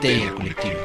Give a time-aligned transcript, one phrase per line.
[0.00, 0.79] histeria colectiva.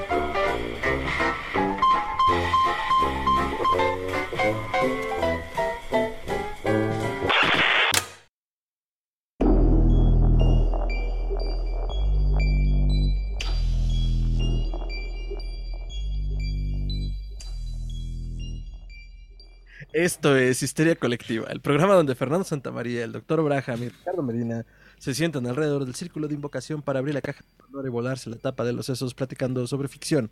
[20.06, 24.64] Esto es Histeria Colectiva, el programa donde Fernando Santamaría, el doctor Braham y Ricardo Medina
[25.00, 28.30] se sientan alrededor del círculo de invocación para abrir la caja de Pandora y volarse
[28.30, 30.30] la tapa de los sesos platicando sobre ficción,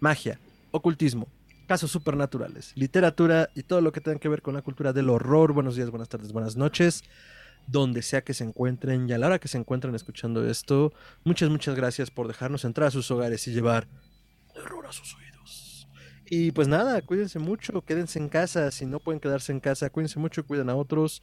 [0.00, 0.40] magia,
[0.72, 1.28] ocultismo,
[1.68, 5.52] casos supernaturales, literatura y todo lo que tenga que ver con la cultura del horror.
[5.52, 7.04] Buenos días, buenas tardes, buenas noches.
[7.68, 10.92] Donde sea que se encuentren y a la hora que se encuentren escuchando esto,
[11.22, 13.86] muchas, muchas gracias por dejarnos entrar a sus hogares y llevar
[14.52, 15.33] terror a sus oídos.
[16.36, 18.72] Y pues nada, cuídense mucho, quédense en casa.
[18.72, 21.22] Si no pueden quedarse en casa, cuídense mucho, cuiden a otros.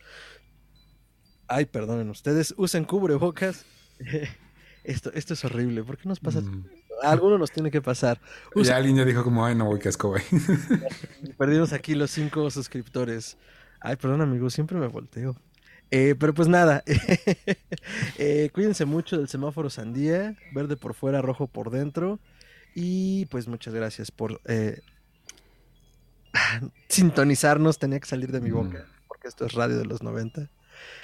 [1.49, 3.65] Ay, perdonen ustedes, usen cubrebocas.
[4.83, 5.83] Esto, esto es horrible.
[5.83, 6.41] ¿Por qué nos pasa?
[6.41, 6.65] Mm.
[7.03, 8.19] A alguno nos tiene que pasar.
[8.55, 10.23] Ya alguien ya dijo como, ay, no voy, qué asco, güey.
[11.37, 13.37] Perdimos aquí los cinco suscriptores.
[13.79, 15.35] Ay, perdón, amigos, siempre me volteo.
[15.91, 16.83] Eh, pero pues nada,
[18.17, 22.19] eh, cuídense mucho del semáforo sandía, verde por fuera, rojo por dentro.
[22.73, 24.81] Y pues muchas gracias por eh,
[26.89, 30.49] sintonizarnos, tenía que salir de mi boca, porque esto es radio de los 90.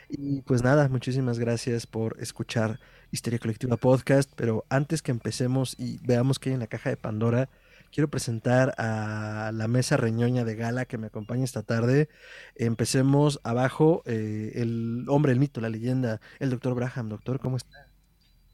[0.09, 2.79] Y pues nada, muchísimas gracias por escuchar
[3.11, 6.97] Histeria Colectiva Podcast, pero antes que empecemos y veamos qué hay en la caja de
[6.97, 7.49] Pandora,
[7.91, 12.09] quiero presentar a la mesa reñoña de gala que me acompaña esta tarde.
[12.55, 17.09] Empecemos abajo, eh, el hombre, el mito, la leyenda, el doctor Braham.
[17.09, 17.86] Doctor, ¿cómo está?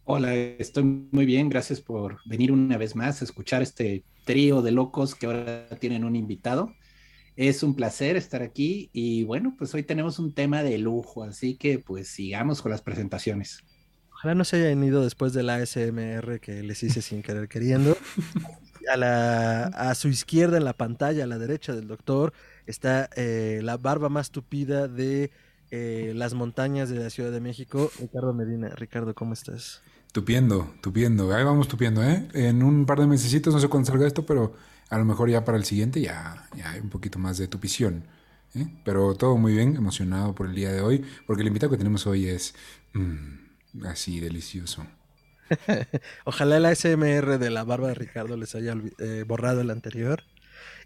[0.06, 1.48] Hola, estoy muy bien.
[1.48, 6.04] Gracias por venir una vez más a escuchar este trío de locos que ahora tienen
[6.04, 6.73] un invitado.
[7.38, 11.56] Es un placer estar aquí y bueno, pues hoy tenemos un tema de lujo, así
[11.56, 13.64] que pues sigamos con las presentaciones.
[14.12, 17.97] Ojalá no se hayan ido después del ASMR que les hice sin querer queriendo.
[18.91, 22.34] A, la, a su izquierda en la pantalla, a la derecha del doctor,
[22.66, 25.31] está eh, la barba más tupida de
[25.72, 28.70] eh, las montañas de la Ciudad de México, Ricardo Medina.
[28.75, 29.81] Ricardo, ¿cómo estás?
[30.13, 31.34] Tupiendo, tupiendo.
[31.34, 32.28] Ahí vamos tupiendo, ¿eh?
[32.35, 34.53] En un par de mesecitos, no sé cuándo salga esto, pero
[34.90, 38.03] a lo mejor ya para el siguiente ya, ya hay un poquito más de tupición.
[38.53, 38.68] ¿eh?
[38.85, 42.06] Pero todo muy bien, emocionado por el día de hoy, porque el invitado que tenemos
[42.06, 42.53] hoy es
[42.94, 44.85] mm, así delicioso.
[46.25, 50.23] Ojalá el ASMR de la barba de Ricardo les haya eh, borrado el anterior.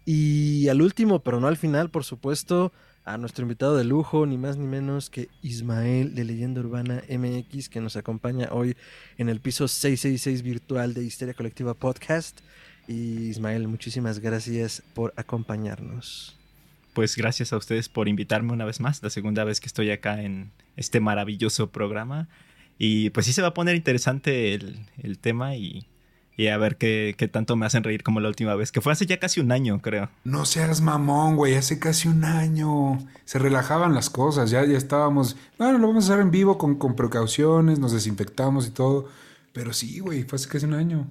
[0.06, 2.72] Y al último, pero no al final, por supuesto,
[3.08, 7.68] a nuestro invitado de lujo, ni más ni menos que Ismael de Leyenda Urbana MX,
[7.68, 8.76] que nos acompaña hoy
[9.16, 12.40] en el piso 666 virtual de Histeria Colectiva Podcast.
[12.86, 16.36] Y Ismael, muchísimas gracias por acompañarnos.
[16.92, 20.22] Pues gracias a ustedes por invitarme una vez más, la segunda vez que estoy acá
[20.22, 22.28] en este maravilloso programa.
[22.78, 25.86] Y pues sí se va a poner interesante el, el tema y,
[26.38, 28.92] y a ver qué, qué tanto me hacen reír como la última vez, que fue
[28.92, 30.08] hace ya casi un año, creo.
[30.22, 32.98] No seas mamón, güey, hace casi un año.
[33.24, 35.36] Se relajaban las cosas, ya, ya estábamos.
[35.58, 39.08] Bueno, lo vamos a hacer en vivo con, con precauciones, nos desinfectamos y todo.
[39.52, 41.08] Pero sí, güey, fue hace casi un año.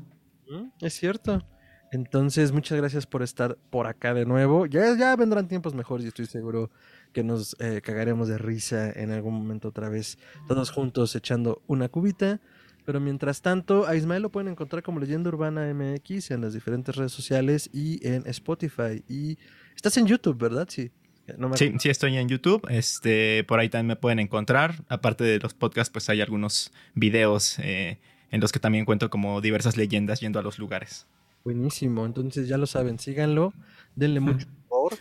[0.50, 1.44] Mm, Es cierto.
[1.92, 4.66] Entonces, muchas gracias por estar por acá de nuevo.
[4.66, 6.72] Ya, ya vendrán tiempos mejores y estoy seguro
[7.12, 10.18] que nos eh, cagaremos de risa en algún momento otra vez,
[10.48, 12.40] todos juntos echando una cubita.
[12.88, 16.96] Pero mientras tanto, a Ismael lo pueden encontrar como Leyenda Urbana MX en las diferentes
[16.96, 19.04] redes sociales y en Spotify.
[19.10, 19.38] Y
[19.76, 20.70] estás en YouTube, ¿verdad?
[20.72, 20.90] Sí.
[21.38, 21.80] No me Sí, acuerdo.
[21.82, 24.86] sí estoy en YouTube, este, por ahí también me pueden encontrar.
[24.88, 28.00] Aparte de los podcasts, pues hay algunos videos eh,
[28.32, 31.08] en los que también cuento como diversas leyendas yendo a los lugares.
[31.44, 32.06] Buenísimo.
[32.06, 33.54] Entonces ya lo saben, síganlo,
[33.98, 34.94] denle mucho favor.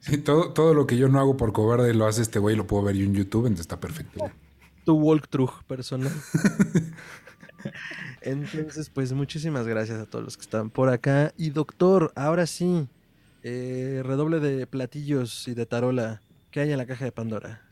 [0.00, 2.66] Sí, todo, todo lo que yo no hago por cobarde lo hace este güey, lo
[2.66, 4.30] puedo ver yo en YouTube, entonces está perfecto.
[4.84, 6.12] tu walkthrough personal.
[8.22, 11.32] Entonces, pues muchísimas gracias a todos los que están por acá.
[11.36, 12.88] Y doctor, ahora sí,
[13.42, 16.20] eh, redoble de platillos y de tarola.
[16.50, 17.62] ¿Qué hay en la caja de Pandora?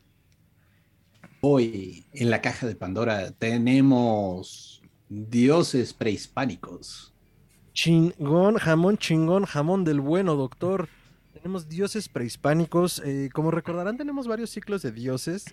[1.41, 7.13] Hoy en la caja de Pandora tenemos dioses prehispánicos.
[7.73, 10.89] Chingón, jamón chingón, jamón del bueno, doctor.
[11.33, 13.01] Tenemos dioses prehispánicos.
[13.05, 15.45] eh, como recordarán, tenemos varios ciclos de dioses.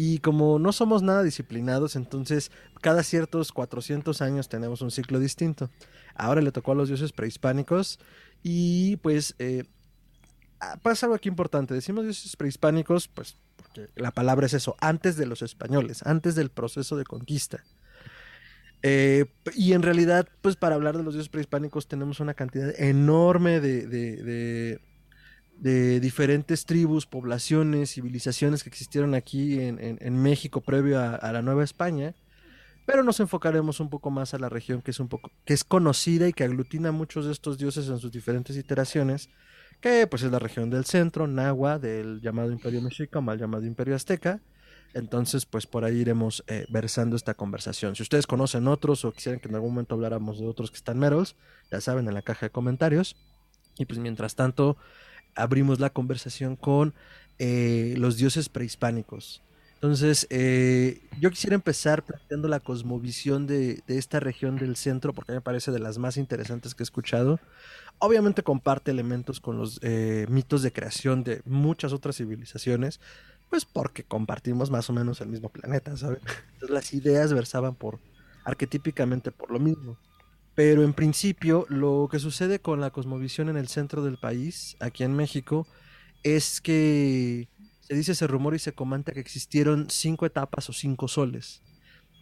[0.00, 5.70] Y como no somos nada disciplinados, entonces cada ciertos 400 años tenemos un ciclo distinto.
[6.14, 7.98] Ahora le tocó a los dioses prehispánicos.
[8.44, 9.64] Y pues eh,
[10.60, 11.74] ah, pasa algo aquí importante.
[11.74, 16.50] Decimos dioses prehispánicos, pues porque la palabra es eso, antes de los españoles, antes del
[16.50, 17.64] proceso de conquista.
[18.84, 19.24] Eh,
[19.56, 24.80] y en realidad, pues para hablar de los dioses prehispánicos tenemos una cantidad enorme de,
[25.58, 31.42] de diferentes tribus, poblaciones, civilizaciones que existieron aquí en, en- México previo a, a la
[31.42, 32.14] Nueva España.
[32.86, 35.62] pero nos enfocaremos un poco más a la región que es un poco que es
[35.64, 39.28] conocida y que aglutina muchos de estos dioses en sus diferentes iteraciones,
[39.80, 43.94] que pues es la región del centro, Nahua, del llamado Imperio Mexica, mal llamado Imperio
[43.94, 44.40] Azteca.
[44.94, 47.94] Entonces, pues por ahí iremos eh, versando esta conversación.
[47.94, 50.98] Si ustedes conocen otros o quisieran que en algún momento habláramos de otros que están
[50.98, 51.36] meros,
[51.70, 53.14] ya saben, en la caja de comentarios.
[53.76, 54.78] Y pues mientras tanto,
[55.38, 56.94] abrimos la conversación con
[57.38, 59.42] eh, los dioses prehispánicos.
[59.74, 65.40] Entonces, eh, yo quisiera empezar planteando la cosmovisión de, esta región del centro, porque me
[65.40, 67.38] parece de las más interesantes que he escuchado.
[68.00, 73.00] Obviamente comparte elementos con los eh, mitos de creación de muchas otras civilizaciones,
[73.50, 75.92] pues porque compartimos más o menos el mismo planeta.
[75.92, 76.18] Entonces
[76.68, 78.00] las ideas versaban por
[78.44, 79.96] arquetípicamente por lo mismo.
[80.58, 85.04] Pero en principio, lo que sucede con la cosmovisión en el centro del país, aquí
[85.04, 85.68] en México,
[86.24, 87.48] es que
[87.82, 91.62] se dice, se rumora y se comenta que existieron cinco etapas o cinco soles.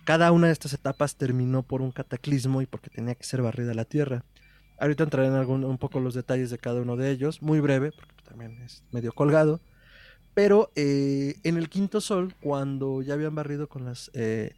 [0.04, 3.72] Cada una de estas etapas terminó por un cataclismo y porque tenía que ser barrida
[3.72, 4.22] la tierra.
[4.78, 7.92] Ahorita entraré en algún, un poco los detalles de cada uno de ellos, muy breve,
[7.92, 9.62] porque también es medio colgado.
[10.34, 14.10] Pero eh, en el quinto sol, cuando ya habían barrido con las...
[14.12, 14.54] Eh,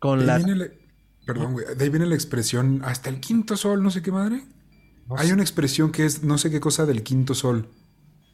[0.00, 0.40] con la...
[0.40, 0.68] La...
[1.26, 1.66] Perdón, güey.
[1.76, 4.42] De ahí viene la expresión hasta el quinto sol, no sé qué madre.
[5.08, 5.34] No Hay sé.
[5.34, 7.68] una expresión que es no sé qué cosa del quinto sol.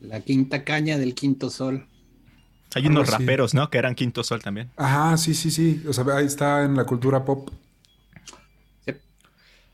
[0.01, 1.87] La quinta caña del quinto sol.
[2.75, 3.55] Hay unos raperos.
[3.55, 3.71] ¿no?
[3.71, 4.71] Que eran quinto sol también.
[4.77, 5.83] Ajá, sí, sí, sí.
[5.89, 7.51] O sea, ahí está en la cultura pop.
[8.87, 8.93] Sí.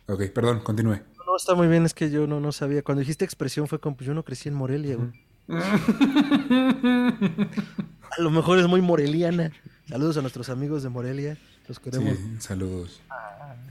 [0.06, 1.00] Ok, perdón, continúe.
[1.26, 2.82] No, está muy bien, es que yo no, no sabía.
[2.82, 5.10] Cuando dijiste expresión fue como, pues yo no crecí en Morelia, güey.
[5.48, 5.88] a
[8.18, 9.52] lo mejor es muy moreliana.
[9.88, 11.38] Saludos a nuestros amigos de Morelia.
[11.68, 12.16] Los queremos.
[12.16, 13.00] Sí, saludos.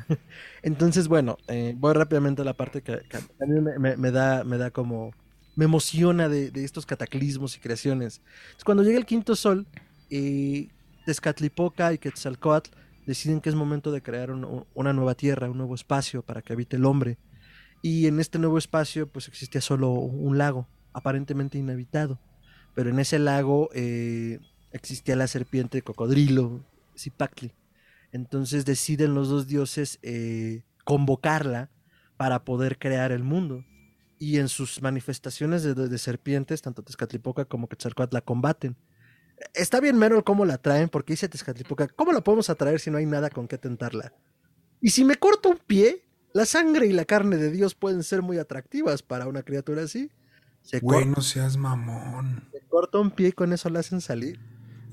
[0.62, 4.12] Entonces, bueno, eh, voy rápidamente a la parte que, que a mí me, me, me,
[4.12, 5.12] da, me da como.
[5.56, 8.22] Me emociona de, de, estos cataclismos y creaciones.
[8.24, 9.66] Entonces, cuando llega el quinto sol,
[10.12, 10.70] eh,
[11.06, 12.70] Tezcatlipoca y Quetzalcoatl
[13.08, 16.54] deciden que es momento de crear un, una nueva tierra, un nuevo espacio para que
[16.54, 17.18] habite el hombre.
[17.82, 22.20] Y en este nuevo espacio, pues existía solo un lago, aparentemente inhabitado.
[22.76, 24.40] Pero en ese lago eh,
[24.72, 26.64] existía la serpiente cocodrilo,
[26.96, 27.52] Zipactli.
[28.12, 31.70] Entonces deciden los dos dioses eh, convocarla
[32.18, 33.66] para poder crear el mundo.
[34.20, 38.76] Y en sus manifestaciones de, de, de serpientes, tanto Tezcatlipoca como Quetzalcoatl la combaten.
[39.54, 42.98] Está bien mero cómo la traen, porque dice Tezcatlipoca, ¿cómo la podemos atraer si no
[42.98, 44.14] hay nada con qué tentarla?
[44.82, 48.22] Y si me corto un pie, la sangre y la carne de Dios pueden ser
[48.22, 50.12] muy atractivas para una criatura así.
[50.62, 52.48] Se Güey, no seas mamón.
[52.52, 54.40] Se corta un pie y con eso la hacen salir.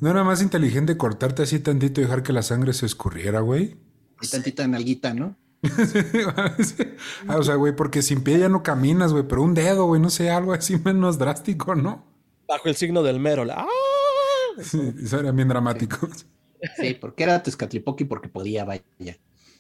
[0.05, 3.79] ¿No era más inteligente cortarte así tantito y dejar que la sangre se escurriera, güey?
[4.21, 5.35] Y tantita nalguita, ¿no?
[7.27, 10.03] ah, o sea, güey, porque sin pie ya no caminas, güey, pero un dedo, güey,
[10.03, 12.05] no sé, algo así menos drástico, ¿no?
[12.47, 13.47] Bajo el signo del mero.
[13.51, 13.67] ¡Ah!
[14.63, 16.07] Sí, eso era bien dramático.
[16.15, 16.27] Sí,
[16.77, 18.85] sí porque era Tezcatlipoca y porque podía, vaya.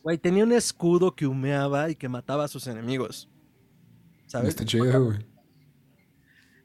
[0.02, 3.30] Güey, tenía un escudo que humeaba y que mataba a sus enemigos.
[4.26, 4.50] ¿Sabes?
[4.50, 5.24] Está chido, güey.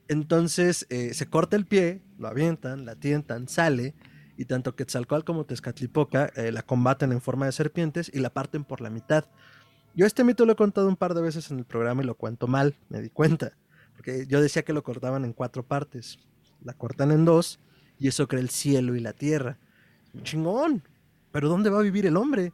[0.10, 3.94] Entonces eh, se corta el pie, lo avientan, la tientan, sale,
[4.38, 8.64] y tanto Quetzalcoatl como Tezcatlipoca eh, la combaten en forma de serpientes y la parten
[8.64, 9.26] por la mitad.
[9.94, 12.16] Yo este mito lo he contado un par de veces en el programa y lo
[12.16, 13.52] cuento mal, me di cuenta.
[13.96, 16.18] Porque yo decía que lo cortaban en cuatro partes.
[16.64, 17.60] La cortan en dos
[18.00, 19.60] y eso crea el cielo y la tierra.
[20.24, 20.82] Chingón.
[21.32, 22.52] Pero ¿dónde va a vivir el hombre?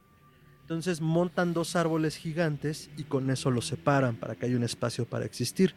[0.60, 5.06] Entonces montan dos árboles gigantes y con eso los separan para que haya un espacio
[5.06, 5.74] para existir.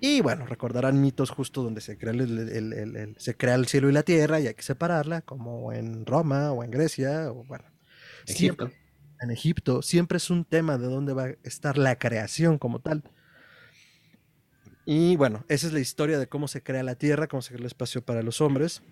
[0.00, 3.88] Y bueno, recordarán mitos justo donde se crea el, el, el, se crea el cielo
[3.88, 7.64] y la tierra y hay que separarla, como en Roma o en Grecia, o bueno.
[8.26, 8.66] Egipto.
[8.66, 8.86] Siempre,
[9.20, 13.04] en Egipto siempre es un tema de dónde va a estar la creación como tal.
[14.84, 17.60] Y bueno, esa es la historia de cómo se crea la tierra, cómo se crea
[17.60, 18.82] el espacio para los hombres.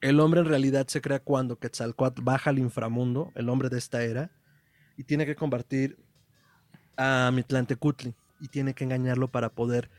[0.00, 4.02] El hombre en realidad se crea cuando Quetzalcoatl baja al inframundo, el hombre de esta
[4.02, 4.30] era,
[4.96, 5.98] y tiene que convertir
[6.96, 9.90] a Mitlantecutli y tiene que engañarlo para poder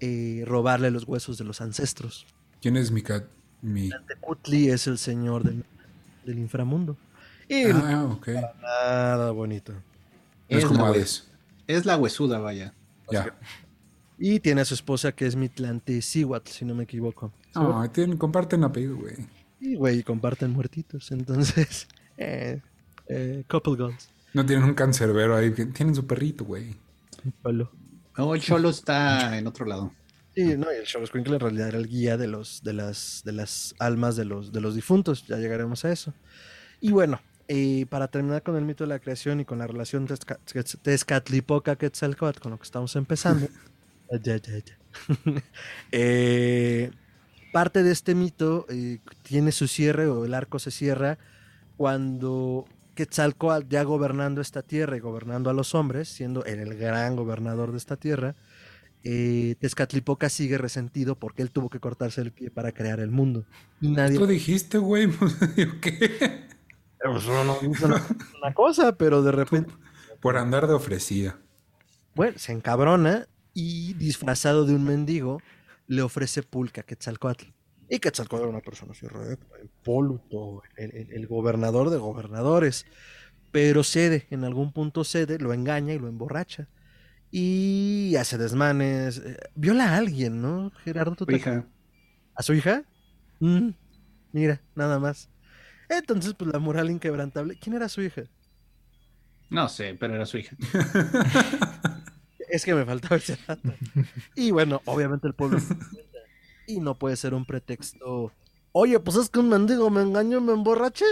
[0.00, 2.26] eh, robarle los huesos de los ancestros.
[2.60, 3.24] ¿Quién es mi cat?
[3.62, 3.82] Mi...
[3.82, 5.64] Mitlantecutli es el señor del,
[6.24, 6.96] del inframundo.
[7.48, 8.28] Y ah, ok.
[8.62, 9.72] Nada bonito.
[9.72, 9.80] No
[10.48, 11.28] es, es como Hades.
[11.66, 12.74] Es la huesuda, vaya.
[13.10, 13.36] Ya.
[14.18, 17.32] Y tiene a su esposa que es Mitlantecihuatl, si no me equivoco.
[17.54, 19.16] Oh, tienen, comparten apellido, güey.
[19.60, 21.10] Y, güey, comparten muertitos.
[21.10, 22.60] Entonces, eh,
[23.08, 24.10] eh, couple goals.
[24.32, 26.76] No tienen un cancerbero ahí, tienen su perrito, güey.
[27.42, 27.72] Cholo.
[28.20, 29.94] No, el Cholo está en otro lado.
[30.34, 33.22] Sí, no, y el Cholo Squinkle en realidad era el guía de los, de las,
[33.24, 35.26] de las almas de los, de los difuntos.
[35.26, 36.12] Ya llegaremos a eso.
[36.82, 40.06] Y bueno, eh, para terminar con el mito de la creación y con la relación
[40.06, 43.48] Tezcatlipoca-Quetzalcoatl, con lo que estamos empezando.
[44.22, 44.76] ya, ya, ya.
[45.90, 46.90] eh,
[47.54, 51.16] parte de este mito eh, tiene su cierre o el arco se cierra
[51.78, 52.66] cuando
[53.00, 57.72] Quetzalcoatl ya gobernando esta tierra y gobernando a los hombres, siendo él el gran gobernador
[57.72, 58.34] de esta tierra,
[59.04, 63.46] eh, Tezcatlipoca sigue resentido porque él tuvo que cortarse el pie para crear el mundo.
[63.80, 64.18] Y nadie...
[64.18, 65.08] Tú dijiste, güey,
[65.80, 66.46] ¿qué?
[67.02, 69.72] Pues no, no, una, una cosa, pero de repente...
[70.20, 71.38] Por andar de ofrecida.
[72.14, 75.40] Bueno, se encabrona y disfrazado de un mendigo
[75.86, 77.46] le ofrece pulque a Quetzalcoatl.
[77.92, 82.86] Y Quetzalcoatl era una persona así recta, impoluto, el, el- el gobernador de gobernadores.
[83.50, 86.68] Pero cede, en algún punto cede, lo engaña y lo emborracha.
[87.32, 89.18] Y hace desmanes.
[89.18, 91.16] eh, Viola a alguien, ¿no, Gerardo?
[91.16, 91.66] ¿Tú Su te- hija.
[92.36, 92.84] ¿A su hija?
[93.40, 93.70] Mm,
[94.32, 95.28] mira, nada más.
[95.88, 97.58] Entonces, pues la moral inquebrantable.
[97.60, 98.22] ¿Quién era su hija?
[99.48, 100.56] No sé, pero era su hija.
[102.48, 103.72] Es que me faltaba ese dato.
[104.34, 105.58] Y bueno, obviamente el pueblo.
[106.74, 108.32] y no puede ser un pretexto.
[108.72, 111.04] Oye, pues es que un mendigo me engañó y me emborraché.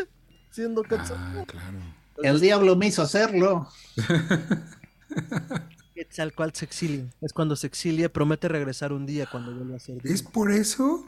[0.51, 1.79] Siendo que Ah, claro.
[2.23, 3.69] El diablo me hizo hacerlo.
[5.95, 7.05] Quetzalcoatl se exilia.
[7.21, 10.31] Es cuando se exilia, promete regresar un día cuando vuelva a ser ¿Es digno.
[10.31, 11.07] por eso?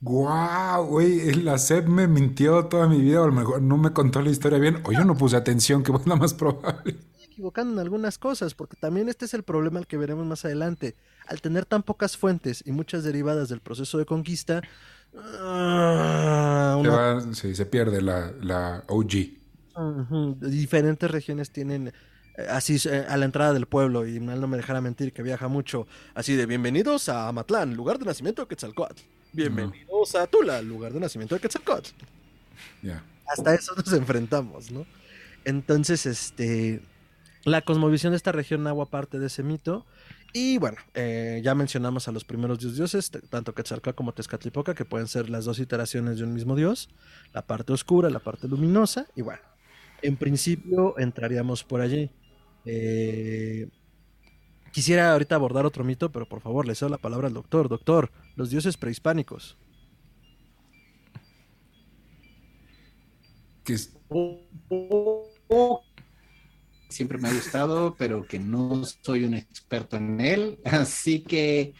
[0.00, 3.92] Guau, güey, la SEP me mintió toda mi vida, o a lo mejor no me
[3.92, 6.96] contó la historia bien, o yo no puse atención, que es la más probable.
[7.40, 10.94] Equivocando en algunas cosas, porque también este es el problema al que veremos más adelante.
[11.26, 14.60] Al tener tan pocas fuentes y muchas derivadas del proceso de conquista,
[15.16, 19.12] ah, Se, va- sí, se pierde la, la OG.
[19.74, 24.46] Ujú, Diferentes regiones tienen eh, así eh, a la entrada del pueblo, y mal no
[24.46, 28.48] me dejara mentir que viaja mucho, así de bienvenidos a Amatlán, lugar de nacimiento de
[28.48, 29.00] Quetzalcoatl.
[29.32, 31.88] Bienvenidos a Tula, lugar de nacimiento de Quetzalcoatl.
[33.26, 34.84] Hasta eso nos enfrentamos, ¿no?
[35.44, 36.82] Entonces, este,
[37.44, 39.86] la cosmovisión de esta región agua parte de ese mito.
[40.32, 44.84] Y bueno, eh, ya mencionamos a los primeros dios dioses, tanto Quetzalcóatl como Tezcatlipoca, que
[44.84, 46.88] pueden ser las dos iteraciones de un mismo dios,
[47.32, 49.42] la parte oscura, la parte luminosa, y bueno,
[50.02, 52.10] en principio entraríamos por allí.
[52.64, 53.68] Eh,
[54.72, 57.68] quisiera ahorita abordar otro mito, pero por favor, le cedo la palabra al doctor.
[57.68, 59.56] Doctor, los dioses prehispánicos.
[63.64, 63.96] Que es-
[66.90, 70.58] Siempre me ha gustado, pero que no soy un experto en él.
[70.64, 71.72] Así que,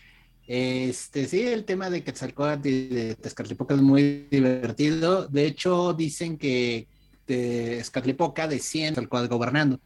[0.47, 5.29] este, sí, el tema de Quetzalcóatl y de Tezcatlipoca es muy divertido.
[5.29, 6.89] De hecho, dicen que
[7.27, 9.81] Tezcatlipoca desciende al gobernando.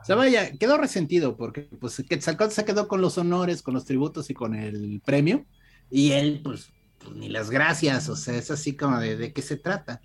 [0.00, 3.84] O sea, vaya, quedó resentido porque pues Quetzalcóatl se quedó con los honores, con los
[3.84, 5.44] tributos y con el premio.
[5.90, 8.08] Y él, pues, pues, ni las gracias.
[8.08, 10.00] O sea, es así como de, qué se trata.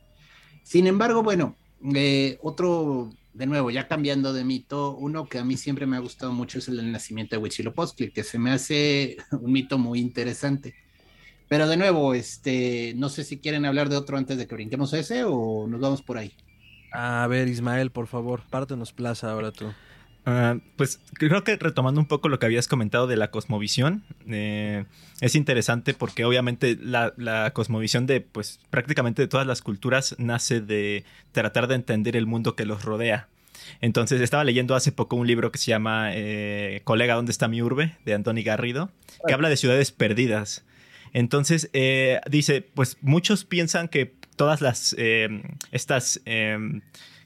[0.63, 1.55] Sin embargo, bueno,
[1.93, 6.00] eh, otro, de nuevo, ya cambiando de mito, uno que a mí siempre me ha
[6.00, 10.74] gustado mucho es el nacimiento de Huitzilopochtli, que se me hace un mito muy interesante.
[11.50, 14.94] Pero de nuevo, este, no sé si quieren hablar de otro antes de que brinquemos
[14.94, 16.34] ese o nos vamos por ahí.
[16.92, 19.65] A ver, Ismael, por favor, pártenos plaza ahora tú.
[20.27, 24.86] Ah, pues creo que retomando un poco lo que habías comentado de la cosmovisión, eh,
[25.22, 31.03] es interesante porque obviamente la, cosmovisión de pues prácticamente de todas las culturas nace de
[31.32, 33.27] tratar de entender el mundo que los rodea.
[33.82, 37.62] Entonces estaba leyendo hace poco un libro que se llama eh, Colega, ¿dónde está mi
[37.62, 37.96] urbe?
[38.03, 38.89] de Antoni Garrido,
[39.27, 40.65] que habla de ciudades perdidas.
[41.13, 46.20] Entonces eh, dice, pues muchos piensan que todas las eh, estas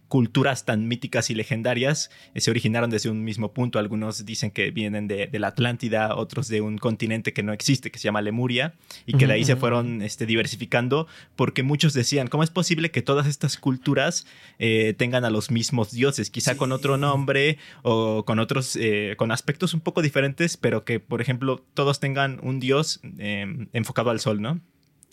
[0.10, 3.80] culturas tan míticas y legendarias eh, se originaron desde un mismo punto.
[3.80, 7.92] Algunos dicen que vienen de, de la Atlántida, otros de un continente que no existe,
[7.92, 8.74] que se llama Lemuria,
[9.06, 13.02] y que de ahí se fueron este, diversificando, porque muchos decían, ¿cómo es posible que
[13.02, 14.26] todas estas culturas
[14.58, 16.30] eh, tengan a los mismos dioses?
[16.30, 21.00] Quizá con otro nombre o con otros, eh, con aspectos un poco diferentes, pero que,
[21.00, 24.60] por ejemplo, todos tengan un dios eh, enfocado al sol, ¿no?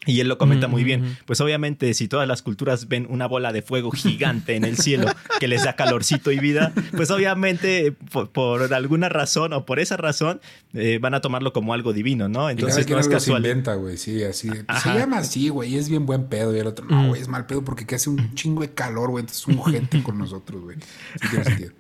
[0.07, 1.03] Y él lo comenta muy bien.
[1.05, 1.13] Ujú.
[1.27, 5.09] Pues obviamente si todas las culturas ven una bola de fuego gigante en el cielo
[5.41, 9.97] que les da calorcito y vida, pues obviamente por, por alguna razón o por esa
[9.97, 10.41] razón
[10.75, 12.49] eh, van a tomarlo como algo divino, ¿no?
[12.49, 13.45] Entonces, no es algo se casual.
[13.45, 14.49] inventa, güey, sí, así.
[14.49, 16.55] de, pues, se llama así, güey, y es bien buen pedo.
[16.55, 19.11] Y el otro, no, güey, es mal pedo porque que hace un chingo de calor,
[19.11, 20.77] güey, entonces es un gente con nosotros, güey.
[21.21, 21.73] Sí tiene sentido.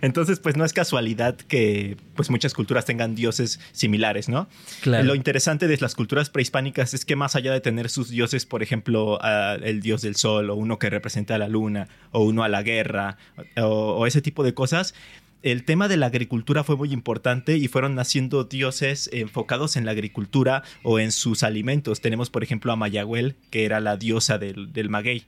[0.00, 4.48] Entonces pues no es casualidad que pues muchas culturas tengan dioses similares, ¿no?
[4.82, 5.04] Claro.
[5.04, 8.62] Lo interesante de las culturas prehispánicas es que más allá de tener sus dioses, por
[8.62, 9.18] ejemplo,
[9.62, 12.62] el dios del sol o uno que representa a la luna o uno a la
[12.62, 13.16] guerra
[13.56, 14.94] o, o ese tipo de cosas,
[15.42, 19.92] el tema de la agricultura fue muy importante y fueron naciendo dioses enfocados en la
[19.92, 22.00] agricultura o en sus alimentos.
[22.00, 25.26] Tenemos, por ejemplo, a Mayahuel, que era la diosa del, del maguey.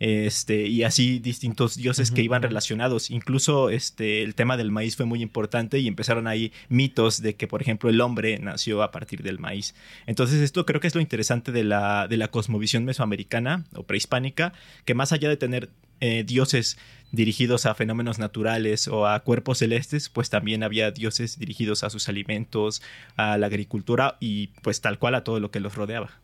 [0.00, 3.10] Este, y así distintos dioses que iban relacionados.
[3.10, 7.46] Incluso este, el tema del maíz fue muy importante y empezaron ahí mitos de que,
[7.46, 9.74] por ejemplo, el hombre nació a partir del maíz.
[10.06, 14.54] Entonces, esto creo que es lo interesante de la, de la cosmovisión mesoamericana o prehispánica,
[14.86, 15.68] que más allá de tener
[16.00, 16.78] eh, dioses
[17.12, 22.08] dirigidos a fenómenos naturales o a cuerpos celestes, pues también había dioses dirigidos a sus
[22.08, 22.80] alimentos,
[23.16, 26.20] a la agricultura y pues tal cual a todo lo que los rodeaba.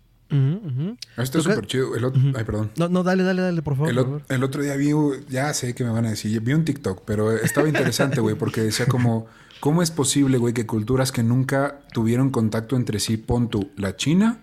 [1.17, 1.91] Esto es súper chido.
[2.35, 2.71] Ay, perdón.
[2.77, 4.23] No, no, dale, dale, dale, por favor.
[4.29, 4.91] El, otro día vi,
[5.29, 8.63] ya sé que me van a decir, vi un TikTok, pero estaba interesante, güey, porque
[8.63, 9.27] decía como,
[9.61, 13.97] ¿cómo es posible, güey, que culturas que nunca tuvieron contacto entre sí, pon tú, la
[13.97, 14.41] China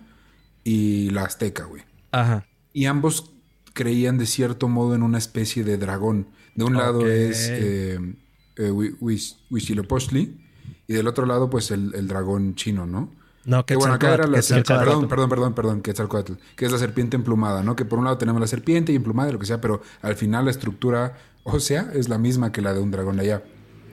[0.64, 1.82] y la Azteca, güey?
[2.12, 2.46] Ajá.
[2.72, 3.30] Y ambos
[3.74, 6.28] creían de cierto modo en una especie de dragón.
[6.54, 7.98] De un lado es eh,
[8.56, 10.40] eh, Huitzilopochtli
[10.86, 13.10] y del otro lado pues el, dragón chino, ¿no?
[13.44, 17.16] No, que bueno, acá era la perdón, perdón, perdón, perdón, Quetzalcoatl, que es la serpiente
[17.16, 17.76] emplumada, ¿no?
[17.76, 20.46] Que por un lado tenemos la serpiente y emplumada, lo que sea, pero al final
[20.46, 23.42] la estructura ósea es la misma que la de un dragón de allá.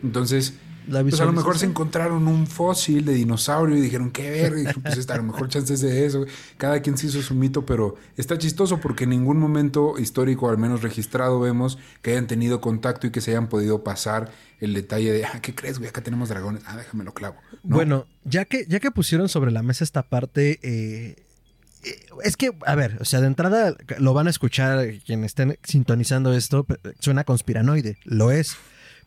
[0.03, 0.53] Entonces,
[0.89, 4.73] pues a lo mejor se encontraron un fósil de dinosaurio y dijeron, qué verga.
[4.81, 6.25] pues está, a lo mejor chances de eso.
[6.57, 10.57] Cada quien se hizo su mito, pero está chistoso porque en ningún momento histórico, al
[10.57, 15.11] menos registrado, vemos que hayan tenido contacto y que se hayan podido pasar el detalle
[15.11, 15.89] de, ah, ¿qué crees, güey?
[15.89, 16.63] Acá tenemos dragones.
[16.65, 17.35] Ah, déjame lo clavo.
[17.63, 21.15] Bueno, ya que, ya que pusieron sobre la mesa esta parte, eh,
[21.83, 25.57] eh, es que, a ver, o sea, de entrada lo van a escuchar quienes estén
[25.63, 26.65] sintonizando esto,
[26.99, 28.55] suena conspiranoide, lo es.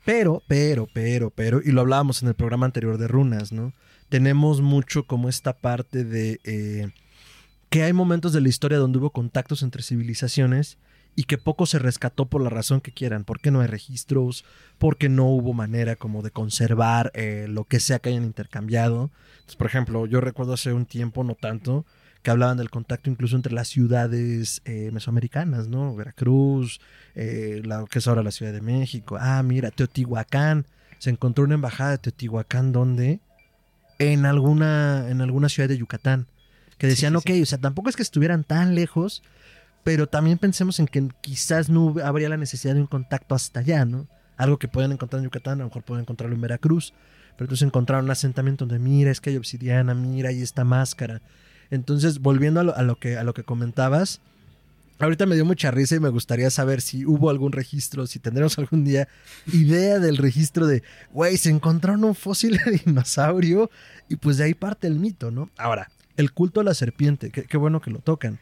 [0.04, 3.73] Pero, pero, pero, pero, y lo hablábamos en el programa anterior de runas, ¿no?
[4.08, 6.90] Tenemos mucho como esta parte de eh,
[7.70, 10.78] que hay momentos de la historia donde hubo contactos entre civilizaciones
[11.16, 14.44] y que poco se rescató por la razón que quieran, porque no hay registros,
[14.78, 19.11] porque no hubo manera como de conservar eh, lo que sea que hayan intercambiado.
[19.34, 21.87] Entonces, por ejemplo, yo recuerdo hace un tiempo, no tanto,
[22.25, 25.95] que hablaban del contacto incluso entre las ciudades eh, mesoamericanas, ¿no?
[25.95, 26.81] Veracruz,
[27.14, 29.19] eh, la, que es ahora la Ciudad de México.
[29.21, 30.64] Ah, mira, Teotihuacán.
[30.99, 33.21] Se encontró una embajada de Teotihuacán, ¿dónde?
[33.99, 36.26] En alguna, en alguna ciudad de Yucatán.
[36.78, 39.23] Que decían, ok, o sea, tampoco es que estuvieran tan lejos,
[39.84, 43.84] pero también pensemos en que quizás no habría la necesidad de un contacto hasta allá,
[43.84, 44.08] ¿no?
[44.39, 46.95] Algo que pueden encontrar en Yucatán, a lo mejor pueden encontrarlo en Veracruz.
[47.37, 51.21] Pero entonces encontraron un asentamiento donde, mira, es que hay obsidiana, mira, hay esta máscara.
[51.70, 54.20] Entonces, volviendo a lo, que, comentabas,
[54.98, 58.58] ahorita me dio mucha risa y me gustaría saber si hubo algún registro, si tendremos
[58.58, 59.08] algún día
[59.52, 63.70] idea del registro de, güey, se encontraron un fósil de dinosaurio
[64.08, 65.50] y pues de ahí parte el mito, ¿no?
[65.56, 68.38] Ahora, el culto a la serpiente, qué, bueno que lo tocan.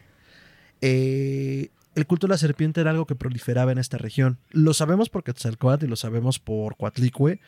[0.80, 4.38] Eh, el culto a la serpiente era algo que proliferaba en esta región.
[4.50, 7.40] Lo sabemos por Quetzalcóatl y lo sabemos por Coatlicue,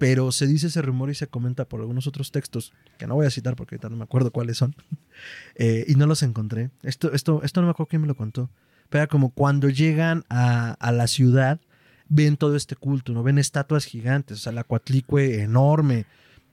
[0.00, 3.26] pero se dice ese rumor y se comenta por algunos otros textos, que no voy
[3.26, 4.74] a citar porque ahorita no me acuerdo cuáles son,
[5.56, 6.70] eh, y no los encontré.
[6.82, 8.48] Esto, esto, esto no me acuerdo quién me lo contó,
[8.88, 11.60] pero era como cuando llegan a, la ciudad,
[12.08, 13.22] ven todo este culto, ¿no?
[13.22, 16.06] Ven estatuas gigantes, o sea, la cuatlicue enorme.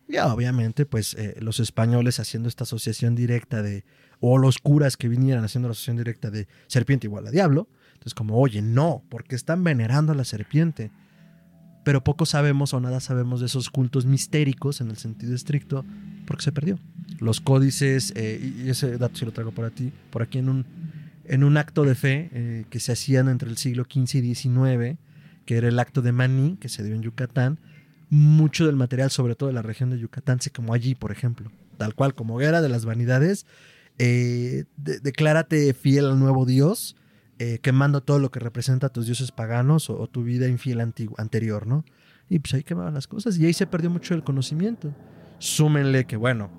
[0.10, 3.86] Y obviamente, pues eh, los españoles haciendo esta asociación directa de,
[4.20, 7.70] o los curas que vinieran haciendo la asociación directa de serpiente igual a diablo.
[7.94, 10.92] Entonces, como, oye, no, porque están venerando a la serpiente
[11.88, 15.86] pero poco sabemos o nada sabemos de esos cultos mistéricos en el sentido estricto,
[16.26, 16.78] porque se perdió.
[17.22, 20.66] Los códices, eh, y ese dato sí lo traigo por, ti, por aquí en un,
[21.24, 24.98] en un acto de fe eh, que se hacían entre el siglo XV y XIX,
[25.46, 27.58] que era el acto de Maní, que se dio en Yucatán,
[28.10, 31.54] mucho del material, sobre todo de la región de Yucatán, se como allí, por ejemplo,
[31.78, 33.46] tal cual como guerra de las vanidades,
[33.98, 36.98] eh, declárate fiel al nuevo Dios,
[37.40, 41.68] eh, quemando todo lo que representa a tus dioses paganos o, tu vida infiel anterior,
[41.68, 41.86] ¿no?
[42.30, 44.94] Y pues ahí quemaban las cosas y ahí se perdió mucho el conocimiento.
[45.38, 46.50] Súmenle que, bueno,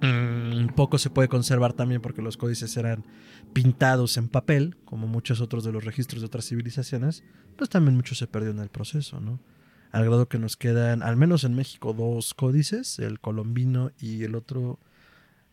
[0.00, 3.04] mm, poco se puede conservar también porque los códices eran
[3.52, 7.24] pintados en papel, como muchos otros de los registros de otras civilizaciones,
[7.56, 9.40] pues también mucho se perdió en el proceso, ¿no?
[9.90, 14.36] Al grado que nos quedan, al menos en México, dos códices, el colombino y el
[14.36, 14.78] otro,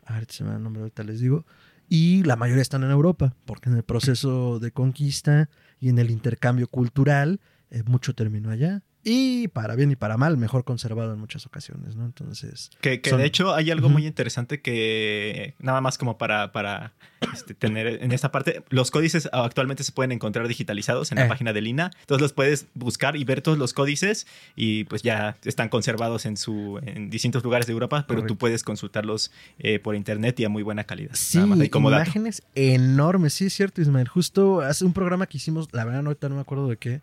[0.05, 1.45] a ver se me da el nombre ahorita les digo,
[1.95, 6.09] y la mayoría están en Europa, porque en el proceso de conquista y en el
[6.09, 11.19] intercambio cultural, eh, mucho terminó allá y para bien y para mal, mejor conservado en
[11.19, 12.05] muchas ocasiones, ¿no?
[12.05, 12.71] Entonces...
[12.81, 16.93] Que, de hecho hay algo muy interesante que, nada más como para, para
[17.33, 21.29] este, tener en esta parte, los códices actualmente se pueden encontrar digitalizados en la eh.
[21.29, 25.35] página de Lina, entonces los puedes buscar y ver todos los códices y pues ya
[25.43, 29.95] están conservados en, su, en distintos lugares de Europa, pero tú puedes consultarlos eh, por
[29.95, 31.11] internet y a muy buena calidad.
[31.13, 36.05] Sí, imágenes enormes, sí es cierto Ismael, justo hace un programa que hicimos, la verdad
[36.05, 37.01] ahorita no me acuerdo de qué,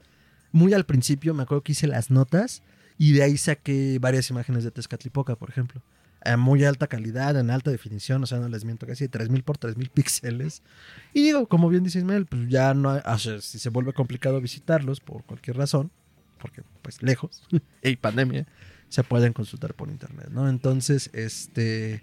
[0.53, 2.63] muy al principio me acuerdo que hice las notas
[2.99, 5.83] y de ahí saqué varias imágenes de Tezcatlipoca, por ejemplo.
[6.23, 9.43] A muy alta calidad, en alta definición, o sea, no les miento, casi de 3000
[9.43, 10.63] por 3000 píxeles.
[11.15, 13.95] Y digo, como bien dice Ismael, pues ya no, hay, o sea, si se vuelve
[13.95, 15.91] complicado visitarlos por cualquier razón,
[16.39, 17.43] porque pues lejos,
[17.83, 18.47] y pandemia,
[18.91, 20.49] se pueden consultar por internet, ¿no?
[20.51, 22.03] Entonces, este,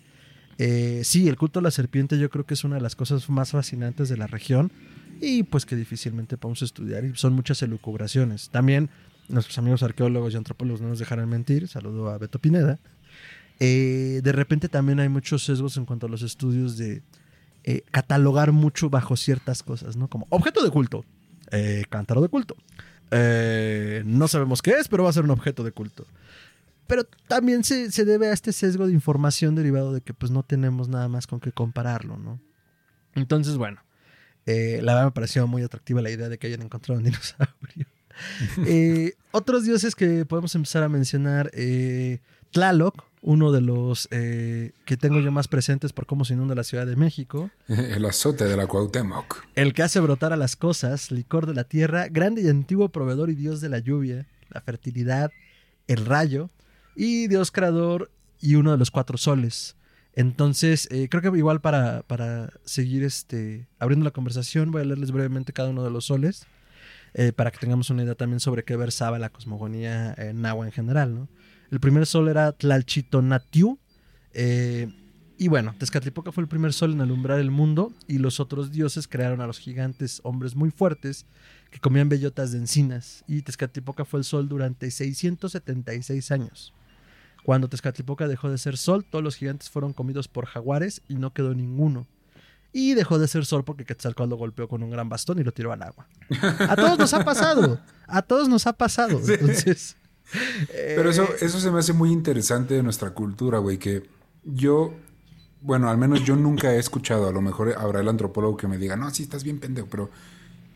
[0.58, 3.30] eh, sí, el culto a la serpiente yo creo que es una de las cosas
[3.30, 4.72] más fascinantes de la región
[5.22, 8.50] y pues que difícilmente podemos estudiar y son muchas elucubraciones.
[8.50, 8.90] También
[9.30, 12.80] nuestros amigos arqueólogos y antropólogos no nos dejarán mentir, saludo a Beto Pineda.
[13.60, 17.02] Eh, de repente también hay muchos sesgos en cuanto a los estudios de
[17.64, 20.08] eh, catalogar mucho bajo ciertas cosas, ¿no?
[20.08, 21.06] Como objeto de culto,
[21.52, 22.56] eh, cántaro de culto.
[23.10, 26.06] No sabemos qué es, pero va a ser un objeto de culto.
[26.88, 30.44] Pero también se, se debe a este sesgo de información derivado de que pues no
[30.44, 32.40] tenemos nada más con qué compararlo, ¿no?
[33.14, 33.82] Entonces, bueno,
[34.48, 37.86] eh, la verdad me pareció muy atractiva la idea de que hayan encontrado un dinosaurio.
[38.66, 42.18] Eh, otros dioses que podemos empezar a mencionar, eh,
[42.52, 46.64] Tlaloc, uno de los eh, que tengo yo más presentes por cómo se inunda la
[46.64, 47.52] Ciudad de México.
[47.68, 49.46] El azote de la Cuauhtémoc.
[49.54, 53.30] El que hace brotar a las cosas, licor de la tierra, grande y antiguo proveedor
[53.30, 55.32] y dios de la lluvia, la fertilidad,
[55.88, 56.50] el rayo,
[56.96, 58.10] y dios creador
[58.42, 59.77] y uno de los cuatro soles.
[60.18, 65.12] Entonces, eh, creo que igual para, para seguir este, abriendo la conversación, voy a leerles
[65.12, 66.48] brevemente cada uno de los soles,
[67.14, 70.72] eh, para que tengamos una idea también sobre qué versaba la cosmogonía eh, nahua en
[70.72, 71.14] general.
[71.14, 71.28] ¿no?
[71.70, 73.78] El primer sol era Tlalchitonatiu,
[74.34, 74.92] eh,
[75.38, 79.08] y bueno, Tezcatlipoca fue el primer sol en alumbrar el mundo y los otros dioses
[79.08, 81.28] crearon a los gigantes hombres muy fuertes
[81.70, 86.74] que comían bellotas de encinas y Tezcatlipoca fue el sol durante 676 años.
[87.48, 91.32] Cuando Tezcatlipoca dejó de ser sol, todos los gigantes fueron comidos por jaguares y no
[91.32, 92.06] quedó ninguno.
[92.74, 95.54] Y dejó de ser sol porque Quetzalcóatl lo golpeó con un gran bastón y lo
[95.54, 96.10] tiró al agua.
[96.42, 97.80] A todos nos ha pasado.
[98.06, 99.22] A todos nos ha pasado.
[99.24, 99.36] Sí.
[99.40, 99.96] Entonces,
[100.74, 104.10] Pero eso, eh, eso se me hace muy interesante de nuestra cultura, güey, que
[104.44, 104.94] yo,
[105.62, 108.78] bueno, al menos yo nunca he escuchado, a lo mejor habrá el antropólogo que me
[108.78, 110.10] diga, no, sí, estás bien pendejo, pero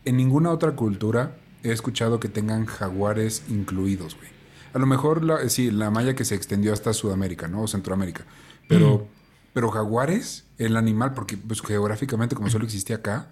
[0.06, 4.41] en ninguna otra cultura he escuchado que tengan jaguares incluidos, güey.
[4.74, 7.62] A lo mejor, la, sí, la malla que se extendió hasta Sudamérica, ¿no?
[7.62, 8.24] O Centroamérica.
[8.68, 9.06] Pero,
[9.52, 13.28] pero jaguares, el animal, porque pues geográficamente como solo existía acá,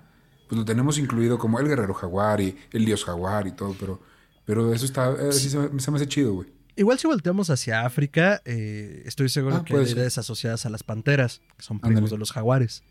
[0.49, 4.01] pues lo tenemos incluido como el guerrero jaguar y el dios jaguar y todo, pero,
[4.45, 6.49] pero eso está, eh, sí se, me, se me hace chido, güey.
[6.77, 10.83] Igual si volteamos hacia África, eh, estoy seguro Ah, que hay ideas asociadas a las
[10.83, 12.83] panteras, que son primos de los jaguares.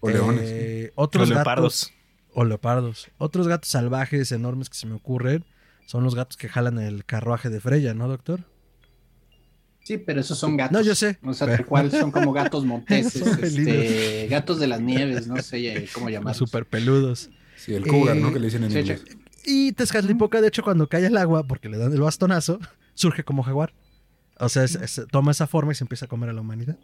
[0.00, 0.42] O leones.
[0.44, 1.92] Eh, otros Los gatos leopardos.
[2.34, 3.08] o leopardos.
[3.18, 5.44] Otros gatos salvajes enormes que se me ocurren
[5.90, 8.44] son los gatos que jalan el carruaje de Freya, ¿no, doctor?
[9.82, 10.72] Sí, pero esos son gatos.
[10.72, 11.18] No, yo sé.
[11.24, 15.42] O sea, tal cual son como gatos monteses, Son este, gatos de las nieves, no
[15.42, 16.36] sé eh, cómo Los llamarlos.
[16.36, 17.30] super peludos.
[17.56, 18.32] Sí, el cougar, Eh, ¿no?
[18.32, 19.02] Que le dicen en inglés.
[19.44, 22.60] Y Tezcatlipoca, de hecho, cuando cae el agua, porque le dan el bastonazo,
[22.94, 23.72] surge como jaguar.
[24.38, 26.78] O sea, es- es- toma esa forma y se empieza a comer a la humanidad.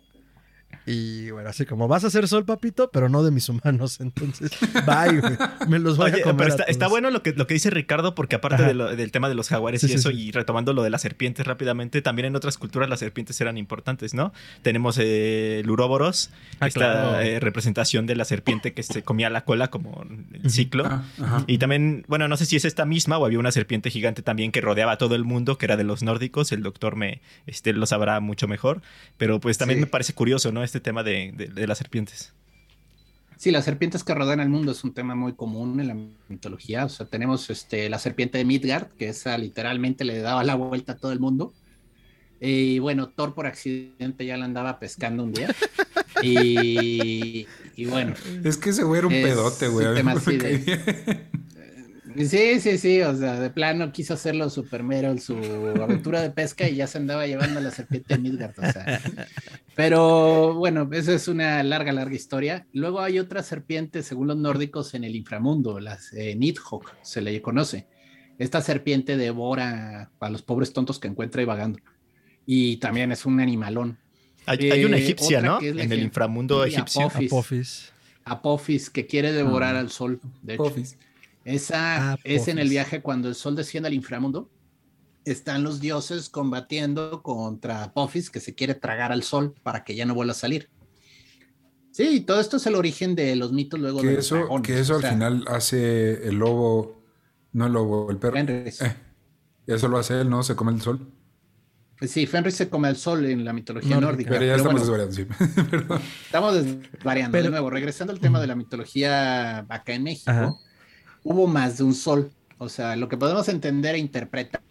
[0.88, 3.98] Y bueno, así como vas a hacer sol, papito, pero no de mis humanos.
[4.00, 4.52] Entonces,
[4.87, 5.33] bye, güey.
[5.68, 6.48] Me los voy Oye, a comer.
[6.52, 8.68] pero a está, bueno lo que, lo que dice Ricardo, porque aparte Ajá.
[8.68, 10.29] de lo- del tema de los jaguares Sí, y sí, eso, sí.
[10.29, 14.14] y retomando lo de las serpientes rápidamente, también en otras culturas las serpientes eran importantes,
[14.14, 14.33] ¿no?
[14.62, 17.20] Tenemos eh, el uróboros, Ah, esta claro.
[17.20, 20.05] eh, representación de la serpiente que se comía la cola como
[20.42, 20.85] el ciclo.
[20.87, 21.42] Ah.
[21.48, 24.52] Y también, bueno, no sé si es esta misma o había una serpiente gigante también
[24.52, 26.52] que rodeaba a todo el mundo, que era de los nórdicos.
[26.52, 28.83] El doctor me este, lo sabrá mucho mejor.
[29.16, 30.56] Pero pues también me parece curioso, ¿no?
[30.62, 32.33] Este tema de, de- de las serpientes.
[33.38, 35.97] Sí, las serpientes que rodean el mundo es un tema muy común en la
[36.29, 36.87] mitología.
[36.87, 40.92] O sea, tenemos este, la serpiente de Midgard, que esa literalmente le daba la vuelta
[40.92, 41.53] a todo el mundo.
[42.40, 45.55] Y bueno, Thor por accidente ya la andaba pescando un día.
[46.23, 49.87] Y, y bueno, Es que ese güey era un Es pedote, güey.
[49.87, 51.27] un tema así de-.
[52.24, 55.35] Sí, sí, sí, o sea, de plano quiso hacerlo super mero en su
[55.83, 58.55] aventura de pesca y ya se andaba llevando a la serpiente de Midgard.
[58.59, 59.00] O sea.
[59.74, 62.66] Pero bueno, eso es una larga, larga historia.
[62.72, 67.40] Luego hay otra serpiente, según los nórdicos, en el inframundo, las eh, Nidhogg, se le
[67.42, 67.87] conoce.
[68.38, 71.79] Esta serpiente devora a los pobres tontos que encuentra y vagando.
[72.46, 73.98] Y también es un animalón.
[74.46, 75.59] Hay, hay una Eh, egipcia, ¿no?
[75.59, 77.02] que es la En el inframundo egipcio.
[77.07, 77.33] Apophis.
[77.33, 77.92] Apophis.
[78.24, 79.81] Apophis, que quiere devorar Ah.
[79.81, 80.20] al sol.
[80.42, 80.74] De hecho.
[81.46, 84.50] Esa Ah, es en el viaje cuando el sol desciende al inframundo.
[85.24, 90.04] Están los dioses combatiendo contra Apophis, que se quiere tragar al sol para que ya
[90.06, 90.68] no vuelva a salir.
[91.92, 94.66] Sí, todo esto es el origen de los mitos luego de Que los eso, dragones,
[94.66, 97.02] que eso o al final hace el lobo,
[97.52, 98.35] no el lobo, el perro.
[98.35, 98.82] Fenris.
[98.82, 98.96] Eh,
[99.66, 100.42] eso lo hace él, ¿no?
[100.42, 101.12] Se come el sol.
[102.02, 104.11] Sí, Fenris se come al sol en la mitología Nórdica.
[104.11, 104.30] nórdica.
[104.30, 106.04] Pero ya pero estamos bueno, desvariando, sí.
[106.26, 107.70] Estamos desvariando Pero- de nuevo.
[107.70, 110.54] Regresando al tema de la mitología acá en México, Ajá.
[111.27, 112.31] Hubo más de un sol.
[112.59, 114.62] O sea, lo que podemos entender e interpretar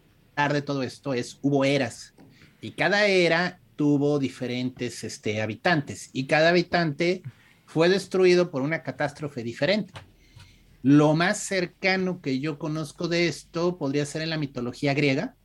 [0.53, 2.13] de todo esto es hubo eras.
[2.61, 6.09] Y cada era tuvo diferentes este, habitantes.
[6.13, 7.23] Y cada habitante
[7.65, 9.93] fue destruido por una catástrofe diferente.
[10.81, 15.35] Lo más cercano que yo conozco de esto podría ser en la mitología griega,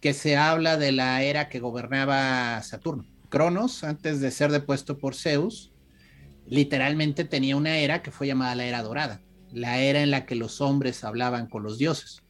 [0.00, 3.04] que se habla de la era que gobernaba Saturno.
[3.28, 5.72] Cronos, antes de ser depuesto por Zeus,
[6.46, 9.20] literalmente tenía una era que fue llamada la era dorada.
[9.52, 12.22] La era en la que los hombres hablaban con los dioses.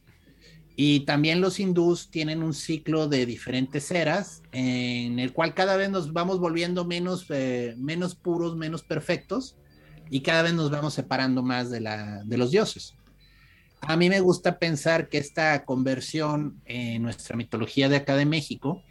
[0.79, 5.89] Y también los hindús tienen un ciclo de diferentes eras en el cual cada vez
[5.89, 9.55] nos vamos volviendo menos, eh, menos puros, menos perfectos
[10.11, 12.93] y cada vez nos vamos separando más de, la, de los dioses.
[13.81, 18.83] A mí me gusta pensar que esta conversión en nuestra mitología de acá de México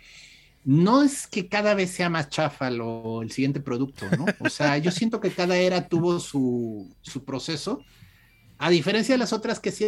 [0.65, 4.27] no es que cada vez sea más chafa lo, el siguiente producto, ¿no?
[4.41, 7.85] O sea, yo siento que cada era tuvo su, su proceso
[8.59, 9.85] a diferencia de las otras que sí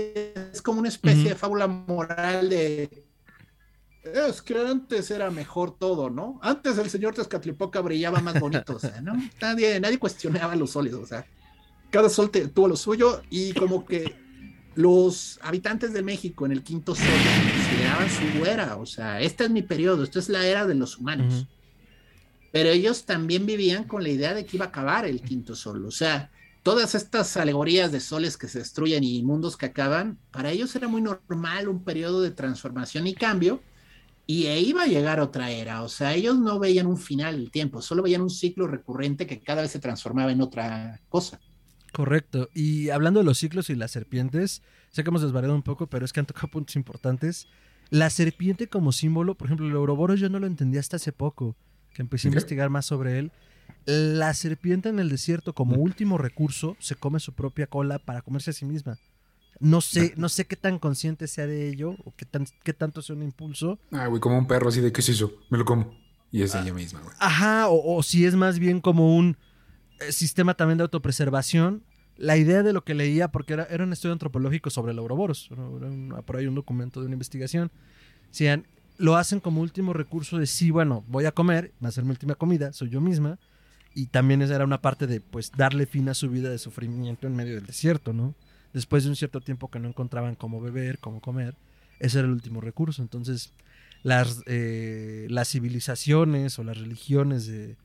[0.52, 3.08] es como una especie de fábula moral de
[4.14, 6.38] es que antes era mejor todo, ¿no?
[6.42, 9.14] Antes el señor Tezcatlipoca brillaba más bonito, o sea, ¿no?
[9.40, 11.26] Nadie, nadie cuestionaba los soles, o sea,
[11.90, 14.14] cada sol tuvo lo suyo y como que
[14.74, 17.06] los habitantes de México en el quinto sol
[17.52, 20.98] consideraban su era, o sea, este es mi periodo, esta es la era de los
[20.98, 21.46] humanos.
[22.52, 25.84] Pero ellos también vivían con la idea de que iba a acabar el quinto sol,
[25.84, 26.30] o sea,
[26.68, 30.86] todas estas alegorías de soles que se destruyen y mundos que acaban, para ellos era
[30.86, 33.62] muy normal un periodo de transformación y cambio,
[34.26, 35.82] y e iba a llegar otra era.
[35.82, 39.40] O sea, ellos no veían un final del tiempo, solo veían un ciclo recurrente que
[39.40, 41.40] cada vez se transformaba en otra cosa.
[41.90, 42.50] Correcto.
[42.52, 46.04] Y hablando de los ciclos y las serpientes, sé que hemos desvariado un poco, pero
[46.04, 47.48] es que han tocado puntos importantes.
[47.88, 51.56] La serpiente como símbolo, por ejemplo, el Ouroboros yo no lo entendí hasta hace poco,
[51.94, 53.32] que empecé a investigar más sobre él.
[53.86, 58.50] La serpiente en el desierto, como último recurso, se come su propia cola para comerse
[58.50, 58.98] a sí misma.
[59.60, 63.02] No sé, no sé qué tan consciente sea de ello o qué, tan, qué tanto
[63.02, 63.78] sea un impulso.
[63.90, 65.96] Ah, güey, como un perro así de qué es eso, me lo como.
[66.30, 67.14] Y es ella misma, güey.
[67.18, 69.36] Ajá, o, si es más bien como un
[70.00, 71.82] eh, sistema también de autopreservación.
[72.16, 75.50] La idea de lo que leía, porque era, era un estudio antropológico sobre el Ouroboros,
[76.26, 77.70] por ahí un documento de una investigación,
[78.26, 82.02] decían, lo hacen como último recurso de sí, bueno, voy a comer, va a ser
[82.02, 83.38] mi última comida, soy yo misma,
[83.98, 87.34] y también era una parte de pues darle fin a su vida de sufrimiento en
[87.34, 88.36] medio del desierto, ¿no?
[88.72, 91.56] Después de un cierto tiempo que no encontraban cómo beber, cómo comer,
[91.98, 93.02] ese era el último recurso.
[93.02, 93.52] Entonces,
[94.04, 97.76] las, eh, las civilizaciones o las religiones de,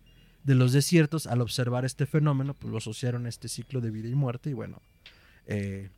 [0.46, 4.14] los desiertos, al observar este fenómeno, pues lo asociaron a este ciclo de vida y
[4.14, 4.84] muerte, y bueno,
[5.48, 5.90] eh,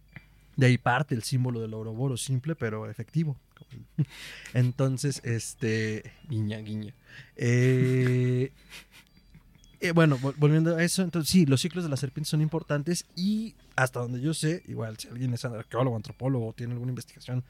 [0.55, 3.35] de ahí parte el símbolo del Ouroboros, simple pero efectivo.
[4.53, 6.93] Entonces, este, guiña, guiña.
[7.35, 8.53] Eh,
[9.79, 13.55] eh, bueno, volviendo a eso, entonces sí, los ciclos de la serpiente son importantes y
[13.75, 17.43] hasta donde yo sé, igual si alguien es arqueólogo, antropólogo tiene alguna investigación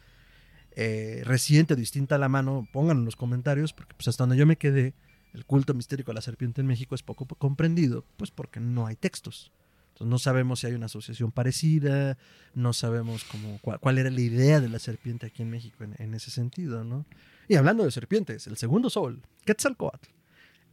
[0.75, 4.37] eh, reciente o distinta a la mano, pónganlo en los comentarios, porque pues hasta donde
[4.37, 4.93] yo me quedé,
[5.33, 8.95] el culto mistérico de la serpiente en México es poco comprendido, pues porque no hay
[8.95, 9.51] textos.
[9.89, 12.17] Entonces no sabemos si hay una asociación parecida,
[12.53, 16.13] no sabemos cómo, cuál, era la idea de la serpiente aquí en México en, en,
[16.13, 17.05] ese sentido, ¿no?
[17.47, 20.14] Y hablando de serpientes, el segundo sol, Quetzalcoatl.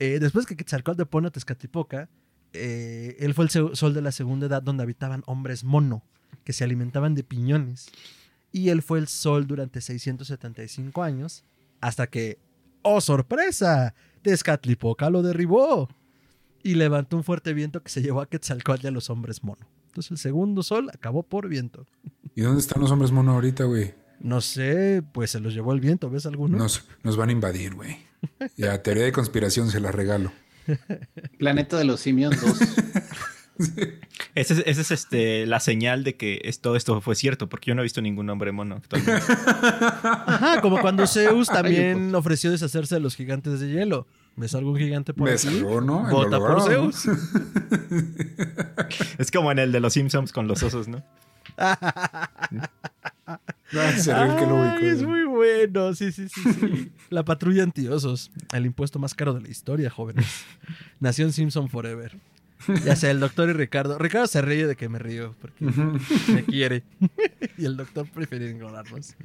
[0.03, 2.09] Eh, después que Quetzalcóatl pone a Tezcatlipoca,
[2.55, 6.03] eh, él fue el sol de la segunda edad donde habitaban hombres mono,
[6.43, 7.87] que se alimentaban de piñones.
[8.51, 11.45] Y él fue el sol durante 675 años,
[11.81, 12.41] hasta que,
[12.83, 13.95] ¡oh sorpresa!
[14.23, 15.89] Tezcatlipoca lo derribó
[16.65, 19.69] y levantó un fuerte viento que se llevó a Quetzalcóatl y a los hombres mono.
[19.87, 21.87] Entonces el segundo sol acabó por viento.
[22.35, 23.95] ¿Y dónde están los hombres mono ahorita, güey?
[24.19, 26.59] No sé, pues se los llevó el viento, ¿ves alguno?
[26.59, 28.11] Nos, nos van a invadir, güey.
[28.57, 30.33] Ya, teoría de conspiración se la regalo.
[31.39, 32.59] Planeta de los simios 2.
[34.35, 37.83] Esa es, es este, la señal de que todo esto fue cierto, porque yo no
[37.83, 39.23] he visto ningún hombre mono actualmente.
[40.03, 44.07] Ajá, como cuando Zeus también ofreció deshacerse de los gigantes de hielo.
[44.37, 45.61] ¿Ves algún gigante por aquí?
[45.61, 46.09] ¿no?
[46.09, 47.07] Vota por Zeus.
[49.19, 51.05] es como en el de los Simpsons con los osos, ¿no?
[54.83, 56.93] es muy bueno, sí, sí, sí, sí.
[57.11, 60.27] La patrulla antiosos, el impuesto más caro de la historia, jóvenes.
[61.01, 62.19] Nación Simpson Forever.
[62.85, 63.99] Ya sea el doctor y Ricardo.
[63.99, 65.65] Ricardo se ríe de que me río porque
[66.33, 66.85] me quiere.
[67.59, 69.17] y el doctor prefiere ignorarnos.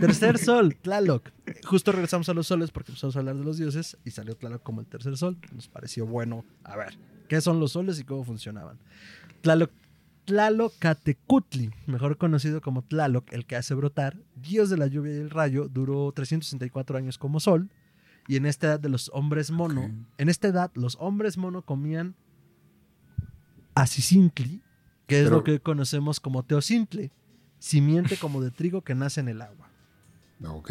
[0.00, 1.28] Tercer sol, Tlaloc.
[1.64, 4.62] Justo regresamos a los soles porque empezamos a hablar de los dioses y salió Tlaloc
[4.62, 5.36] como el tercer sol.
[5.54, 6.44] Nos pareció bueno.
[6.64, 8.78] A ver, ¿qué son los soles y cómo funcionaban?
[9.42, 9.70] Tlaloc
[10.24, 15.30] Tlalocatecutli, mejor conocido como Tlaloc, el que hace brotar, dios de la lluvia y el
[15.30, 17.70] rayo, duró 364 años como sol.
[18.28, 22.14] Y en esta edad de los hombres mono, en esta edad los hombres mono comían
[23.74, 24.62] asisintli,
[25.06, 27.10] que es lo que conocemos como teocintle,
[27.58, 29.68] simiente como de trigo que nace en el agua.
[30.46, 30.70] Ok.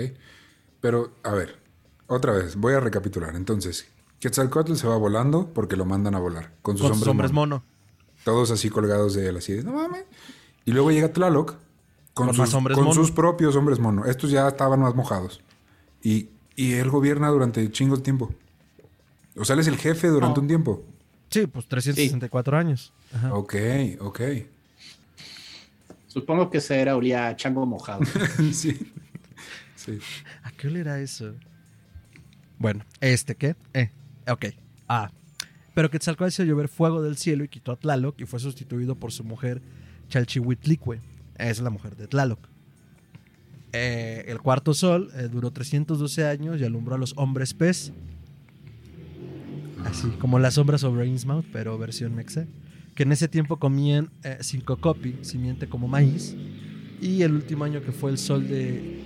[0.79, 1.59] Pero, a ver,
[2.07, 3.35] otra vez, voy a recapitular.
[3.35, 3.87] Entonces,
[4.19, 7.63] Quetzalcoatl se va volando porque lo mandan a volar con sus, hombres, mono.
[8.23, 10.03] Todos así colgados de él, así de, no mames.
[10.65, 11.55] Y luego llega Tlaloc
[12.13, 14.05] con, sus, con sus, propios hombres mono.
[14.05, 15.41] Estos ya estaban más mojados.
[16.03, 18.33] Y, y él gobierna durante chingo de tiempo.
[19.37, 20.83] O sea, él es el jefe durante un tiempo.
[21.29, 22.93] Sí, pues 364 años.
[23.31, 23.55] Ok,
[23.99, 24.21] ok.
[26.07, 28.01] Supongo que ese era olía a chango mojado.
[28.53, 28.91] sí.
[29.75, 29.99] sí.
[30.43, 31.33] ¿A qué olera eso?
[32.59, 33.55] Bueno, ¿este qué?
[33.73, 33.89] Eh,
[34.27, 34.47] ok.
[34.89, 35.09] Ah.
[35.73, 39.11] Pero Quetzalcóatl hizo llover fuego del cielo y quitó a Tlaloc y fue sustituido por
[39.11, 39.61] su mujer
[40.09, 40.99] Chalchihuitlicue.
[41.37, 42.39] Es la mujer de Tlaloc.
[43.73, 47.93] Eh, el cuarto sol eh, duró 312 años y alumbró a los hombres pez.
[49.85, 52.45] Así como la sombra sobre Innsmouth, pero versión mexa.
[52.95, 56.35] Que en ese tiempo comían eh, cinco copi, simiente como maíz.
[57.01, 58.99] Y el último año que fue el sol de.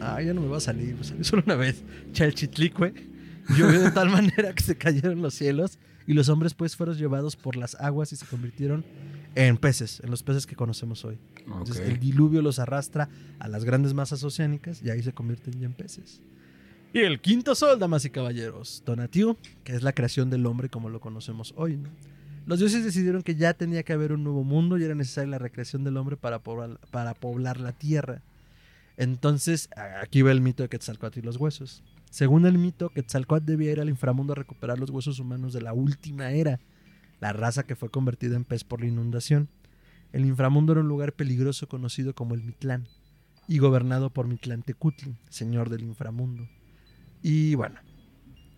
[0.00, 1.82] Ah, ya no me va a salir, me salió solo una vez.
[2.12, 3.15] Chalchitlicue.
[3.56, 7.36] Llovió de tal manera que se cayeron los cielos y los hombres pues fueron llevados
[7.36, 8.84] por las aguas y se convirtieron
[9.34, 11.18] en peces, en los peces que conocemos hoy.
[11.38, 15.66] Entonces, el diluvio los arrastra a las grandes masas oceánicas y ahí se convierten ya
[15.66, 16.20] en peces.
[16.92, 20.88] Y el quinto sol, damas y caballeros, Tonatiuh, que es la creación del hombre como
[20.88, 21.76] lo conocemos hoy.
[21.76, 21.90] ¿no?
[22.46, 25.38] Los dioses decidieron que ya tenía que haber un nuevo mundo y era necesaria la
[25.38, 28.22] recreación del hombre para poblar, para poblar la tierra.
[28.96, 29.68] Entonces,
[30.00, 31.82] aquí va el mito de Quetzalcóatl y los huesos.
[32.10, 35.72] Según el mito, Quetzalcóatl debía ir al inframundo a recuperar los huesos humanos de la
[35.72, 36.60] última era,
[37.20, 39.48] la raza que fue convertida en pez por la inundación.
[40.12, 42.88] El inframundo era un lugar peligroso conocido como el Mitlán
[43.48, 46.48] y gobernado por Mitlantecutli, señor del inframundo.
[47.22, 47.80] Y bueno,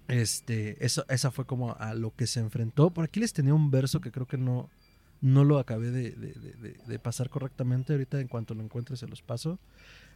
[0.08, 2.90] este, eso, esa fue como a lo que se enfrentó.
[2.90, 4.68] Por aquí les tenía un verso que creo que no,
[5.20, 6.12] no lo acabé de-
[6.87, 7.92] de pasar correctamente.
[7.92, 9.58] Ahorita en cuanto lo encuentre se los paso.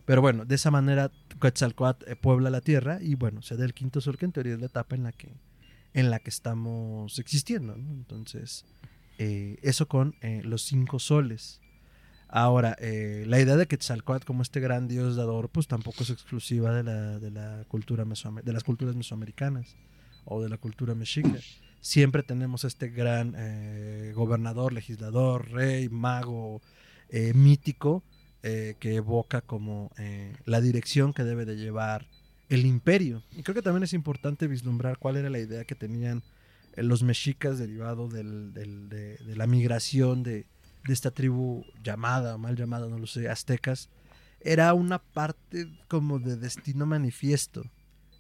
[0.05, 1.11] Pero bueno, de esa manera
[1.41, 4.55] Quetzalcóatl eh, puebla la tierra y bueno, se da el quinto sol que en teoría
[4.55, 5.33] es la etapa en la que,
[5.95, 7.75] en la que estamos existiendo.
[7.75, 8.65] Entonces,
[9.19, 11.61] eh, eso con eh, los cinco soles.
[12.29, 16.75] Ahora, eh, la idea de Quetzalcóatl como este gran dios dador, pues tampoco es exclusiva
[16.75, 19.77] de, la, de, la cultura de las culturas mesoamericanas
[20.25, 21.39] o de la cultura mexica.
[21.81, 26.63] Siempre tenemos este gran eh, gobernador, legislador, rey, mago,
[27.35, 28.03] mítico,
[28.45, 32.09] eh, que evoca como eh, la dirección que debe de llevar
[32.49, 33.23] el imperio.
[33.37, 36.23] Y creo que también es importante vislumbrar cuál era la idea que tenían
[36.75, 38.25] eh, los mexicas derivado de,
[39.37, 40.47] la migración de,
[40.85, 43.89] de esta tribu llamada, mal llamada, no lo sé, aztecas.
[44.41, 47.63] Era una parte como de destino manifiesto.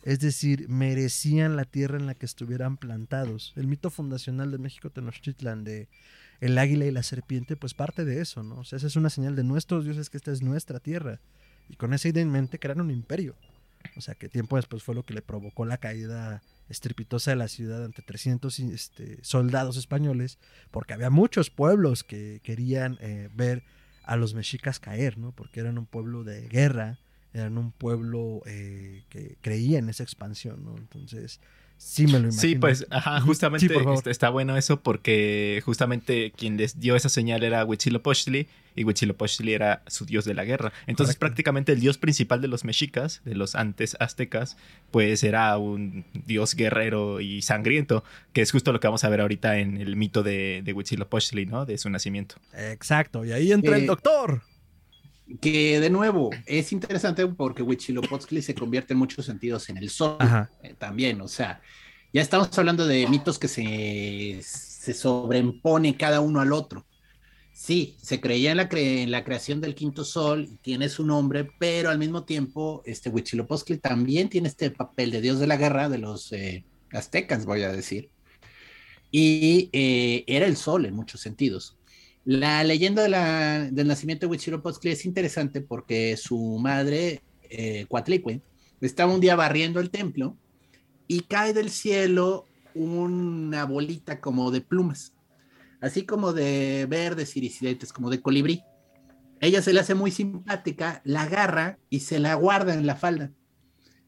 [0.04, 3.52] Es decir, merecían la tierra en la que estuvieran plantados.
[3.56, 5.88] El mito fundacional de México Tenochtitlan de
[6.42, 8.56] el águila y la serpiente, pues parte de eso, ¿no?
[8.56, 11.20] O sea, esa es una señal de nuestros dioses que esta es nuestra tierra.
[11.68, 13.36] Y con esa idea en mente crearon un imperio.
[13.96, 17.46] O sea, que tiempo después fue lo que le provocó la caída estrepitosa de la
[17.46, 20.38] ciudad ante 300 este, soldados españoles,
[20.72, 23.62] porque había muchos pueblos que querían eh, ver
[24.02, 25.30] a los mexicas caer, ¿no?
[25.30, 26.98] Porque eran un pueblo de guerra,
[27.34, 30.76] eran un pueblo eh, que creía en esa expansión, ¿no?
[30.76, 31.38] Entonces,
[31.84, 32.40] sí me lo imagino.
[32.40, 33.98] Sí, pues, ajá, justamente Sí, por favor.
[33.98, 39.52] está, está bueno eso porque justamente quien les dio esa señal era Huitzilopochtli y Huitzilopochtli
[39.52, 40.72] era su dios de la guerra.
[40.86, 41.20] Entonces, Correcto.
[41.20, 44.56] prácticamente el dios principal de los mexicas, de los antes aztecas,
[44.90, 49.20] pues era un dios guerrero y sangriento, que es justo lo que vamos a ver
[49.20, 51.66] ahorita en el mito de, de Huitzilopochtli, ¿no?
[51.66, 52.36] De su nacimiento.
[52.56, 54.42] Exacto, y ahí entra el doctor.
[55.40, 60.18] Que de nuevo es interesante porque Huitzilopochtli se convierte en muchos sentidos en el sol
[60.62, 61.20] eh, también.
[61.20, 61.60] O sea,
[62.12, 66.84] ya estamos hablando de mitos que se, se sobreimponen cada uno al otro.
[67.54, 71.06] Sí, se creía en la, cre- en la creación del quinto sol y tiene su
[71.06, 75.56] nombre, pero al mismo tiempo, este Huitzilopochtli también tiene este papel de dios de la
[75.56, 78.10] guerra de los eh, aztecas, voy a decir.
[79.10, 81.76] Y eh, era el sol en muchos sentidos.
[82.24, 87.86] La leyenda de la- del nacimiento de Huitzilopochtli es interesante porque su madre, eh,
[88.80, 90.36] estaba un día barriendo el templo
[91.08, 95.14] y cae del cielo una bolita como de plumas,
[95.80, 98.62] así como de verdes iridiscentes, como de colibrí.
[99.40, 103.32] Ella se le hace muy simpática, la agarra y se la guarda en la falda.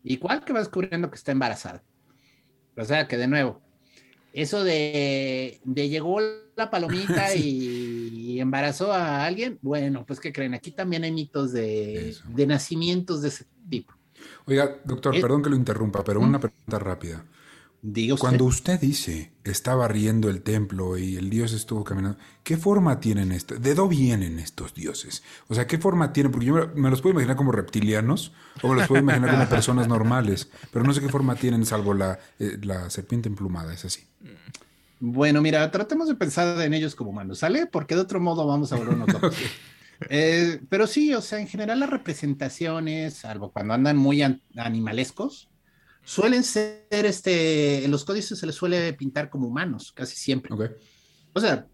[0.05, 1.83] Igual que va descubriendo que está embarazada.
[2.77, 3.64] O sea que de nuevo,
[4.35, 6.21] eso de, de llegó
[6.57, 11.53] la palomita y, y embarazó a alguien, bueno, pues que creen, aquí también hay mitos
[11.53, 13.95] de, de nacimientos de ese tipo.
[14.47, 16.25] Oiga, doctor, perdón que lo interrumpa, pero ¿Mm?
[16.29, 17.25] una pregunta rápida.
[17.87, 18.23] Diga usted.
[18.29, 23.31] Cuando usted dice estaba riendo el templo y el dios estuvo caminando, ¿qué forma tienen
[23.31, 23.57] esto?
[23.57, 25.23] ¿De dónde vienen estos dioses?
[25.49, 26.33] O sea, ¿qué forma tienen?
[26.33, 28.33] Porque yo me- los puedo imaginar como reptilianos
[28.63, 31.93] o me los puedo imaginar como personas normales, pero no sé qué forma tienen salvo
[31.93, 34.05] la, eh, la serpiente emplumada, es así.
[35.01, 37.67] Bueno, mira, tratemos de pensar en ellos como humanos, ¿sale?
[37.67, 39.37] Porque de otro modo vamos a volvernos locos.
[40.09, 45.51] Eh, pero sí, o sea, en general las representaciones, salvo cuando andan muy an- animalescos,
[46.05, 50.53] suelen ser, este, en los códices se les suele pintar como humanos, casi siempre.
[50.55, 50.63] Ok.
[51.35, 51.67] O sea,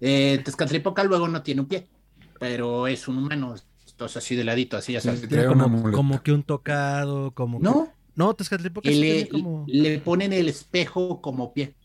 [0.00, 1.90] eh, Tezcatlipoca luego no tiene un pie.
[2.38, 3.54] pero es un humano,
[3.88, 5.20] entonces así de ladito, así ya sabes.
[5.46, 9.64] Como, como que un tocado, como que- No, No, Tezcatlipoca y sí le, tiene como...
[9.66, 11.76] le ponen el espejo como pie.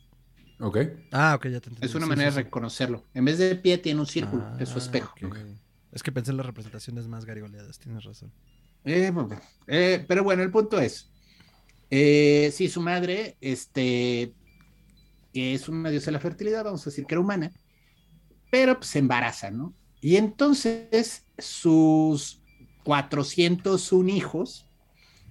[0.60, 0.78] Ok.
[1.12, 1.86] Ah, ok, ya te entendí.
[1.86, 3.04] Es una Sí, manera sí, de reconocerlo.
[3.14, 5.14] En vez de pie tiene un círculo, es su Ah, espejo.
[5.16, 5.36] ok.
[5.92, 8.32] Es que pensé en las representaciones más garigoleadas, tienes razón.
[8.84, 9.30] Eh, bueno,
[9.68, 11.12] eh, pero bueno, el punto es,
[11.90, 14.34] eh, sí, su madre, este,
[15.34, 17.52] que es una diosa de la fertilidad, vamos a decir que era humana,
[18.52, 19.74] pero pues se embaraza, ¿no?
[20.02, 22.42] Y entonces sus
[22.84, 24.66] 401 hijos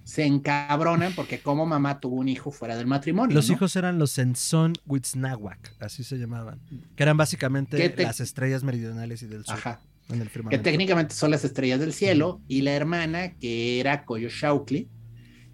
[0.03, 3.33] se encabronan porque como mamá tuvo un hijo fuera del matrimonio.
[3.33, 3.55] Los ¿no?
[3.55, 6.61] hijos eran los Senzón Huitznahuac, así se llamaban.
[6.95, 9.81] Que eran básicamente ¿Qué te- las estrellas meridionales y del sur Ajá.
[10.09, 14.87] en el que técnicamente son las estrellas del cielo, y la hermana, que era Coyoshaucli,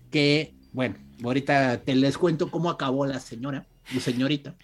[0.09, 4.55] que, bueno, ahorita te les cuento cómo acabó la señora, la señorita.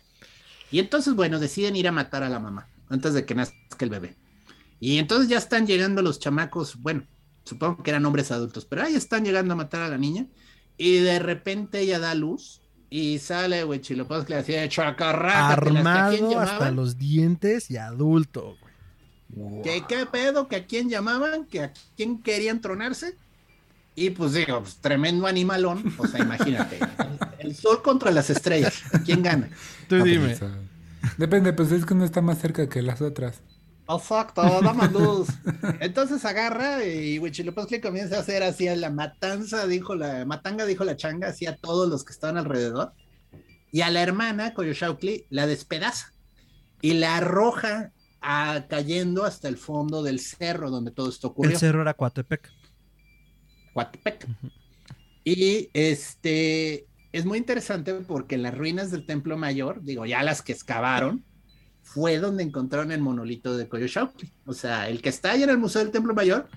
[0.71, 3.89] Y entonces, bueno, deciden ir a matar a la mamá, antes de que nazca el
[3.89, 4.15] bebé.
[4.79, 7.03] Y entonces ya están llegando los chamacos, bueno,
[7.43, 10.27] supongo que eran hombres adultos, pero ahí están llegando a matar a la niña,
[10.77, 15.49] y de repente ella da luz, y sale Huichilopochtli así de chacarraca.
[15.49, 18.55] Armado hasta los dientes y adulto.
[19.29, 19.61] güey.
[19.61, 20.47] ¿Qué, ¿Qué pedo?
[20.47, 21.45] ¿Que a quién llamaban?
[21.45, 23.17] ¿Que a quién querían tronarse?
[23.99, 25.91] Y pues digo, pues, tremendo animalón.
[25.97, 26.77] O sea, imagínate.
[27.39, 28.75] El, el sol contra las estrellas.
[29.03, 29.49] ¿Quién gana?
[29.89, 30.37] Tú pues, dime.
[31.17, 33.41] Depende, pues es que uno está más cerca que las otras.
[33.89, 35.29] Exacto, dame luz.
[35.79, 40.83] Entonces agarra y Huichilopochtli comienza a hacer así a la matanza, dijo la matanga, dijo
[40.83, 42.91] la changa, así a todos los que estaban alrededor.
[43.71, 46.13] Y a la hermana, Coyoshaucli, la despedaza
[46.81, 51.53] y la arroja a- cayendo hasta el fondo del cerro donde todo esto ocurrió.
[51.53, 52.51] El cerro era Coatepec.
[53.87, 54.27] Coatepec.
[55.23, 60.41] Y este es muy interesante porque en las ruinas del Templo Mayor, digo, ya las
[60.41, 61.23] que excavaron,
[61.83, 64.31] fue donde encontraron el monolito de Coyoshaucli.
[64.47, 66.47] O sea, el que está ahí en el Museo del Templo Mayor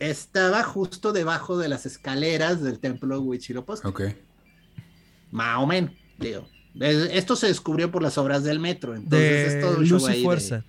[0.00, 3.88] estaba justo debajo de las escaleras del Templo Huitzilopochtli.
[3.88, 4.02] Ok.
[5.30, 6.48] Más o menos, digo.
[6.80, 8.96] Es- Esto se descubrió por las obras del metro.
[8.96, 10.64] Entonces De es todo un show Luz ahí y de- Fuerza.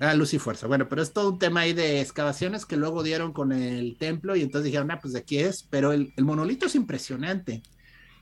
[0.00, 0.68] Ah, Luz y Fuerza.
[0.68, 4.36] Bueno, pero es todo un tema ahí de excavaciones que luego dieron con el templo
[4.36, 7.62] y entonces dijeron, ah, pues de aquí es, pero el, monolito es impresionante.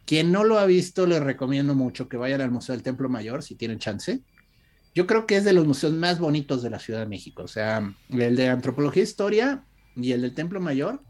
[0.06, 3.42] Quien no lo ha visto, les recomiendo mucho que vayan al Museo del Templo Mayor
[3.42, 4.22] si tienen chance.
[4.94, 7.42] Yo creo que es de los museos más bonitos de la Ciudad de México.
[7.42, 9.64] O sea, el de Antropología e Historia
[9.96, 11.02] y el del Templo Mayor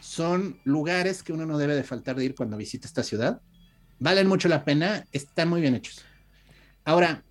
[0.00, 3.40] son lugares que uno no debe de faltar de ir cuando visita esta ciudad.
[4.00, 6.04] Valen mucho la pena, están muy bien hechos.
[6.84, 7.22] Ahora,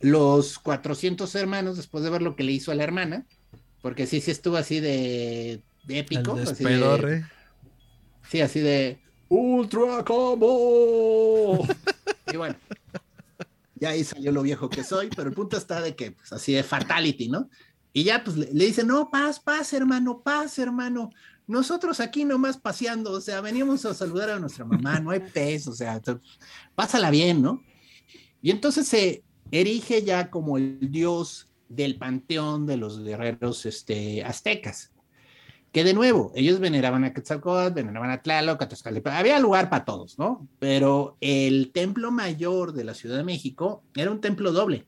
[0.00, 3.26] los 400 hermanos, después de ver lo que le hizo a la hermana,
[3.82, 6.36] porque sí, sí estuvo así de, de épico.
[6.36, 7.24] el así de-
[8.28, 11.66] sí, así de Ultra Combo.
[12.32, 12.56] y bueno,
[13.76, 16.52] ya ahí salió lo viejo que soy, pero el punto está de que, pues, así
[16.52, 17.48] de fatality, ¿no?
[17.92, 21.10] Y ya, pues le, le dice, no, paz, paz, hermano, paz, hermano.
[21.46, 25.66] Nosotros aquí nomás paseando, o sea, veníamos a saludar a nuestra mamá, no hay pez,
[25.66, 26.00] o sea,
[26.74, 27.62] pásala bien, ¿no?
[28.42, 34.92] Y entonces se erige ya como el dios del panteón de los guerreros este, aztecas.
[35.72, 39.84] Que de nuevo, ellos veneraban a Quetzalcóatl, veneraban a Tlaloc, a Tezcatlipoca, había lugar para
[39.84, 40.48] todos, ¿no?
[40.58, 44.86] Pero el templo mayor de la Ciudad de México era un templo doble.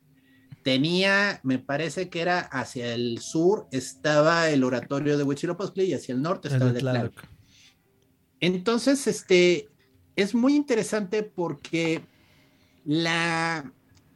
[0.63, 6.15] Tenía, me parece que era hacia el sur estaba el oratorio de Huitzilopochtli y hacia
[6.15, 7.13] el norte estaba el de Tlaloc.
[7.13, 7.31] Tlaloc.
[8.41, 9.69] Entonces, este,
[10.17, 12.03] es muy interesante porque
[12.87, 13.71] la,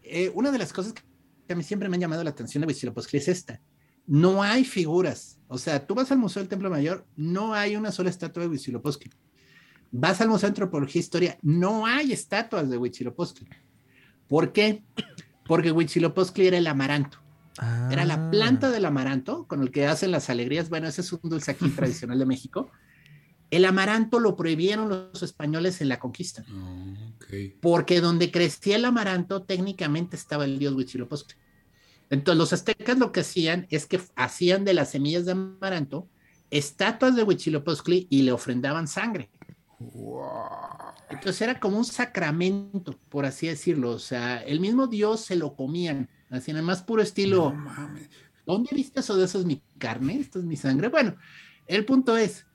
[0.04, 2.66] eh, una de las cosas que a mí siempre me han llamado la atención de
[2.68, 3.60] Huitzilopochtli es esta.
[4.06, 5.38] No hay figuras.
[5.48, 8.48] O sea, tú vas al Museo del Templo Mayor, no hay una sola estatua de
[8.48, 9.10] Huitzilopochtli.
[9.90, 13.48] Vas al Museo de Antropología e Historia, no hay estatuas de Huitzilopochtli.
[14.28, 14.82] ¿Por qué?
[15.46, 17.18] Porque Huitzilopochtli era el amaranto.
[17.90, 18.06] Era Ah.
[18.06, 20.68] la planta del amaranto con el que hacen las alegrías.
[20.68, 22.70] Bueno, ese es un dulce aquí tradicional de México.
[23.54, 27.58] El amaranto lo prohibieron los españoles en la conquista, Oh, ok.
[27.60, 31.36] porque donde crecía el amaranto técnicamente estaba el dios Huitzilopochtli.
[32.10, 36.08] Entonces los aztecas lo que hacían es que hacían de las semillas de amaranto
[36.50, 39.30] estatuas de Huitzilopochtli y le ofrendaban sangre.
[41.10, 43.90] Entonces era como un sacramento, por así decirlo.
[43.90, 47.52] O sea, el mismo dios se lo comían, así en el más puro estilo.
[47.52, 47.94] No.
[48.46, 50.18] ¿dónde viste eso de eso es mi carne?
[50.18, 50.88] Esto es mi sangre.
[50.88, 51.16] Bueno,
[51.66, 52.46] el punto es,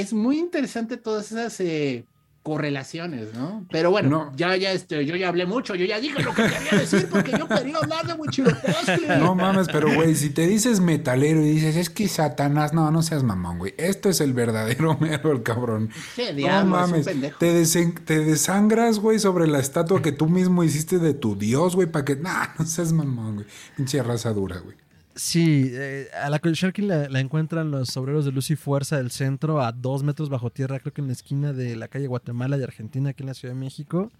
[0.00, 2.04] es muy interesante todas esas eh,
[2.42, 3.66] correlaciones, ¿no?
[3.72, 4.32] Pero bueno, No.
[4.36, 7.32] ya, ya, este, yo ya hablé mucho, yo ya dije lo que quería decir porque
[7.36, 9.08] yo quería hablar de Huitzilopochtli.
[9.18, 13.02] No mames, pero güey, si te dices metalero y dices, es que Satanás, no, no
[13.02, 13.74] seas mamón, güey.
[13.78, 15.90] Esto es el verdadero mero, el cabrón.
[16.16, 17.38] No diablo, es un mames, pendejo.
[17.40, 21.74] te, desen- te desangras, güey, sobre la estatua que tú mismo hiciste de tu dios,
[21.74, 23.46] güey, para que, nah, no seas mamón, güey.
[23.76, 24.76] Pinche raza dura, güey.
[25.18, 29.10] Sí, eh, a la Sharkin la, la encuentran los obreros de Luz y Fuerza del
[29.10, 32.58] centro a dos metros bajo tierra, creo que en la esquina de la calle Guatemala
[32.58, 34.12] y Argentina, aquí en la Ciudad de México.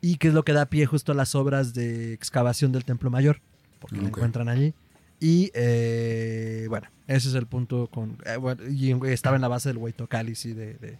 [0.00, 3.10] Y que es lo que da pie justo a las obras de excavación del Templo
[3.10, 3.40] Mayor,
[3.78, 4.08] porque la Ok.
[4.08, 4.74] encuentran allí.
[5.20, 8.18] Y eh, bueno, ese es el punto con...
[8.26, 10.98] eh, bueno, y estaba en la base del Huaytocali, sí, de, de,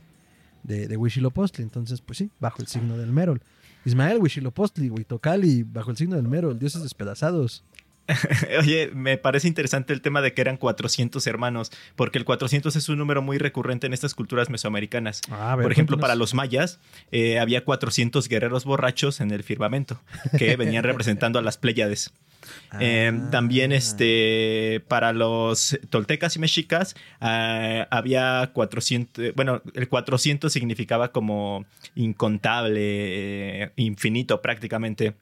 [0.62, 1.64] de, de Huitzilopochtli.
[1.64, 3.42] Entonces, pues sí, bajo el signo del Merol.
[3.84, 7.64] Ismael, Huitzilopochtli, Huaytocali, bajo el signo del Merol, dioses despedazados.
[8.60, 12.88] Oye, me parece interesante el tema de que eran 400 hermanos, porque el 400 es
[12.88, 15.22] un número muy recurrente en estas culturas mesoamericanas.
[15.30, 16.00] A ver, Por ejemplo, cuéntanos.
[16.00, 16.80] para los mayas
[17.12, 20.00] eh, había 400 guerreros borrachos en el firmamento
[20.38, 22.12] que venían representando a las Pléyades.
[22.78, 23.30] Eh, Ah.
[23.30, 31.64] también este, para los toltecas y mexicas ah, había 400, bueno, el 400 significaba como
[31.94, 35.14] incontable, eh, infinito prácticamente.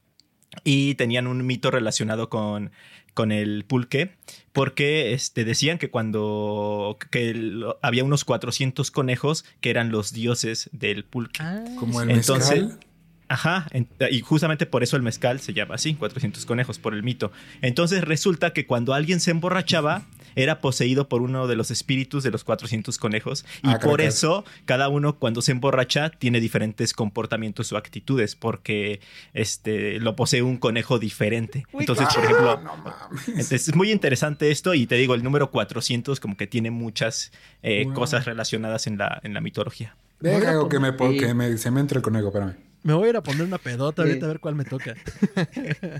[0.65, 2.71] Y tenían un mito relacionado con,
[3.15, 4.13] con el pulque,
[4.53, 10.69] porque este, decían que cuando que el- había unos 400 conejos que eran los dioses
[10.73, 11.41] del pulque.
[11.43, 12.81] Ah, Como el Entonces- mezcal.
[13.29, 17.03] Ajá, en- y justamente por eso el mezcal se llama así, 400 conejos, por el
[17.03, 17.33] mito.
[17.63, 20.03] Entonces resulta que cuando alguien se emborrachaba,
[20.37, 23.45] era poseído por uno de los espíritus de los 400 conejos.
[23.63, 24.15] Y Ah, por caracas.
[24.17, 29.01] eso, cada uno cuando se emborracha tiene diferentes comportamientos o actitudes, porque
[29.35, 31.65] este, lo posee un conejo diferente.
[31.73, 33.29] Entonces, por ejemplo, No mames.
[33.29, 37.33] entonces, es muy interesante esto y te digo, el número 400 como que tiene muchas
[37.63, 39.97] eh, cosas relacionadas en la, en la mitología.
[40.21, 42.55] Deja Voy a que, me, que me- se me entre el conejo, espérame.
[42.85, 44.09] Me voy a ir a poner una pedota Sí.
[44.09, 44.95] ahorita a ver cuál me toca.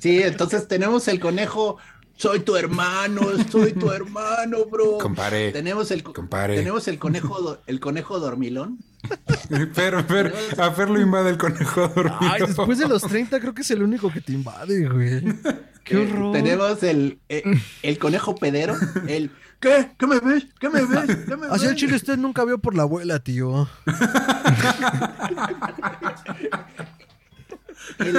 [0.01, 1.77] Sí, entonces tenemos el conejo.
[2.17, 4.99] Soy tu hermano, soy tu hermano, bro.
[4.99, 5.51] Compare.
[5.53, 6.57] Tenemos el, Compare.
[6.57, 8.79] tenemos el conejo, el conejo dormilón.
[9.75, 12.19] Fer, Fer, a Fer lo invade el conejo dormido.
[12.21, 15.23] Ay, después de los 30 creo que es el único que te invade, güey.
[15.85, 16.33] Qué Eh, horror.
[16.33, 17.43] tenemos el, eh,
[17.83, 18.77] el conejo pedero.
[19.09, 19.91] El ¿qué?
[19.99, 20.47] ¿Qué me ves?
[20.61, 21.17] ¿Qué me ves?
[21.27, 21.81] ¿Qué me Así el ves?
[21.81, 23.69] chile usted nunca vio por la abuela, tío.
[27.99, 28.17] El,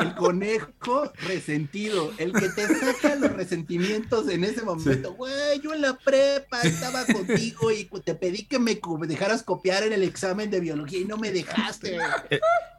[0.00, 5.14] el conejo resentido, el que te saca los resentimientos en ese momento.
[5.14, 9.92] Güey, yo en la prepa estaba contigo y te pedí que me dejaras copiar en
[9.92, 11.98] el examen de biología y no me dejaste.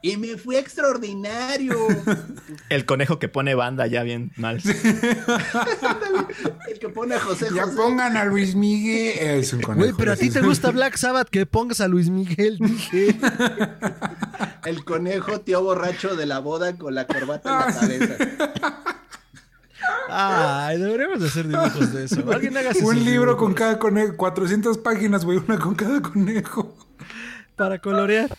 [0.01, 1.77] Y me fui extraordinario.
[2.69, 4.61] El conejo que pone banda ya bien mal.
[6.67, 7.75] El que pone a José Ya José.
[7.75, 9.39] pongan a Luis Miguel.
[9.39, 9.84] Es un conejo.
[9.86, 13.15] Güey, pero a ti te gusta Black Sabbath, que pongas a Luis Miguel, dije.
[14.65, 18.61] El conejo tío borracho de la boda con la corbata en la cabeza.
[20.09, 22.30] Ay, deberíamos de hacer dibujos de eso.
[22.30, 24.17] Alguien haga Un libro con cada conejo.
[24.17, 25.38] 400 páginas, güey.
[25.38, 26.76] Una con cada conejo.
[27.55, 28.36] Para colorear.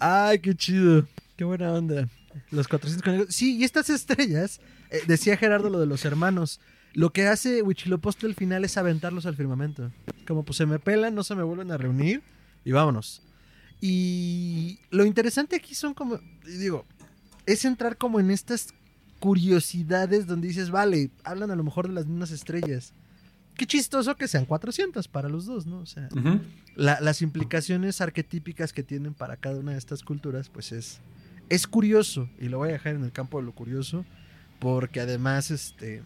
[0.00, 1.06] Ay, qué chido.
[1.36, 2.08] Qué buena onda.
[2.50, 3.34] Los 400 conejos.
[3.34, 4.60] Sí, y estas estrellas,
[4.90, 6.58] eh, decía Gerardo lo de los hermanos.
[6.94, 9.92] Lo que hace Huichilopochtli al final es aventarlos al firmamento.
[10.26, 12.22] Como pues se me pelan, no se me vuelven a reunir
[12.64, 13.22] y vámonos.
[13.80, 16.84] Y lo interesante aquí son como, digo,
[17.46, 18.68] es entrar como en estas
[19.20, 22.92] curiosidades donde dices, vale, hablan a lo mejor de las mismas estrellas.
[23.54, 25.78] Qué chistoso que sean 400 para los dos, ¿no?
[25.78, 26.08] O sea,
[26.76, 31.00] la- las implicaciones arquetípicas que tienen para cada una de estas culturas, pues es,
[31.48, 34.04] es curioso, y lo voy a dejar en el campo de lo curioso,
[34.60, 36.02] porque además, este,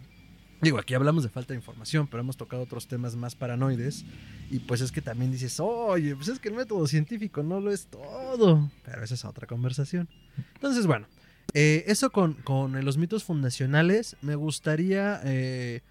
[0.62, 4.04] digo, aquí hablamos de falta de información, pero hemos tocado otros temas más paranoides,
[4.50, 7.70] y pues es que también dices, oye, pues es que el método científico no lo
[7.70, 10.08] es todo, pero esa es otra conversación.
[10.54, 11.06] Entonces, bueno,
[11.52, 15.20] eh, eso con, con los mitos fundacionales, me gustaría...
[15.24, 15.82] eh,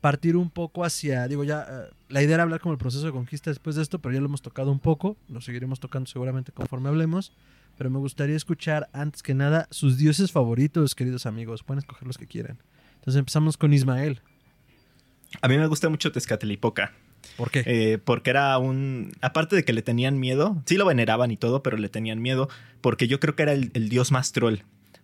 [0.00, 3.10] partir un poco hacia, digo ya, eh, la idea era hablar como el proceso de
[3.10, 6.52] conquista después de esto, pero ya lo hemos tocado un poco, lo seguiremos tocando seguramente
[6.52, 7.32] conforme hablemos,
[7.76, 12.16] pero me gustaría escuchar antes que nada sus dioses favoritos, queridos amigos, pueden escoger los
[12.16, 12.58] que quieran.
[13.08, 14.20] Entonces empezamos con Ismael.
[15.40, 16.92] A mí me gusta mucho Tezcatlipoca.
[17.38, 17.62] ¿Por qué?
[17.64, 19.12] eh, porque era un.
[19.22, 22.50] Aparte de que le tenían miedo, sí lo veneraban y todo, pero le tenían miedo.
[22.82, 24.56] Porque yo creo que era el, el dios más troll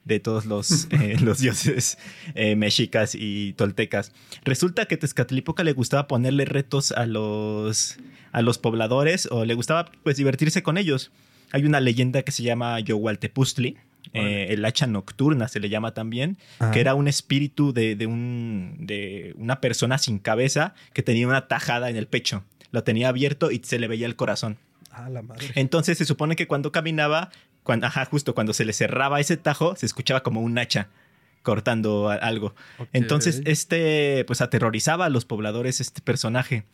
[0.04, 1.96] de todos los, eh, los dioses
[2.34, 4.12] eh, mexicas y toltecas.
[4.44, 7.96] Resulta que Tezcatlipoca le gustaba ponerle retos a los,
[8.32, 11.10] a los pobladores o le gustaba pues divertirse con ellos.
[11.52, 13.78] Hay una leyenda que se llama Yohualtepustli,
[14.12, 16.36] eh, el hacha nocturna se le llama también,
[16.72, 21.48] que era un espíritu de, de un, de una persona sin cabeza que tenía una
[21.48, 22.44] tajada en el pecho.
[22.70, 24.58] Lo tenía abierto y se le veía el corazón.
[24.90, 25.48] Ah, la madre.
[25.54, 27.30] Entonces se supone que cuando caminaba,
[27.62, 30.88] cuando, ajá, justo cuando se le cerraba ese tajo, se escuchaba como un hacha
[31.42, 32.54] cortando algo.
[32.94, 36.64] Entonces, este, pues aterrorizaba a los pobladores este personaje.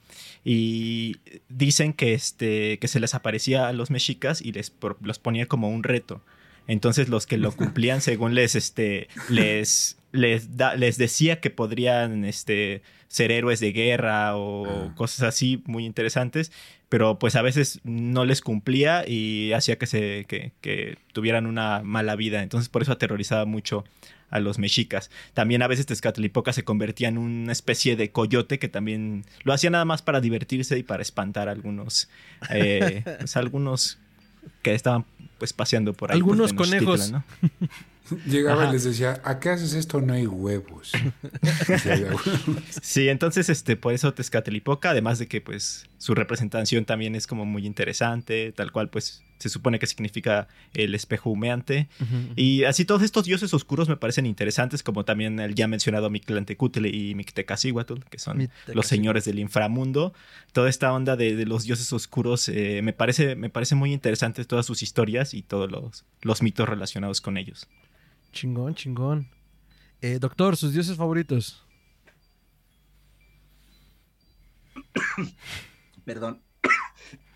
[0.44, 1.16] Y
[1.48, 5.46] dicen que, este, que se les aparecía a los mexicas y les por- los ponía
[5.46, 6.22] como un reto.
[6.66, 12.24] Entonces los que lo cumplían según les, este, les, les, da, les decía que podrían
[12.24, 14.94] este, ser héroes de guerra o Ah.
[14.96, 16.52] cosas así muy interesantes,
[16.88, 21.82] pero pues a veces no les cumplía y hacía que, se, que, que tuvieran una
[21.82, 22.42] mala vida.
[22.42, 23.84] Entonces por eso aterrorizaba mucho
[24.30, 25.10] a los mexicas.
[25.34, 29.70] También a veces Tezcatlipoca se convertía en una especie de coyote que también lo hacía
[29.70, 32.08] nada más para divertirse y para espantar a algunos,
[32.50, 33.98] eh, pues, algunos
[34.62, 35.04] que estaban
[35.40, 36.20] pues paseando por ahí.
[36.20, 37.10] por Algunos Tenochtitlan, conejos.
[37.10, 37.24] ¿no?
[38.26, 38.70] Llegaba Ajá.
[38.70, 40.00] y les decía, ¿a qué haces esto?
[40.00, 40.92] No hay huevos.
[41.82, 42.22] Sí, había huevos.
[42.82, 47.44] Sí, entonces este, por eso Tezcatlipoca, además de que pues su representación también es como
[47.44, 51.88] muy interesante, tal cual pues se supone que significa el espejo humeante.
[52.36, 56.88] Y así todos estos dioses oscuros me parecen interesantes, como también el ya mencionado Mictlantecutli
[57.10, 58.76] y Mictecacihuatl, que son Mictecacihuatl.
[58.76, 60.12] los señores del inframundo.
[60.52, 64.44] Toda esta onda de, de los dioses oscuros eh, me, parece, me parece muy interesante
[64.44, 67.66] todas sus historias y todos los, los mitos relacionados con ellos.
[68.32, 69.28] Chingón, chingón.
[70.02, 71.62] Eh, doctor, sus dioses favoritos.
[76.04, 76.40] Perdón.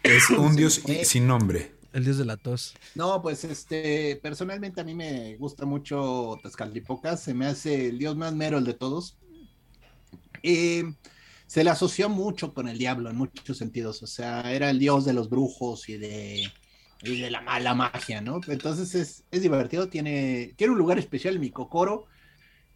[0.02, 1.04] Es un dios Eh.
[1.04, 1.72] sin nombre.
[1.94, 2.74] El dios de la tos.
[2.96, 8.16] No, pues este, personalmente a mí me gusta mucho Tezcatlipoca, se me hace el dios
[8.16, 9.16] más mero el de todos.
[10.42, 10.92] Eh,
[11.46, 15.04] se le asoció mucho con el diablo en muchos sentidos, o sea, era el dios
[15.04, 16.52] de los brujos y de,
[17.02, 18.40] y de la mala magia, ¿no?
[18.48, 22.06] Entonces es, es divertido, tiene, tiene un lugar especial mi cocoro.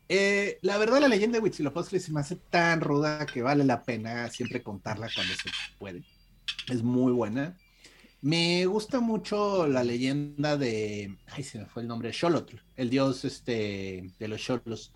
[0.09, 3.83] Eh, la verdad, la leyenda de Huitzilopochtli se me hace tan ruda que vale la
[3.83, 6.05] pena siempre contarla cuando se puede.
[6.69, 7.57] Es muy buena.
[8.21, 11.17] Me gusta mucho la leyenda de.
[11.29, 12.13] Ay, se me fue el nombre.
[12.13, 14.93] Xolotl, el dios este, de los Xolos,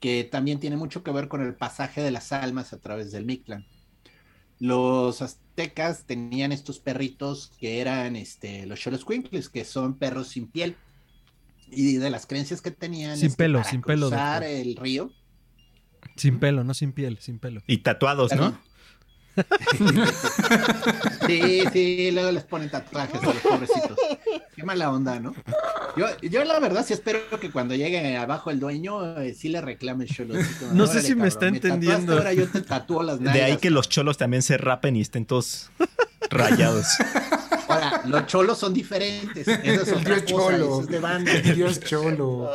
[0.00, 3.24] que también tiene mucho que ver con el pasaje de las almas a través del
[3.24, 3.66] Mictlán.
[4.58, 10.76] Los aztecas tenían estos perritos que eran este, los Xoloscuincles, que son perros sin piel.
[11.70, 13.16] Y de las creencias que tenían.
[13.16, 14.56] Sin es que pelo, para sin pelo, cruzar doctor.
[14.56, 15.12] el río.
[16.16, 17.62] Sin pelo, no sin piel, sin pelo.
[17.66, 18.58] Y tatuados, ¿no?
[21.26, 23.98] Sí, sí, luego les ponen tatuajes a los pobrecitos.
[24.56, 25.34] Qué mala onda, ¿no?
[25.96, 29.60] Yo, yo la verdad sí espero que cuando llegue abajo el dueño eh, sí le
[29.60, 30.38] reclame el cholo.
[30.38, 32.14] así como, No sé "Órale, si me está entendiendo".
[32.14, 35.26] Ahora yo te tatúo las De ahí que los cholos también se rapen y estén
[35.26, 35.70] todos
[36.30, 36.86] rayados.
[37.68, 39.46] Ahora, los cholos son diferentes.
[39.46, 40.64] Esa es El otra dios cosa, cholo.
[40.64, 41.32] eso es de banda.
[41.32, 42.50] El dios cholo.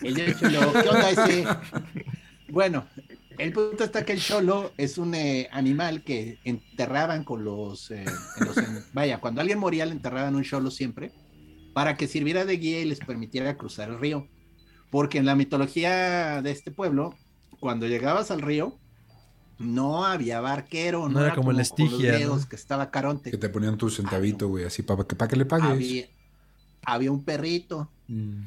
[0.00, 0.72] El dios cholo.
[0.72, 1.44] ¿Qué onda ese?
[2.48, 2.86] Bueno,
[3.38, 8.04] el punto está que el cholo es un eh, animal que enterraban con los, eh,
[8.40, 11.12] en los- en- Vaya, cuando alguien moría le enterraban un cholo siempre
[11.72, 14.26] para que sirviera de guía y les permitiera cruzar el río.
[14.90, 17.14] Porque en la mitología de este pueblo,
[17.60, 18.76] cuando llegabas al río,
[19.58, 22.48] no había barquero, no, era como el con Estigia, ¿no?
[22.48, 23.30] que estaba Caronte.
[23.30, 25.70] Que te ponían tu centavito, güey, así para que, para que le pagues.
[25.70, 26.06] Había,
[26.84, 27.90] había un perrito.
[28.06, 28.42] Mm.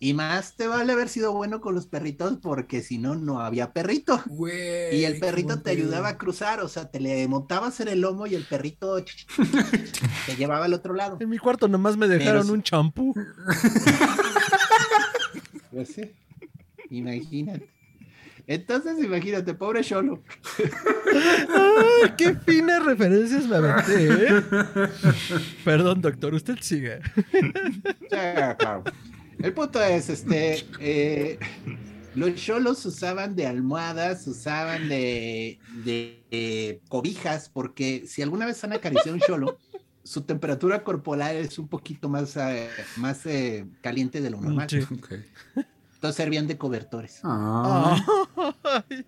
[0.00, 3.72] Y más te vale haber sido bueno con los perritos porque si no, no había
[3.72, 4.22] perrito.
[4.26, 4.96] Güey.
[5.00, 8.26] Y el perrito te ayudaba a cruzar, o sea, te le montabas en el lomo
[8.28, 9.02] y el perrito
[10.26, 11.16] te llevaba al otro lado.
[11.20, 13.14] En mi cuarto nomás me dejaron Pero- un champú.
[15.70, 16.10] Pues sí,
[16.90, 17.68] imagínate.
[18.46, 20.22] Entonces, imagínate, pobre Cholo.
[21.54, 24.42] Ay, qué finas referencias me aventé, ¿eh?
[25.64, 26.98] Perdón, doctor, usted siga.
[29.38, 31.38] El punto es, este, eh,
[32.14, 38.72] los cholos usaban de almohadas, usaban de, de, eh, cobijas, porque si alguna vez han
[38.72, 39.58] acariciado un cholo,
[40.02, 44.68] su temperatura corporal es un poquito más, eh, más eh, caliente de lo normal.
[44.68, 44.78] Sí.
[44.78, 45.12] Ok.
[45.94, 47.20] Entonces servían de cobertores.
[47.24, 47.96] Ah,
[48.88, 49.04] Ay,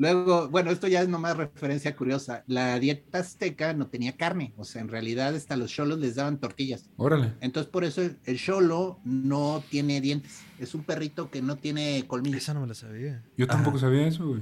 [0.00, 2.42] Luego, bueno, esto ya es nomás referencia curiosa.
[2.46, 6.38] La dieta azteca no tenía carne, o sea, en realidad hasta los cholos les daban
[6.40, 6.88] tortillas.
[6.96, 7.34] órale.
[7.42, 10.40] Entonces, por eso el- cholo no tiene dientes.
[10.58, 12.38] Es un perrito que no tiene colmillos.
[12.42, 13.22] esa no me la sabía.
[13.36, 13.88] Yo tampoco Ajá.
[13.88, 14.40] sabía eso, güey.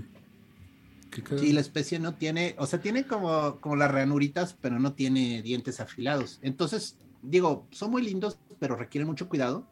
[1.10, 1.42] Qué cagado.
[1.42, 5.42] Sí, la especie no tiene, o sea, tiene como, como las ranuritas, pero no tiene
[5.42, 6.38] dientes afilados.
[6.42, 9.66] Entonces, digo, son muy lindos, pero requieren mucho cuidado.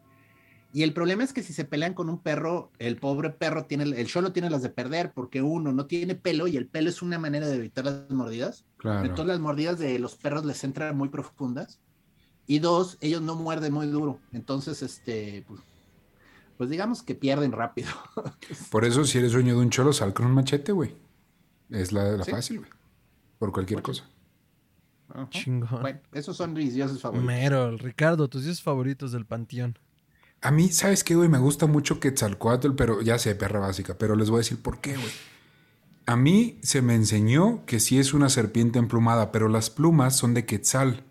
[0.73, 3.85] Y el problema es que si se pelean con un perro, el pobre perro tiene,
[3.85, 7.01] el cholo tiene las de perder, porque uno no tiene pelo y el pelo es
[7.01, 8.67] una manera de evitar las mordidas.
[8.77, 9.01] Claro.
[9.01, 11.81] Entonces las mordidas de los perros les entran muy profundas.
[12.47, 14.21] Y dos, ellos no muerden muy duro.
[14.33, 15.61] Entonces, este, pues,
[16.59, 17.89] pues digamos que pierden rápido.
[18.71, 20.95] Por eso, si eres dueño de un cholo, sal con un machete, güey.
[21.71, 22.31] Es la, la Sí.
[22.31, 22.71] fácil, güey.
[23.39, 24.05] Por cualquier cosa.
[25.09, 25.29] Ajá.
[25.31, 25.81] Chingón.
[25.81, 27.27] Bueno, esos son mis dioses favoritos.
[27.27, 29.79] Mero, Ricardo, tus dioses favoritos del panteón.
[30.43, 31.29] A mí, ¿sabes qué, güey?
[31.29, 34.81] Me gusta mucho Quetzalcoatl, pero ya sé, perra básica, pero les voy a decir por
[34.81, 35.13] qué, güey.
[36.07, 40.35] A mí se me enseñó que sí es una serpiente emplumada, pero las plumas son
[40.35, 41.03] de Quetzal.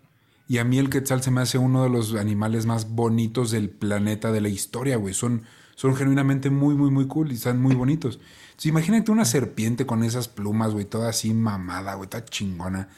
[0.48, 3.68] Y a mí el quetzal se me hace uno de los animales más bonitos del
[3.68, 5.12] planeta, de la historia, güey.
[5.12, 5.42] Son,
[5.74, 8.20] son genuinamente muy, muy, muy cool y están muy bonitos.
[8.50, 12.88] Entonces, imagínate una serpiente con esas plumas, güey, toda así mamada, güey, toda chingona.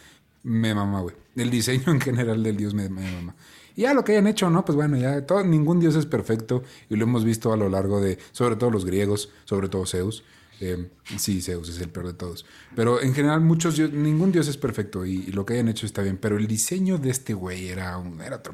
[0.42, 1.16] Me mama, güey.
[1.36, 3.34] El diseño en general del dios me, me mama.
[3.78, 4.64] Y ya lo que hayan hecho, ¿no?
[4.64, 8.00] Pues bueno, ya todo, ningún dios es perfecto y lo hemos visto a lo largo
[8.00, 10.24] de, sobre todo los griegos, sobre todo Zeus.
[10.58, 12.44] Eh, sí, Zeus es el peor de todos.
[12.74, 16.02] Pero en general, muchos dios, ningún dios es perfecto y, lo que hayan hecho está
[16.02, 16.16] bien.
[16.16, 18.52] Pero el diseño de este güey era, un, era otro.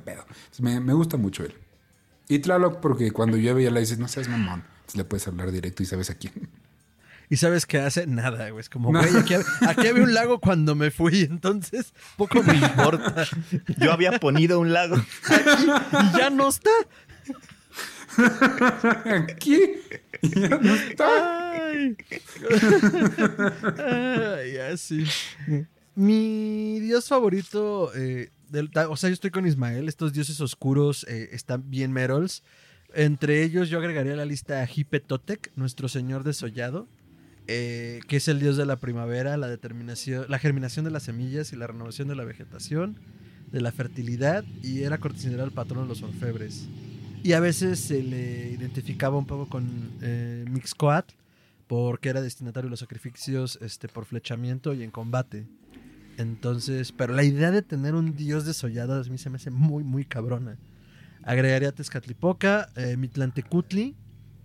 [0.61, 1.55] Me, gusta mucho él.
[2.29, 4.63] Y Tlaloc, porque cuando llueve ya le dices, no seas mamón.
[4.81, 6.35] Entonces le puedes hablar directo y sabes a quién.
[7.31, 8.07] ¿Y sabes qué hace?
[8.07, 8.61] Nada, güey.
[8.61, 9.35] Es como, güey, aquí,
[9.67, 13.27] aquí, había un lago cuando me fui, entonces poco me importa.
[13.79, 14.97] Yo había ponido un lago.
[14.97, 15.67] Aquí,
[16.15, 16.71] y ya no está.
[19.05, 19.61] Aquí
[20.23, 21.71] ya no está.
[21.71, 21.97] Ay.
[23.79, 25.05] Ay, así.
[25.95, 29.89] Mi dios favorito, eh, del, o sea, yo estoy con Ismael.
[29.89, 32.43] Estos dioses oscuros eh, están bien merols.
[32.95, 36.89] Entre ellos yo agregaría a la lista a Hipetotec, nuestro señor desollado.
[37.47, 41.53] Eh, que es el dios de la primavera, la determinación, la germinación de las semillas
[41.53, 42.99] y la renovación de la vegetación,
[43.53, 46.69] de la fertilidad, y era considerado el patrón de los orfebres.
[47.23, 51.15] Y a veces se le identificaba un poco con eh, Mixcoatl,
[51.67, 55.47] porque era destinatario de los sacrificios este, por flechamiento y en combate.
[56.17, 59.85] Entonces, pero la idea de tener un dios desollado a mí se me hace muy,
[59.85, 60.57] muy cabrona.
[61.23, 63.97] Agregaría Tezcatlipoca, eh, Mitlantecutli,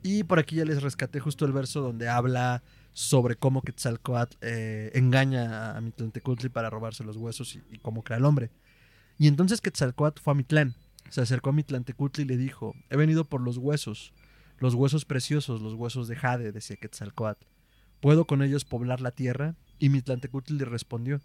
[0.01, 2.63] y por aquí ya les rescaté justo el verso donde habla
[2.93, 8.25] sobre cómo Quetzalcoatl eh, engaña a Mitlantecutli para robarse los huesos y, cómo crea el
[8.25, 8.51] hombre.
[9.17, 10.75] Y entonces Quetzalcoatl fue a Mitlán,
[11.09, 14.13] se acercó a Mitlantecutli y le dijo, he venido por los huesos,
[14.57, 17.45] los huesos preciosos, los huesos de jade, decía Quetzalcoatl.
[18.01, 19.55] ¿Puedo con ellos poblar la tierra?
[19.77, 21.21] Y Mitlantecutli le respondió,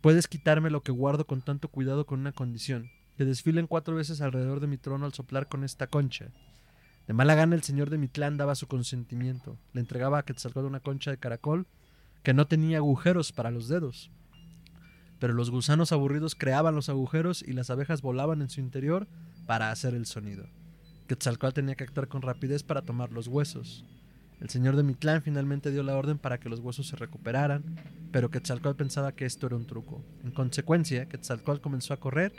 [0.00, 4.20] puedes quitarme lo que guardo con tanto cuidado con una condición, que desfilen cuatro veces
[4.20, 6.30] alrededor de mi trono al soplar con esta concha.
[7.06, 9.56] De mala gana el señor de Mitlán daba su consentimiento.
[9.72, 11.66] Le entregaba a Quetzalcóatl una concha de caracol
[12.24, 14.10] que no tenía agujeros para los dedos.
[15.20, 19.06] Pero los gusanos aburridos creaban los agujeros y las abejas volaban en su interior
[19.46, 20.48] para hacer el sonido.
[21.06, 23.84] Quetzalcóatl tenía que actuar con rapidez para tomar los huesos.
[24.40, 27.62] El señor de Mitlán finalmente dio la orden para que los huesos se recuperaran,
[28.10, 30.04] pero Quetzalcóatl pensaba que esto era un truco.
[30.24, 32.32] En consecuencia, Quetzalcóatl comenzó a correr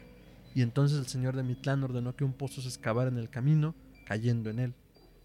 [0.54, 3.74] y entonces el señor de Mitlán ordenó que un pozo se excavara en el camino
[4.08, 4.74] cayendo en él.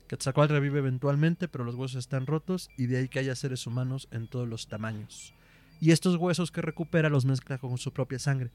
[0.09, 4.09] Quetzalcóatl revive eventualmente, pero los huesos están rotos y de ahí que haya seres humanos
[4.11, 5.33] en todos los tamaños.
[5.81, 8.51] Y estos huesos que recupera los mezcla con su propia sangre.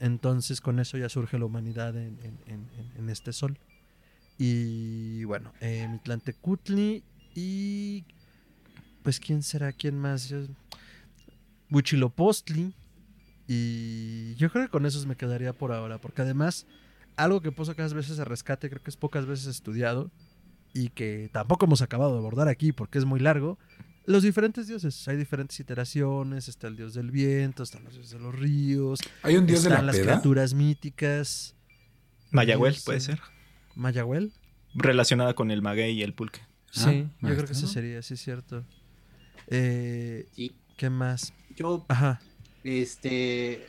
[0.00, 3.58] Entonces con eso ya surge la humanidad en, este sol.
[4.38, 7.02] Y bueno, eh, Mitlantecutli
[7.34, 8.04] y...
[9.02, 10.32] Pues quién será, quién más.
[11.72, 12.72] Huichilopostli.
[13.48, 16.66] Y yo creo que con esos me quedaría por ahora, porque además
[17.16, 20.10] algo que pocas veces se rescate, creo que es pocas veces estudiado
[20.74, 23.58] y que tampoco hemos acabado de abordar aquí porque es muy largo.
[24.04, 28.18] Los diferentes dioses, hay diferentes iteraciones, está el dios del viento, están los dioses de
[28.18, 30.04] los ríos, hay un dios están de la las peda?
[30.12, 31.54] criaturas míticas.
[32.32, 33.20] Mayahuel Dios, puede ser.
[33.76, 34.32] Mayahuel.
[34.74, 36.40] Relacionada con el maguey y el pulque.
[36.70, 37.68] Sí, Ah, yo creo que ese ¿no?
[37.68, 38.64] sería, sí es cierto.
[39.48, 40.52] Eh, Sí.
[40.78, 41.32] ¿Qué más?
[41.54, 42.20] Yo, Ajá.
[42.64, 43.66] este,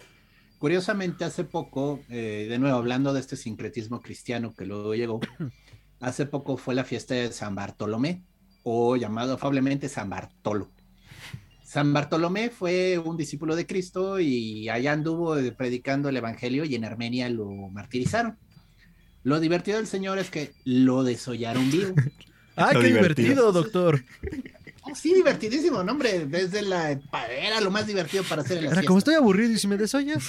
[0.63, 5.19] curiosamente hace poco, eh, de nuevo hablando de este sincretismo cristiano que luego llegó,
[5.99, 8.23] hace poco fue la fiesta de San Bartolomé,
[8.63, 10.71] o llamado afablemente San Bartolo.
[11.65, 16.75] San Bartolomé fue un discípulo de Cristo y allá anduvo eh, predicando el Evangelio y
[16.75, 18.37] en Armenia lo martirizaron.
[19.23, 21.93] Lo divertido del Señor es que lo desollaron vivo.
[22.55, 23.27] ¡Ay, Lo qué divertido.
[23.27, 24.05] divertido, doctor!
[24.95, 26.25] Sí, divertidísimo, no, hombre.
[26.25, 26.91] Desde la.
[27.29, 29.77] Era lo más divertido para hacer en la Era como estoy aburrido y si me
[29.77, 30.23] desollas.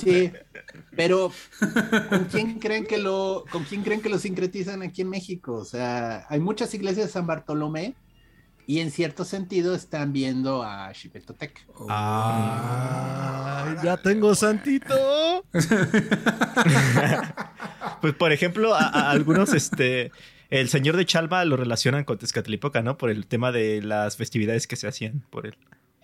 [0.00, 0.32] Sí,
[0.96, 1.32] pero
[2.08, 5.54] ¿con quién creen que lo, con quién creen que lo sincretizan aquí en México?
[5.54, 7.94] O sea, hay muchas iglesias de San Bartolomé
[8.66, 11.66] y en cierto sentido están viendo a Xipetotec.
[11.88, 15.44] ¡Ay, ya tengo santito!
[18.00, 20.10] Pues, por ejemplo, a, a algunos, este,
[20.52, 22.98] el señor de Chalma lo relacionan con Tezcatlipoca, ¿no?
[22.98, 25.56] Por el tema de las festividades que se hacían por él.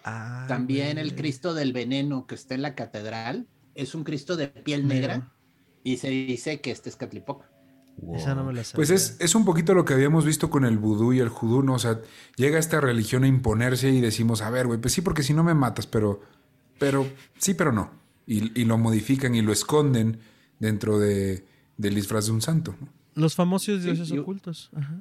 [0.05, 4.49] Ah, También el Cristo del Veneno que está en la catedral es un Cristo de
[4.49, 5.35] piel negra
[5.85, 7.51] y se dice que este es Catlipoca.
[8.15, 8.77] Esa no me la sabía.
[8.77, 11.63] Pues es, es un poquito lo que habíamos visto con el vudú y el judú,
[11.63, 11.75] ¿no?
[11.75, 12.01] O sea,
[12.37, 15.45] llega esta religión a imponerse y decimos, a ver, güey, pues sí, porque si no
[15.45, 16.23] me matas, pero,
[16.79, 17.91] pero sí, pero no.
[18.27, 20.21] Y, y lo modifican y lo esconden
[20.59, 21.45] dentro de,
[21.77, 22.98] del disfraz de un santo, ¿no?
[23.19, 24.71] Los famosos dioses ocultos.
[24.75, 25.01] Ajá.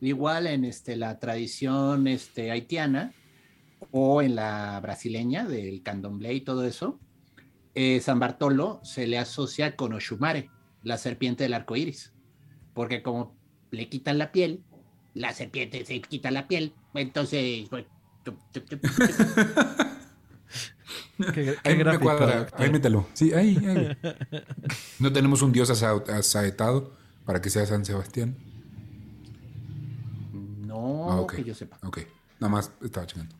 [0.00, 3.12] Igual en este, la tradición este, haitiana
[3.90, 6.98] o en la brasileña del candomblé y todo eso,
[7.74, 10.50] eh, San Bartolo se le asocia con Oshumare,
[10.82, 12.12] la serpiente del arco iris,
[12.74, 13.36] porque como
[13.70, 14.62] le quitan la piel,
[15.14, 17.68] la serpiente se quita la piel, entonces.
[17.68, 17.84] pues,
[18.24, 18.90] tup, tup, tup, tup.
[21.18, 22.38] Qué, qué Ahí, me gráfico, cuadra.
[22.40, 22.60] doctor.
[22.62, 23.06] Ahí mételo.
[23.12, 23.96] Sí, ahí, ahí.
[24.98, 26.92] No tenemos un dios asa- asaetado
[27.24, 28.36] para que sea San Sebastián.
[30.66, 31.78] No, Ah, que yo sepa.
[31.82, 32.00] Ok.
[32.40, 33.34] Nada más estaba chingando.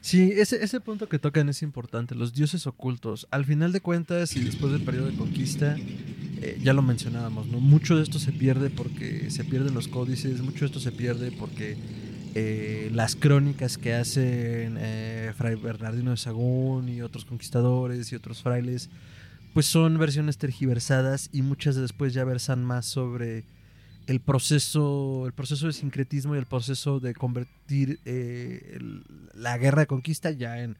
[0.00, 3.28] Sí, ese, ese punto que tocan es importante, los dioses ocultos.
[3.30, 7.60] Al final de cuentas y después del periodo de conquista, eh, ya lo mencionábamos, ¿no?
[7.60, 11.30] Mucho de esto se pierde porque se pierden los códices, mucho de esto se pierde
[11.30, 11.76] porque
[12.34, 18.42] eh, las crónicas que hacen eh, Fray Bernardino de Sagún y otros conquistadores y otros
[18.42, 18.88] frailes,
[19.52, 23.44] pues son versiones tergiversadas y muchas después ya versan más sobre
[24.06, 28.78] el proceso, el proceso de sincretismo y el proceso de convertir eh,
[29.34, 30.76] la guerra de conquista ya en,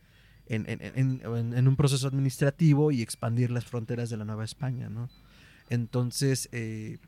[0.49, 5.09] un proceso administrativo y expandir las fronteras de la Nueva España, ¿no?
[5.68, 6.99] Entonces, eh,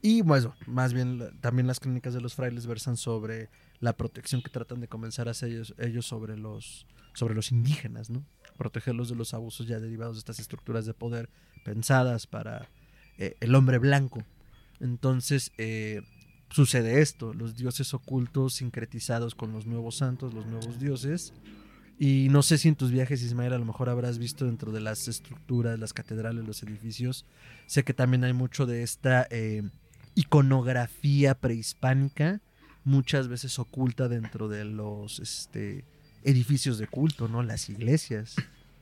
[0.00, 3.48] y bueno, más bien también las crónicas de los frailes versan sobre
[3.80, 8.10] la protección que tratan de comenzar a hacer ellos, ellos sobre los sobre los indígenas,
[8.10, 8.24] ¿no?
[8.56, 11.28] Protegerlos de los abusos ya derivados de estas estructuras de poder
[11.64, 12.68] pensadas para
[13.18, 14.24] eh, el hombre blanco.
[14.80, 16.02] Entonces, eh,
[16.50, 21.32] sucede esto, los dioses ocultos sincretizados con los nuevos santos, los nuevos dioses.
[21.98, 24.80] Y no sé si en tus viajes, Ismael, a lo mejor habrás visto dentro de
[24.80, 27.24] las estructuras, las catedrales, los edificios.
[27.66, 29.62] Sé que también hay mucho de esta eh,
[30.14, 32.40] iconografía prehispánica,
[32.84, 35.84] muchas veces oculta dentro de los este,
[36.24, 37.42] edificios de culto, ¿no?
[37.42, 38.34] Las iglesias.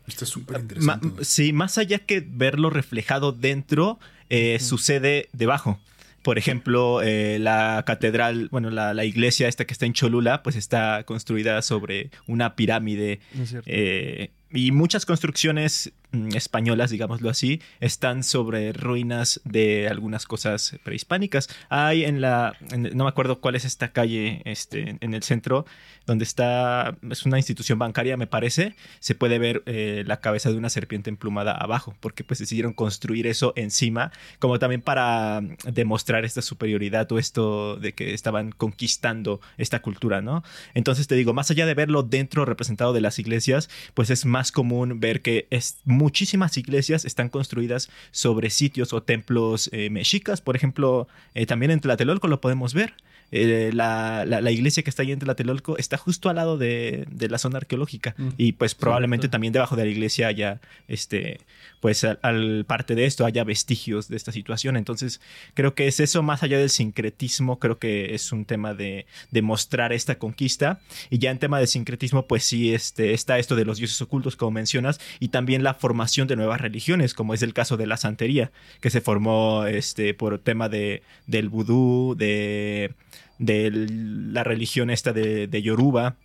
[0.07, 1.25] Esto es súper interesante.
[1.25, 3.99] sí, más allá que verlo reflejado dentro,
[4.31, 5.79] eh, sucede debajo.
[6.23, 10.55] Por ejemplo, eh, la catedral, bueno, la, la iglesia esta que está en Cholula, pues
[10.55, 13.69] está construida sobre una pirámide ¿No es cierto?
[13.71, 15.93] eh, y muchas construcciones
[16.35, 21.49] españolas, digámoslo así, están sobre ruinas de algunas cosas prehispánicas.
[21.69, 25.65] Hay en la, no me acuerdo cuál es esta calle, este, en el centro,
[26.07, 30.57] donde está, es una institución bancaria, me parece, se puede ver eh, la cabeza de
[30.57, 36.25] una serpiente emplumada abajo, porque pues decidieron construir eso encima, como también para mm, demostrar
[36.25, 40.43] esta superioridad o esto de que estaban conquistando esta cultura, ¿no?
[40.75, 44.53] Entonces te digo, más allá de verlo dentro representado de las iglesias, pues es más
[44.53, 50.41] común ver que es, muchísimas iglesias están construidas sobre sitios o templos eh, mexicas.
[50.41, 52.95] Por ejemplo, eh, también en Tlatelolco lo podemos ver.
[53.33, 57.07] Eh, la, la- la iglesia que está ahí en Tlatelolco está justo al lado de,
[57.11, 58.15] de la zona arqueológica.
[58.19, 58.29] Mm.
[58.37, 61.41] Y pues probablemente también debajo de la iglesia haya, este,
[61.81, 64.77] pues al, al parte de esto, haya vestigios de esta situación.
[64.77, 65.21] Entonces
[65.55, 69.43] creo que es eso, más allá del sincretismo, creo que es un tema de, de
[69.43, 70.81] mostrar esta conquista.
[71.11, 74.37] Y ya en tema de sincretismo, pues sí, este, está esto de los dioses ocultos,
[74.37, 77.97] como mencionas, y también la formación de nuevas religiones, como es el caso de la
[77.97, 82.93] santería, que se formó este, por tema de, del vudú, de,
[83.39, 86.17] de la religión esta de, de Yoruba.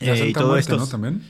[0.00, 0.76] La eh, y Santa todo Muerte, esto.
[0.76, 0.86] ¿no?
[0.86, 1.22] También.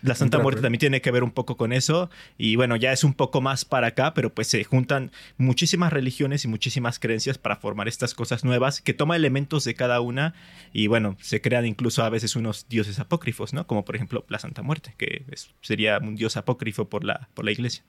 [0.00, 0.62] La Santa Muerte pues.
[0.62, 2.08] también tiene que ver un poco con eso.
[2.36, 6.44] Y bueno, ya es un poco más para acá, pero pues se juntan muchísimas religiones
[6.44, 10.34] y muchísimas creencias para formar estas cosas nuevas que toma elementos de cada una.
[10.72, 13.66] Y bueno, se crean incluso a veces unos dioses apócrifos, ¿no?
[13.66, 17.44] Como por ejemplo la Santa Muerte, que es- sería un dios apócrifo por la, por
[17.44, 17.82] la iglesia.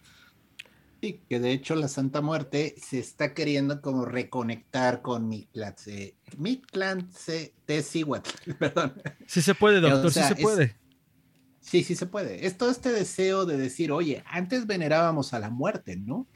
[1.02, 7.54] Sí, que de hecho la Santa Muerte se está queriendo como reconectar con Mictlantse, Mictlantse
[7.66, 8.94] Tecihuatl, perdón.
[9.26, 10.76] Sí se puede, doctor, O sea, sí se es- puede.
[11.62, 12.46] Sí, sí se puede.
[12.48, 16.28] Es todo este deseo de decir, oye, antes venerábamos a la muerte, ¿no?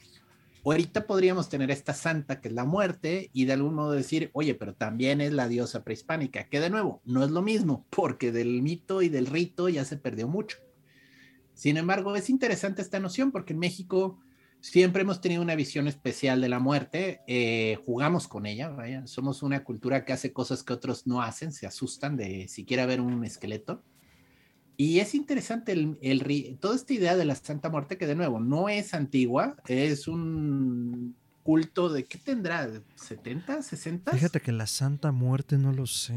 [0.64, 4.54] Ahorita podríamos tener esta santa que es la muerte y de algún modo decir, oye,
[4.54, 8.62] pero también es la diosa prehispánica, que de nuevo no es lo mismo, porque del
[8.62, 10.58] mito y del rito ya se perdió mucho.
[11.52, 14.20] Sin embargo, es interesante esta noción porque en México
[14.64, 19.42] siempre hemos tenido una visión especial de la muerte, eh, jugamos con ella, vaya, somos
[19.42, 23.22] una cultura que hace cosas que otros no hacen, se asustan de siquiera ver un
[23.26, 23.82] esqueleto.
[24.78, 28.70] Y es interesante el, toda esta idea de la Santa Muerte, que de nuevo no
[28.70, 32.66] es antigua, es un culto de, ¿qué tendrá?
[32.96, 34.12] ¿70, 60?
[34.12, 36.14] Fíjate que la Santa Muerte no lo sé.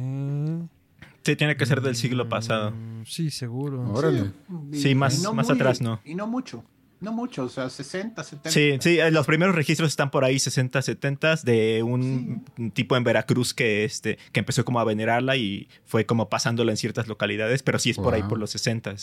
[1.22, 2.72] Sí, tiene que ser del siglo pasado.
[2.72, 3.92] Mm, Sí, seguro.
[3.92, 4.32] Órale.
[4.72, 6.00] Sí, más- más atrás, ¿no?
[6.06, 6.64] Y no mucho,
[7.00, 8.50] no mucho, o sea, 60, 70.
[8.52, 12.44] Sí, sí, eh, los primeros registros están por ahí 60, 70 de un
[12.74, 16.78] tipo en Veracruz que, este, que empezó como a venerarla y fue como pasándola en
[16.78, 18.96] ciertas localidades, pero sí es por ahí por los 60.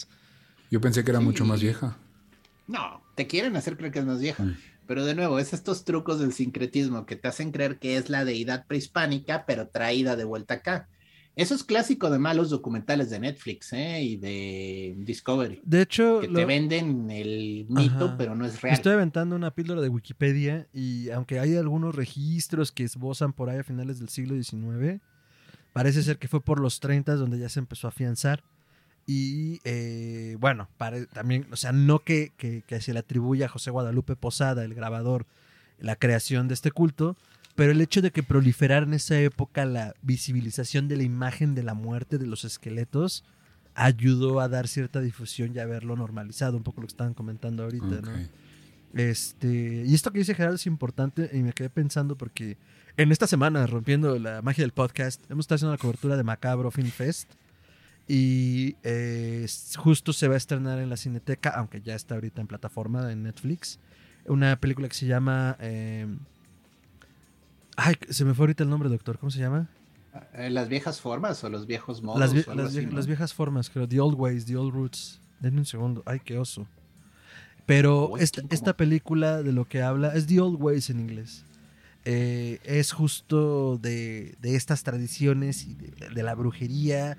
[0.70, 1.24] Yo pensé que era Sí.
[1.26, 1.96] mucho más vieja.
[2.66, 4.42] No, te quieren hacer creer que es más vieja.
[4.42, 4.56] Mm.
[4.86, 8.24] Pero de nuevo, es estos trucos del sincretismo que te hacen creer que es la
[8.24, 10.88] deidad prehispánica, pero traída de vuelta acá.
[11.36, 14.02] Eso es clásico de malos documentales de Netflix ¿eh?
[14.02, 15.60] y de Discovery.
[15.64, 18.74] De hecho, que te venden el mito, pero no es real.
[18.74, 23.58] Estoy aventando una píldora de Wikipedia y aunque hay algunos registros que esbozan por ahí
[23.58, 25.00] a finales del siglo XIX,
[25.72, 28.44] parece ser que fue por los 30 donde ya se empezó a afianzar.
[29.06, 30.68] Y eh, bueno,
[31.12, 34.74] también, o sea, no que, que, que se le atribuya a José Guadalupe Posada, el
[34.74, 35.26] grabador,
[35.78, 37.16] la creación de este culto,
[37.54, 41.62] pero el hecho de que proliferara en esa época la visibilización de la imagen de
[41.62, 43.24] la muerte de los esqueletos
[43.74, 47.64] ayudó a dar cierta difusión y a verlo normalizado, un poco lo que estaban comentando
[47.64, 48.12] ahorita, ¿no?
[48.94, 52.56] Este, y esto que dice Gerardo es importante y me quedé pensando porque
[52.96, 56.70] en esta semana, rompiendo la magia del podcast, hemos estado haciendo la cobertura de Macabro
[56.70, 57.32] Film Fest
[58.06, 59.46] y eh,
[59.76, 63.24] justo se va a estrenar en la Cineteca, aunque ya está ahorita en plataforma en
[63.24, 63.80] Netflix,
[64.26, 65.56] una película que se llama...
[65.60, 66.06] Eh,
[67.76, 69.18] Ay, se me fue ahorita el nombre, doctor.
[69.18, 69.68] ¿Cómo se llama?
[70.34, 72.20] Eh, las viejas formas o los viejos modos.
[72.20, 73.88] Las, viejas formas, creo.
[73.88, 75.20] The Old Ways, The Old Roots.
[75.40, 76.02] Denme un segundo.
[76.06, 76.66] Ay, qué oso.
[77.66, 81.44] Pero esta, película de lo que habla es The Old Ways en inglés.
[82.04, 87.16] Eh, es justo de, estas tradiciones y de, la brujería.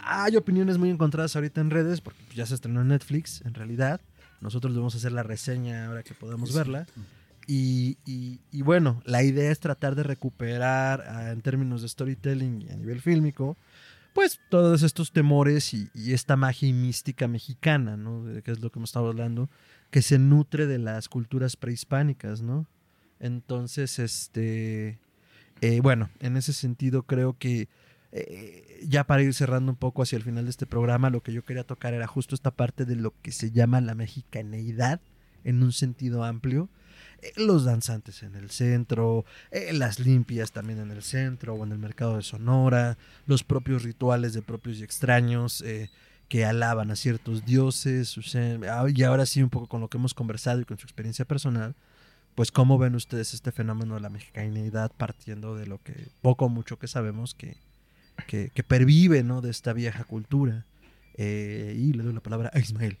[0.00, 4.00] Hay opiniones muy encontradas ahorita en redes, porque ya se estrenó en Netflix, en realidad.
[4.40, 6.86] Nosotros debemos hacer la reseña ahora que podamos verla.
[7.48, 12.76] Y, bueno, la idea es tratar de recuperar ah, en términos de storytelling y a
[12.76, 13.56] nivel fílmico,
[14.14, 18.24] pues todos estos temores y, esta magia y mística mexicana, ¿no?
[18.42, 19.48] Que es lo que hemos estado hablando,
[19.90, 22.66] que se nutre de las culturas prehispánicas, ¿no?
[23.20, 24.98] Entonces, este,
[25.60, 27.68] eh, bueno, en ese sentido creo que
[28.12, 31.32] eh, ya para ir cerrando un poco hacia el final de este programa, lo que
[31.32, 35.00] yo quería tocar era justo esta parte de lo que se llama la mexicaneidad
[35.44, 36.68] en un sentido amplio
[37.36, 41.78] los danzantes en el centro, eh, las limpias también en el centro o en el
[41.78, 42.96] mercado de Sonora,
[43.26, 45.90] los propios rituales de propios y extraños eh,
[46.28, 48.16] que alaban a ciertos dioses,
[48.68, 51.24] ah, y ahora sí un poco con lo que hemos conversado y con su experiencia
[51.24, 51.74] personal,
[52.34, 56.48] pues cómo ven ustedes este fenómeno de la mexicanidad partiendo de lo que poco o
[56.48, 57.56] mucho que sabemos que,
[58.26, 59.40] que, pervive ¿no?
[59.40, 60.66] de esta vieja cultura.
[61.16, 62.98] y le doy la palabra a Ismael.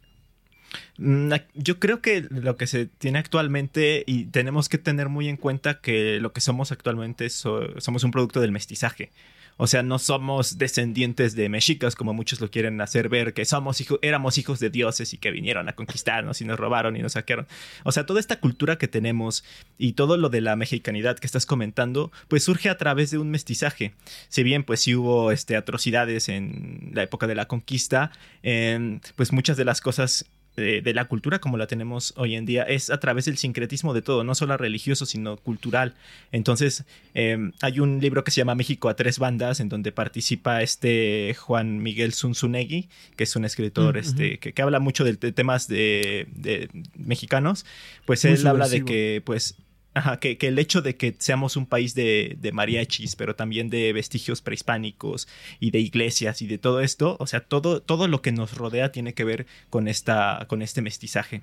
[0.98, 5.36] Mm, yo creo que lo que se tiene actualmente y tenemos que tener muy en
[5.36, 9.10] cuenta que lo que somos actualmente somos un producto del mestizaje.
[9.58, 13.80] O sea, no somos descendientes de mexicas como muchos lo quieren hacer ver, que somos
[13.80, 17.12] hijos, éramos hijos de dioses y que vinieron a conquistarnos y nos robaron y nos
[17.12, 17.46] saquearon.
[17.82, 19.44] O sea, toda esta cultura que tenemos
[19.78, 23.30] y todo lo de la mexicanidad que estás comentando, pues surge a través de un
[23.30, 23.94] mestizaje.
[24.28, 28.12] Si bien pues sí hubo este, atrocidades en la época de la conquista,
[28.42, 32.90] pues muchas de las cosas de, la cultura como la tenemos hoy en día es
[32.90, 35.94] a través del sincretismo de todo, no solo religioso, sino cultural.
[36.32, 36.84] Entonces,
[37.14, 41.36] em, hay un libro que se llama México a tres bandas, en donde participa este
[41.38, 46.68] Juan Miguel Zunzunegui, que es un escritor mm, este, que, habla mucho de, temas de,
[46.96, 47.66] mexicanos.
[48.06, 49.56] Pues él habla de que, pues,
[49.96, 54.42] Ajá, que, el hecho de que seamos un país de, mariachis, pero también de vestigios
[54.42, 55.26] prehispánicos
[55.58, 58.92] y de iglesias y de todo esto, o sea, todo, todo lo que nos rodea
[58.92, 61.40] tiene que ver con, esta, con este mestizaje.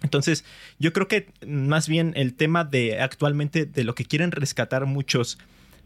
[0.00, 0.44] Entonces,
[0.78, 5.38] yo creo que más bien el tema de actualmente de lo que quieren rescatar muchos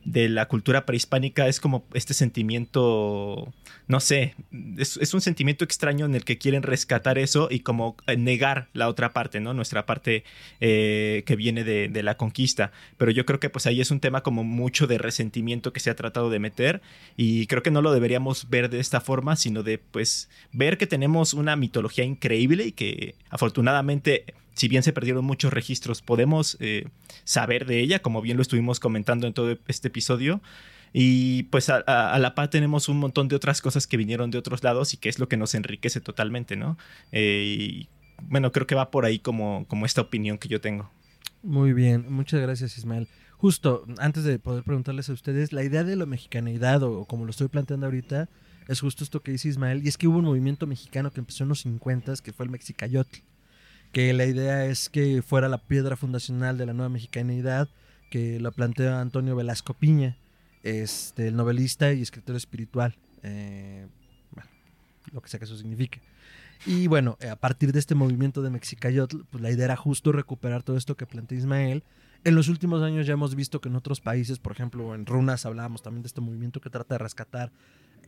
[0.06, 3.52] de la cultura prehispánica es como este sentimiento,
[3.88, 4.36] no sé,
[4.78, 8.88] es, un sentimiento extraño en el que quieren rescatar eso y como eh, negar la
[8.88, 9.52] otra parte, ¿no?
[9.52, 10.22] Nuestra parte
[10.60, 12.70] eh, que viene de, de, la conquista.
[12.96, 15.90] Pero yo creo que pues ahí es un tema como mucho de resentimiento que se
[15.90, 16.82] ha tratado de meter
[17.16, 20.86] y creo que no lo deberíamos ver de esta forma, sino de pues ver que
[20.86, 24.24] tenemos una mitología increíble y que afortunadamente
[24.56, 26.88] si bien se perdieron muchos registros, podemos eh,
[27.24, 30.40] saber de ella, como bien lo estuvimos comentando en todo este episodio.
[30.94, 34.64] Y pues a, la par tenemos un montón de otras cosas que vinieron de otros
[34.64, 36.78] lados y que es lo que nos enriquece totalmente, ¿no?
[37.12, 37.88] Eh, y
[38.22, 40.90] bueno, creo que va por ahí como, esta opinión que yo tengo.
[41.42, 43.08] Muy bien, muchas gracias Ismael.
[43.36, 47.30] Justo, antes de poder preguntarles a ustedes, la idea de la mexicanidad, o como lo
[47.30, 48.30] estoy planteando ahorita,
[48.66, 51.42] es justo esto que dice Ismael, y es que hubo un movimiento mexicano que empezó
[51.42, 53.18] en los 50, que fue el Mexicayotl
[53.92, 57.68] que la idea es que fuera la piedra fundacional de la nueva mexicanidad,
[58.10, 60.16] que lo plantea Antonio Velasco Piña,
[60.62, 63.86] este, el novelista y escritor espiritual, eh,
[65.12, 66.00] lo que sea que eso signifique.
[66.64, 70.62] Y bueno, a partir de este movimiento de Mexicayotl, pues la idea era justo recuperar
[70.62, 71.84] todo esto que plantea Ismael.
[72.24, 75.46] En los últimos años ya hemos visto que en otros países, por ejemplo en Runas
[75.46, 77.52] hablábamos también de este movimiento que trata de rescatar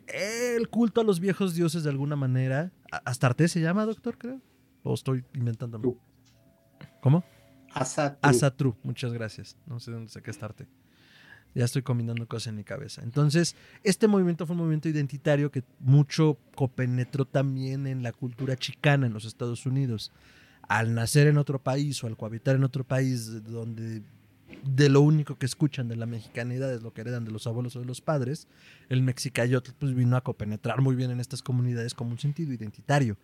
[0.09, 2.72] el culto a los viejos dioses de alguna manera.
[3.05, 4.41] Astarte se llama, doctor, creo.
[4.83, 5.95] O estoy inventándome.
[7.01, 7.24] ¿Cómo?
[7.72, 8.18] Asatru.
[8.22, 9.57] Asatru, muchas gracias.
[9.66, 10.68] No sé dónde saqué estarte.
[11.55, 13.03] Ya estoy combinando cosas en mi cabeza.
[13.03, 19.07] Entonces, este movimiento fue un movimiento identitario que mucho copenetró también en la cultura chicana
[19.07, 20.12] en los Estados Unidos.
[20.62, 24.03] Al nacer en otro país o al cohabitar en otro país donde
[24.64, 27.76] de lo único que escuchan de la mexicanidad es lo que heredan de los abuelos
[27.76, 28.49] o de los padres,
[28.89, 33.16] el mexicayotl pues vino a copenetrar muy bien en estas comunidades como un sentido identitario.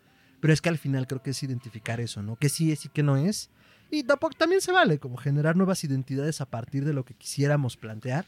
[0.45, 2.37] Pero es que al final creo que es identificar eso, ¿no?
[2.37, 3.49] Que sí es y que no es.
[3.91, 7.79] Y tampoco, también se vale como generar nuevas identidades a partir de lo que quisiéramos
[7.79, 8.27] plantear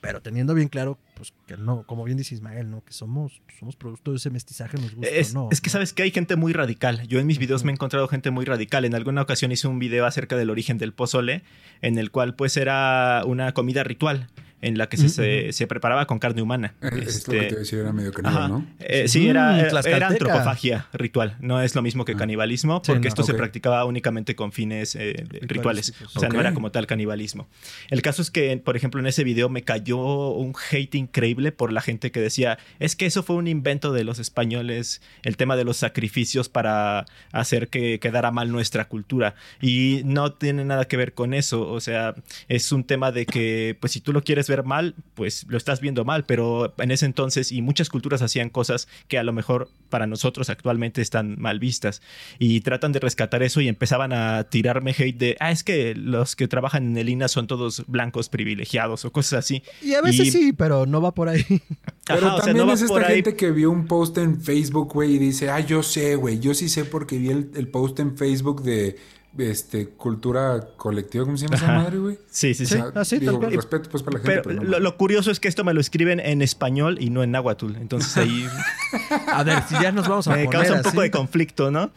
[0.00, 2.84] pero teniendo bien claro, pues que no, como bien dice Ismael, ¿no?
[2.84, 5.48] Que somos, somos producto de ese mestizaje, nos gusta es, no.
[5.50, 7.06] Es que sabes que hay gente muy radical.
[7.08, 8.84] Yo en mis videos me he encontrado gente muy radical.
[8.84, 11.42] En alguna ocasión hice un video acerca del origen del pozole,
[11.82, 14.28] en el cual pues era una comida ritual
[14.60, 16.74] en la que se, se, preparaba con carne humana.
[16.82, 18.66] Eh, este, era medio caníbal, ¿no?
[18.80, 21.36] Eh, sí, era, mm, era, antropofagia ritual.
[21.40, 22.16] No es lo mismo que ah.
[22.16, 25.94] canibalismo, porque esto se practicaba únicamente con fines eh, rituales.
[26.14, 27.48] O sea, no era como tal canibalismo.
[27.90, 31.72] El caso es que, por ejemplo, en ese video me cayó un hate increíble por
[31.72, 35.56] la gente que decía, es que eso fue un invento de los españoles, el tema
[35.56, 39.34] de los sacrificios para hacer que quedara mal nuestra cultura.
[39.60, 41.68] Y no tiene nada que ver con eso.
[41.68, 42.14] O sea,
[42.48, 45.80] es un tema de que, pues si tú lo quieres ver mal, pues lo estás
[45.80, 49.70] viendo mal, pero en ese entonces y muchas culturas hacían cosas que a lo mejor
[49.88, 52.02] para nosotros actualmente están mal vistas
[52.38, 56.36] y tratan de rescatar eso y empezaban a tirarme hate de, ah, es que los
[56.36, 59.62] que trabajan en el INA son todos blancos privilegiados o cosas así.
[59.82, 61.44] Y a veces sí, pero no va por ahí.
[62.06, 65.60] Pero también es esta gente que vio un post en Facebook, güey, y dice, ah,
[65.60, 68.96] yo sé, güey, yo sí sé porque vi el post en Facebook de
[69.38, 72.18] este, cultura colectiva, ¿cómo se llama esa madre, güey?
[72.30, 72.76] Sí, sí, sí.
[73.18, 74.42] Digo, respeto pues para la gente.
[74.44, 77.76] Pero, lo, curioso es que esto me lo escriben en español y no en náhuatl.
[77.76, 78.46] Entonces ahí.
[79.32, 81.90] a ver, si ya nos vamos a Me causa un poco de conflicto, ¿no?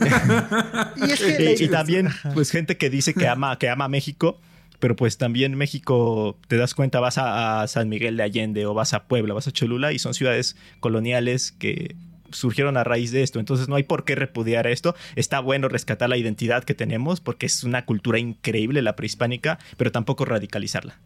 [0.96, 4.38] y, es que y, también, pues, gente que dice que ama, que ama México
[4.80, 8.92] pero pues también México, te das cuenta, vas a, San Miguel de Allende o vas
[8.92, 11.96] a Puebla, vas a Cholula y son ciudades coloniales que
[12.34, 13.40] surgieron a raíz de esto.
[13.40, 14.94] Entonces no hay por qué repudiar esto.
[15.16, 19.92] Está bueno rescatar la identidad que tenemos porque es una cultura increíble la prehispánica, pero
[19.92, 21.00] tampoco radicalizarla.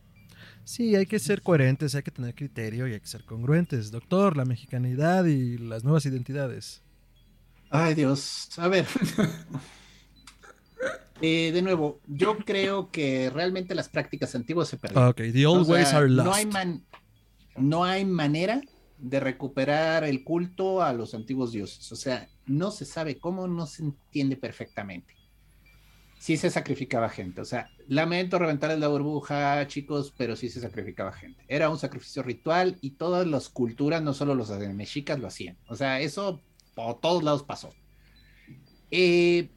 [0.64, 3.91] Sí, hay que ser coherentes, hay que tener criterio y hay que ser congruentes.
[3.91, 6.83] Doctor, la mexicanidad y las nuevas identidades.
[7.70, 8.87] Ay Dios, a ver.
[11.20, 15.09] Eh, de nuevo, yo creo que realmente las prácticas antiguas se perdieron.
[15.09, 16.29] Ok, the old ways are lost.
[16.29, 16.81] No hay,
[17.57, 18.61] no hay manera
[18.99, 21.90] de recuperar el culto a los antiguos dioses.
[21.92, 25.14] O sea, no se sabe cómo, no se entiende perfectamente.
[26.18, 27.40] Sí se sacrificaba gente.
[27.40, 31.44] O sea, lamento reventarles la burbuja, chicos, pero sí se sacrificaba gente.
[31.46, 35.57] Era un sacrificio ritual y todas las culturas, no solo los mexicas, lo hacían.
[35.68, 36.40] O sea, eso
[36.74, 37.72] por todos lados pasó.
[38.90, 39.49] Eh,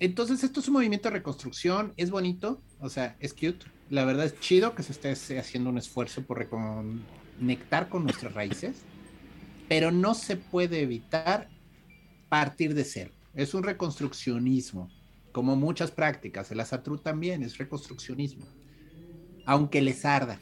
[0.00, 3.66] entonces, esto es un movimiento de reconstrucción, es bonito, o sea, es cute.
[3.90, 6.38] La verdad es chido que se esté haciendo un esfuerzo por
[7.42, 8.82] conectar con nuestras raíces,
[9.68, 11.48] pero no se puede evitar
[12.28, 13.10] partir de cero.
[13.34, 14.88] Es un reconstruccionismo,
[15.32, 16.52] como muchas prácticas.
[16.52, 18.46] El Asatru también es reconstruccionismo,
[19.44, 20.38] aunque les arda.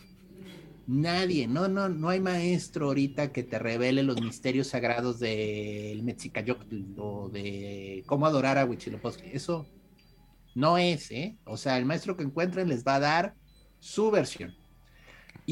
[0.87, 6.83] Nadie, no, no, no hay maestro ahorita que te revele los misterios sagrados del Mexicayoctl
[6.99, 9.31] o de cómo adorar a Huitzilopochtli.
[9.33, 9.67] Eso
[10.55, 11.39] no es, ¿eh?
[11.45, 13.35] O sea, el maestro que encuentren les va a dar
[13.79, 14.60] su versión.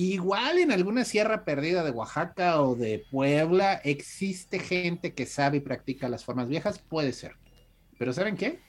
[0.01, 5.61] Igual en alguna sierra perdida de Oaxaca o de Puebla existe gente que sabe y
[5.61, 7.33] practica las formas viejas, puede ser.
[7.99, 8.61] Pero ¿saben qué?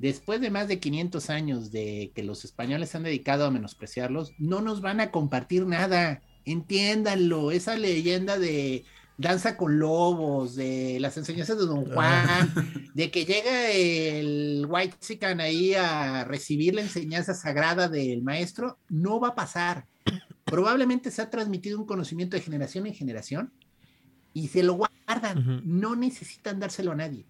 [0.00, 4.32] Después de más de 500 años de que los españoles se han dedicado a menospreciarlos,
[4.36, 6.22] no nos van a compartir nada.
[6.44, 8.84] Entiéndanlo, esa leyenda de
[9.16, 12.52] danza con lobos, de las enseñanzas de Don Juan,
[12.94, 19.20] de que llega el White Sican ahí a recibir la enseñanza sagrada del maestro, no
[19.20, 19.86] va a pasar
[20.54, 23.52] probablemente se ha transmitido un conocimiento de generación en generación
[24.32, 27.26] y se lo guardan, no necesitan dárselo a nadie.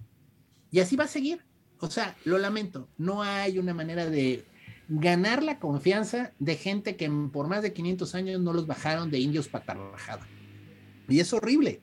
[0.71, 1.43] Y así va a seguir.
[1.79, 4.45] O sea, lo lamento, no hay una manera de
[4.89, 9.21] ganar la confianza de gente que por más de 500 años no los bajaron de
[9.21, 10.27] indios patarrajada.
[11.09, 11.81] Y es horrible,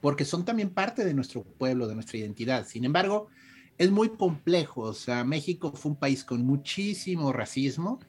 [0.00, 2.66] porque son también parte de nuestro pueblo, de nuestra identidad.
[2.66, 3.28] Sin embargo,
[3.76, 4.80] es muy complejo.
[4.84, 8.00] O sea, México fue un país con muchísimo racismo,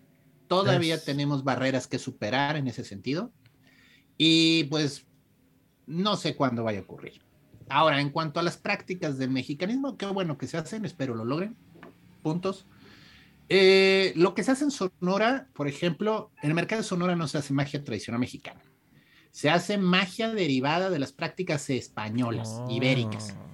[0.49, 3.31] Todavía tenemos barreras que superar en ese sentido.
[4.17, 5.05] Y pues
[5.85, 7.21] no sé cuándo vaya a ocurrir.
[7.69, 11.23] Ahora, en cuanto a las prácticas del mexicanismo, qué bueno que se hacen, espero lo
[11.23, 11.55] logren.
[12.23, 12.65] Puntos.
[13.47, 17.27] Eh, lo que se hace en Sonora, por ejemplo, en el mercado de Sonora no
[17.27, 18.63] se hace magia tradicional mexicana.
[19.29, 23.35] Se hace magia derivada de las prácticas españolas, ibéricas.
[23.37, 23.45] Ah.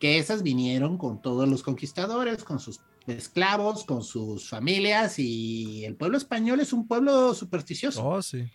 [0.00, 5.96] Que esas vinieron con todos los conquistadores, con sus esclavos, con sus familias y el
[5.96, 8.06] pueblo español es un pueblo supersticioso.
[8.06, 8.50] Oh, sí.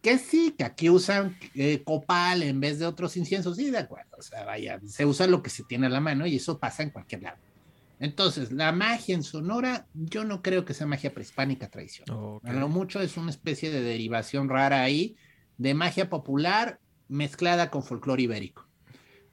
[0.00, 4.16] Que sí, que aquí usan eh, copal en vez de otros inciensos, sí, de acuerdo.
[4.18, 6.82] O sea, vaya, se usa lo que se tiene a la mano y eso pasa
[6.82, 7.38] en cualquier lado.
[8.00, 12.16] Entonces, la magia en Sonora, yo no creo que sea magia prehispánica tradicional.
[12.16, 12.44] Ok.
[12.44, 15.14] A lo mucho es una especie de derivación rara ahí
[15.56, 18.66] de magia popular mezclada con folclore ibérico.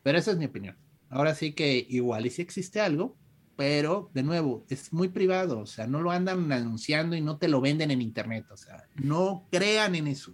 [0.03, 0.77] Pero esa es mi opinión.
[1.09, 3.17] Ahora sí que igual y si existe algo,
[3.59, 7.49] pero de nuevo, es muy privado, o sea, no lo andan anunciando y no te
[7.49, 10.33] lo venden en internet, o sea, no crean en eso.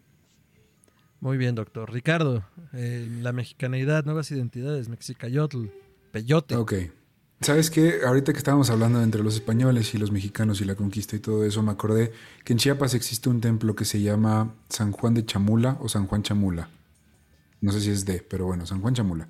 [1.22, 1.92] Muy bien, doctor.
[1.92, 5.70] Ricardo, eh, la mexicaneidad, nuevas identidades, mexicayotl,
[6.12, 6.56] peyote.
[6.56, 6.74] Ok.
[7.42, 8.02] ¿Sabes qué?
[8.06, 11.46] Ahorita que estábamos hablando entre los españoles y los mexicanos y la conquista y todo
[11.46, 12.12] eso, me acordé
[12.44, 16.06] que en Chiapas existe un templo que se llama San Juan de Chamula o San
[16.06, 16.70] Juan Chamula.
[17.60, 19.28] No sé si es de, pero bueno, San Juan Chamula.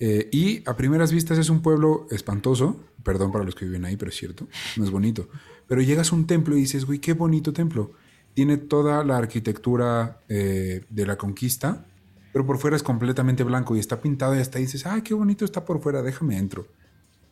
[0.00, 3.96] Eh, y a primeras vistas es un pueblo espantoso, perdón para los que viven ahí,
[3.96, 4.46] pero es cierto,
[4.76, 5.28] no es bonito.
[5.66, 7.92] Pero llegas a un templo y dices, güey, qué bonito templo.
[8.34, 11.86] Tiene toda la arquitectura eh, de la conquista,
[12.32, 15.44] pero por fuera es completamente blanco y está pintado y hasta dices, ay, qué bonito
[15.44, 16.68] está por fuera, déjame entro.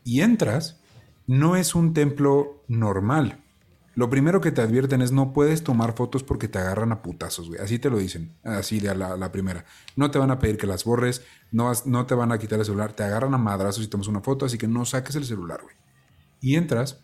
[0.03, 0.81] Y entras,
[1.27, 3.45] no es un templo normal.
[3.97, 7.49] Lo primero que te advierten es no puedes tomar fotos porque te agarran a putazos,
[7.49, 7.61] güey.
[7.63, 9.65] Así te lo dicen, así de la, la primera.
[9.97, 12.67] No te van a pedir que las borres, no, no te van a quitar el
[12.67, 15.61] celular, te agarran a madrazos si tomas una foto, así que no saques el celular,
[15.63, 15.75] güey.
[16.43, 17.01] Y entras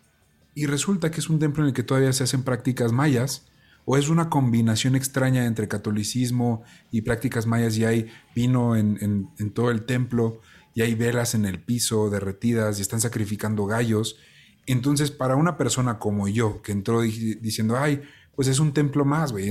[0.53, 3.47] y resulta que es un templo en el que todavía se hacen prácticas mayas
[3.85, 9.51] o es una combinación extraña entre catolicismo y prácticas mayas y hay vino en- en
[9.51, 10.41] todo el templo
[10.75, 14.17] y hay velas en el piso derretidas y están sacrificando gallos.
[14.65, 18.01] Entonces, para una persona como yo, que entró di- diciendo, ay,
[18.35, 19.49] pues es un templo más, güey,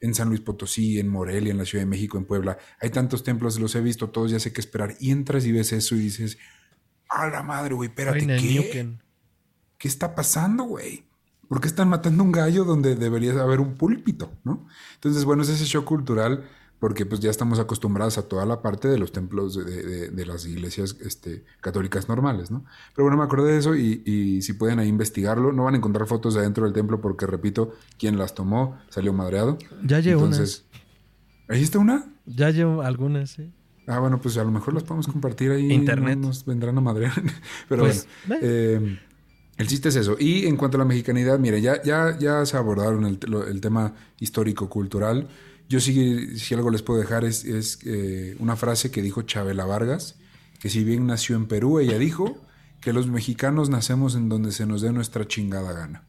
[0.00, 3.22] en, San Luis Potosí, en Morelia, en la Ciudad de México, en Puebla, hay tantos
[3.22, 4.94] templos, los he visto todos, ya sé qué esperar.
[4.98, 6.38] Y entras y ves eso y dices,
[7.08, 8.96] a la madre, güey, espérate, ¿qué?
[9.76, 11.04] ¿qué está pasando, güey?
[11.48, 14.66] ¿Por qué están matando un gallo donde debería haber un púlpito, no?
[14.94, 16.48] Entonces, bueno, es ese shock cultural
[16.80, 20.26] porque pues ya estamos acostumbrados a toda la parte de los templos de, de- de
[20.26, 22.64] las iglesias este, católicas normales, ¿no?
[22.94, 25.76] Pero bueno, me acordé de eso y, y si pueden ahí investigarlo, no van a
[25.78, 29.56] encontrar fotos de adentro del templo porque, repito, quien las tomó salió madreado.
[29.82, 30.64] Ya llevo Entonces,
[31.48, 31.94] ¿ahí está una?
[31.94, 32.08] unas.
[32.26, 33.52] Ya llevo algunas, sí.
[33.86, 35.70] Ah, bueno, pues a lo mejor las podemos compartir ahí.
[35.72, 36.18] Internet.
[36.18, 37.12] no Nos vendrán a madrear.
[37.68, 38.40] Pero Pues, bueno.
[38.46, 38.98] eh,
[39.58, 40.16] el chiste es eso.
[40.18, 43.18] Y en cuanto a la mexicanidad, mire, ya, ya, ya se abordaron el,
[43.48, 45.28] el tema histórico-cultural.
[45.68, 49.64] Yo sí, si algo les puedo dejar es, es, eh, una frase que dijo Chabela
[49.64, 50.16] Vargas,
[50.60, 52.36] que si bien nació en Perú, ella dijo
[52.80, 56.06] que los mexicanos nacemos en donde se nos dé nuestra chingada gana.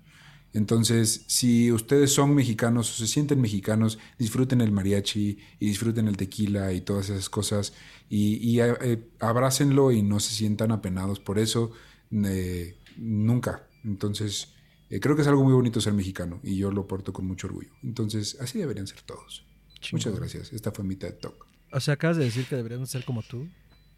[0.56, 6.16] Entonces, si ustedes son mexicanos o se sienten mexicanos, disfruten el mariachi y disfruten el
[6.16, 7.74] tequila y todas esas cosas
[8.10, 11.72] y, y, eh, abrácenlo y no se sientan apenados por eso
[12.12, 13.68] eh, nunca.
[13.84, 14.55] Entonces,
[14.96, 17.48] eh, creo que es algo muy bonito ser mexicano y yo lo porto con mucho
[17.48, 17.72] orgullo.
[17.84, 19.46] Entonces, así deberían ser todos.
[19.92, 20.54] Muchas gracias.
[20.54, 21.46] Esta fue mi TED Talk.
[21.72, 23.48] O sea, acabas de decir que deberíamos ser como tú.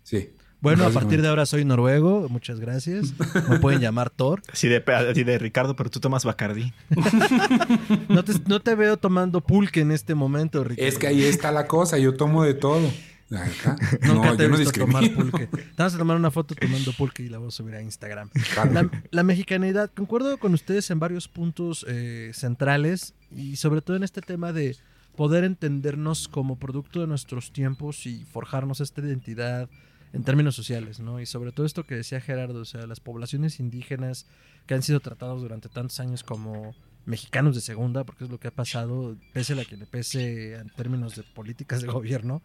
[0.03, 0.31] Sí.
[0.59, 2.27] Bueno, a partir de ahora soy noruego.
[2.29, 3.13] Muchas gracias.
[3.47, 4.41] Me pueden llamar Thor.
[4.51, 6.73] Así de, así de Ricardo, pero tú tomas Bacardí.
[8.09, 10.87] No te, no te veo tomando pulque en este momento, Ricardo.
[10.87, 11.99] Es que ahí está la cosa.
[11.99, 12.89] Yo tomo de todo.
[13.31, 13.75] Acá.
[14.01, 15.47] Nunca No, te he no visto tomar pulque.
[15.75, 18.29] Te vas a tomar una foto tomando pulque y la voy a subir a Instagram.
[18.71, 24.03] La, la mexicanidad, concuerdo con ustedes en varios puntos eh, centrales y sobre todo en
[24.03, 24.77] este tema de
[25.15, 29.69] poder entendernos como producto de nuestros tiempos y forjarnos esta identidad
[30.13, 31.19] en términos sociales, ¿no?
[31.19, 34.25] Y sobre todo esto que decía Gerardo, o sea, las poblaciones indígenas
[34.65, 36.75] que han sido tratados durante tantos años como
[37.05, 40.55] mexicanos de segunda, porque es lo que ha pasado, pese a la que le pese
[40.55, 42.41] en términos de políticas de gobierno,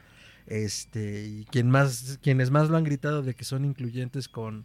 [0.46, 4.64] este, y quien más, quienes más lo han gritado de que son incluyentes con,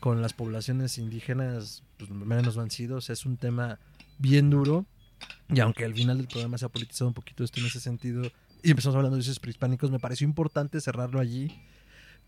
[0.00, 3.78] con las poblaciones indígenas, pues menos lo han sido, o sea, es un tema
[4.18, 4.86] bien duro,
[5.48, 8.22] y aunque al final del programa se ha politizado un poquito esto en ese sentido,
[8.62, 11.52] y empezamos hablando de esos prehispánicos, me pareció importante cerrarlo allí,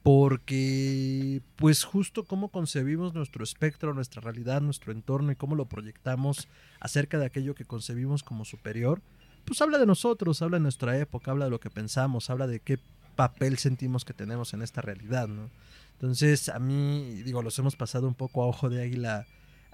[0.02, 6.46] porque pues justo cómo concebimos nuestro espectro, nuestra realidad, nuestro entorno y cómo lo proyectamos
[6.78, 9.02] acerca de aquello que concebimos como superior,
[9.46, 12.60] pues habla de nosotros, habla de nuestra época, habla de lo que pensamos, habla de
[12.60, 12.78] qué
[13.14, 15.50] papel sentimos que tenemos en esta realidad, ¿no?
[15.92, 19.26] Entonces, a mí, digo, los hemos pasado un poco a ojo de águila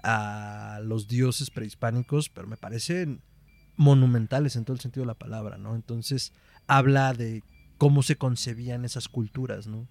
[0.03, 3.21] a los dioses prehispánicos, pero me parecen
[3.75, 5.75] monumentales en todo el sentido de la palabra, ¿no?
[5.75, 6.31] Entonces,
[6.67, 7.43] habla de
[7.77, 9.87] cómo se concebían esas culturas, ¿no?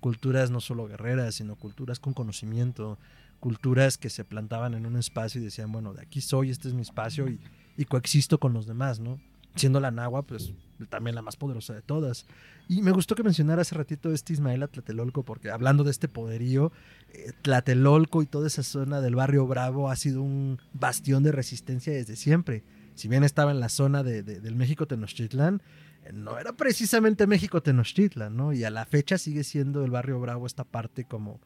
[0.00, 2.98] Culturas no solo guerreras, sino culturas con conocimiento,
[3.40, 6.74] culturas que se plantaban en un espacio y decían, bueno, de aquí soy, este es
[6.74, 7.40] mi espacio y,
[7.76, 9.18] y coexisto con los demás, ¿no?
[9.54, 10.52] siendo la Nahua, pues
[10.88, 12.26] también la más poderosa de todas.
[12.68, 16.72] Y me gustó que mencionara hace ratito este Ismael Tlatelolco, porque hablando de este poderío,
[17.12, 21.92] eh, Tlatelolco y toda esa zona del barrio Bravo ha sido un bastión de resistencia
[21.92, 22.64] desde siempre.
[22.94, 25.62] Si bien estaba en la zona de, del México Tenochtitlan,
[26.04, 28.52] eh, no era precisamente México Tenochtitlan, ¿no?
[28.52, 31.40] Y a la fecha sigue siendo el barrio Bravo esta parte como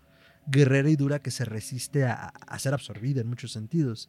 [0.47, 4.09] guerrera y dura que se resiste a, a ser absorbida en muchos sentidos.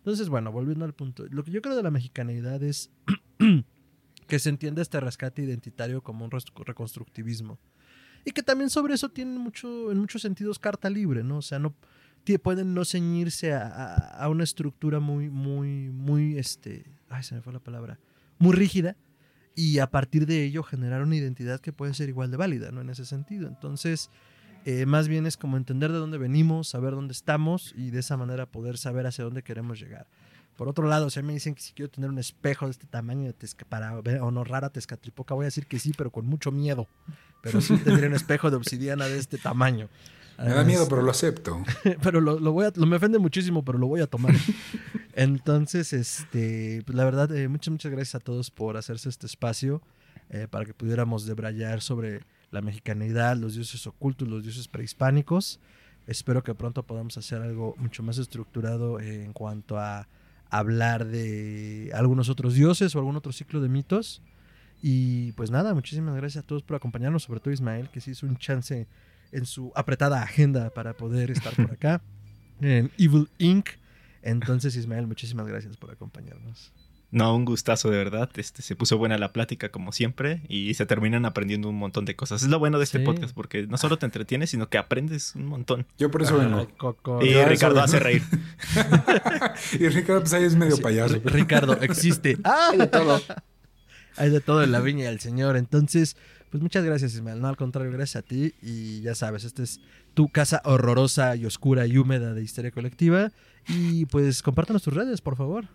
[0.00, 2.90] Entonces, bueno, volviendo al punto, lo que yo creo de la mexicanidad es
[4.26, 7.58] que se entiende este rescate identitario como un reconstructivismo.
[8.24, 11.38] Y que también sobre eso tienen mucho, en muchos sentidos carta libre, ¿no?
[11.38, 11.74] O sea, no
[12.42, 17.60] pueden no ceñirse a, una estructura muy, muy, muy, este, ay, se me fue la
[17.60, 17.98] palabra,
[18.38, 18.96] muy rígida,
[19.54, 22.80] y a partir de ello generar una identidad que puede ser igual de válida, ¿no?
[22.80, 23.48] En ese sentido.
[23.48, 24.10] Entonces,
[24.64, 28.16] eh, más bien es como entender de dónde venimos, saber dónde estamos y de esa
[28.16, 30.06] manera poder saber hacia dónde queremos llegar.
[30.56, 33.32] Por otro lado, si me dicen que si quiero tener un espejo de este tamaño
[33.70, 36.86] para honrar a Tezcatlipoca, voy a decir que sí, pero con mucho miedo.
[37.42, 39.88] Pero sí tendría un espejo de obsidiana de este tamaño.
[40.36, 41.62] Me da miedo, pero lo acepto.
[42.02, 44.34] pero lo, voy a, lo me ofende muchísimo, pero lo voy a tomar.
[45.14, 49.82] Entonces, este, pues la verdad, eh, muchas, muchas gracias a todos por hacerse este espacio
[50.28, 52.20] eh, para que pudiéramos debrayar sobre
[52.50, 55.60] la mexicanidad, los dioses ocultos, los dioses prehispánicos.
[56.06, 60.08] Espero que pronto podamos hacer algo mucho más estructurado en cuanto a
[60.50, 64.22] hablar de algunos otros dioses o algún otro ciclo de mitos.
[64.82, 68.26] Y pues nada, muchísimas gracias a todos por acompañarnos, sobre todo Ismael, que sí hizo
[68.26, 68.88] un chance
[69.30, 72.02] en su apretada agenda para poder estar por acá
[72.60, 73.68] en Evil Inc.
[74.22, 76.72] Entonces, Ismael, muchísimas gracias por acompañarnos.
[77.12, 78.30] No, un gustazo de verdad.
[78.36, 82.14] Este, se puso buena la plática como siempre y se terminan aprendiendo un montón de
[82.14, 82.42] cosas.
[82.42, 85.46] Es lo bueno de este podcast porque no solo te entretienes, sino que aprendes un
[85.46, 85.86] montón.
[85.98, 86.68] Yo por eso vengo.
[87.22, 88.22] y Ricardo hace reír.
[89.72, 91.20] y Ricardo pues ahí es medio payaso.
[91.24, 92.38] Ricardo existe.
[92.44, 93.20] Hay de todo.
[94.16, 95.56] Hay de todo en la viña del Señor.
[95.56, 96.16] Entonces,
[96.50, 97.40] pues muchas gracias, Ismael.
[97.40, 98.54] No, al contrario, gracias a ti.
[98.62, 99.80] Y ya sabes, esta es
[100.14, 103.32] tu casa horrorosa y oscura y húmeda de Histeria Colectiva.
[103.68, 105.66] Y pues compártanos tus redes, por favor.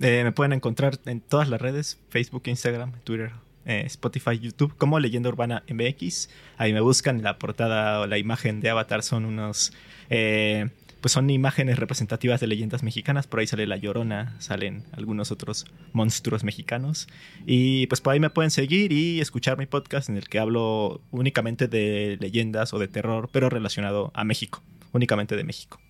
[0.00, 3.32] Eh, me pueden encontrar en todas las redes, Facebook, Instagram, Twitter,
[3.64, 6.28] eh, Spotify, YouTube, como Leyenda Urbana MX.
[6.56, 9.72] Ahí me buscan, la portada o la imagen de Avatar son unos...
[10.10, 10.68] Eh,
[11.00, 13.26] pues son imágenes representativas de leyendas mexicanas.
[13.26, 17.08] Por ahí sale La Llorona, salen algunos otros monstruos mexicanos.
[17.44, 21.00] Y pues por ahí me pueden seguir y escuchar mi podcast en el que hablo
[21.10, 24.62] únicamente de leyendas o de terror, pero relacionado a México,
[24.92, 25.80] únicamente de México.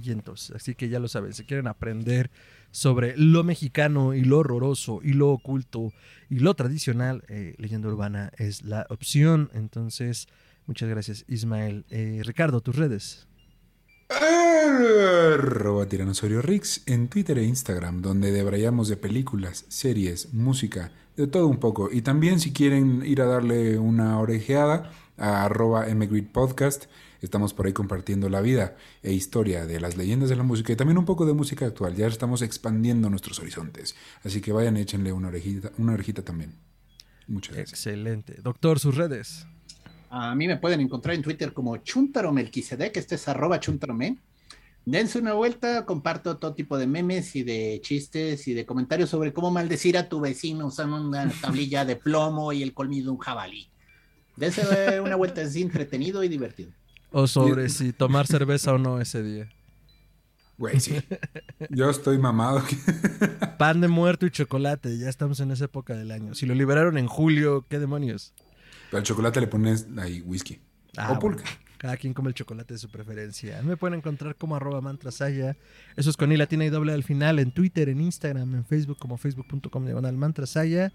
[0.00, 2.30] Y entonces, así que ya lo saben, si quieren aprender
[2.72, 5.92] sobre lo mexicano y lo horroroso y lo oculto
[6.28, 9.50] y lo tradicional, eh, leyenda urbana es la opción.
[9.54, 10.26] Entonces,
[10.66, 11.84] muchas gracias Ismael.
[11.90, 13.28] Eh, Ricardo, tus redes.
[15.34, 15.86] Arroba
[16.42, 21.90] Rix en Twitter e Instagram, donde debrayamos de películas, series, música, de todo un poco.
[21.90, 25.86] Y también si quieren ir a darle una orejeada a arroba
[26.32, 26.86] Podcast
[27.22, 30.76] Estamos por ahí compartiendo la vida e historia de las leyendas de la música y
[30.76, 31.94] también un poco de música actual.
[31.94, 33.94] Ya estamos expandiendo nuestros horizontes.
[34.24, 36.56] Así que vayan, échenle una orejita, una orejita también.
[37.28, 37.78] Muchas gracias.
[37.78, 38.34] Excelente.
[38.42, 39.46] Doctor, sus redes.
[40.10, 44.18] A mí me pueden encontrar en Twitter como Chuntaro Melquisedec, este es arroba chuntarome.
[44.84, 49.32] Dense una vuelta, comparto todo tipo de memes y de chistes y de comentarios sobre
[49.32, 53.18] cómo maldecir a tu vecino usando una tablilla de plomo y el colmillo de un
[53.18, 53.68] jabalí.
[54.36, 56.72] Dense una vuelta, es entretenido y divertido.
[57.12, 59.48] O sobre si tomar cerveza o no ese día.
[60.58, 61.00] Güey, sí.
[61.70, 62.62] Yo estoy mamado.
[63.58, 64.96] Pan de muerto y chocolate.
[64.98, 66.34] Ya estamos en esa época del año.
[66.34, 68.32] Si lo liberaron en julio, ¿qué demonios?
[68.90, 70.60] Pero al chocolate le pones ahí whisky.
[70.96, 71.36] Ah, o.
[71.78, 73.60] Cada quien come el chocolate de su preferencia.
[73.62, 75.56] Me pueden encontrar como arroba mantrasaya.
[75.96, 77.40] Eso es con i latina y doble al final.
[77.40, 80.92] En Twitter, en Instagram, en Facebook como facebook.com diagonal mantrasaya.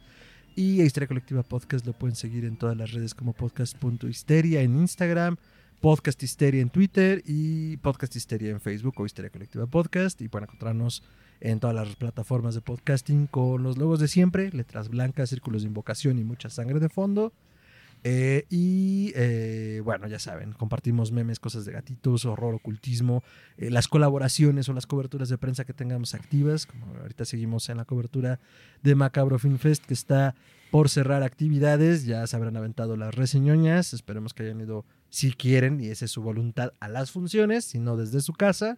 [0.55, 4.79] Y a Historia Colectiva Podcast lo pueden seguir en todas las redes como podcast.histeria en
[4.79, 5.37] Instagram
[5.81, 10.21] Podcast Histeria en Twitter y Podcast Histeria en Facebook o Histeria Colectiva Podcast.
[10.21, 11.03] Y pueden encontrarnos
[11.39, 15.67] en todas las plataformas de podcasting con los logos de siempre, letras blancas, círculos de
[15.67, 17.31] invocación y mucha sangre de fondo.
[18.03, 23.23] Eh, y eh, bueno, ya saben, compartimos memes, cosas de gatitos, horror, ocultismo,
[23.57, 27.77] eh, las colaboraciones o las coberturas de prensa que tengamos activas, como ahorita seguimos en
[27.77, 28.39] la cobertura
[28.83, 30.35] de Macabro Film Fest que está
[30.69, 35.79] por cerrar actividades, ya se habrán aventado las reseñoñas, esperemos que hayan ido si quieren,
[35.79, 38.77] y esa es su voluntad, a las funciones, sino desde su casa.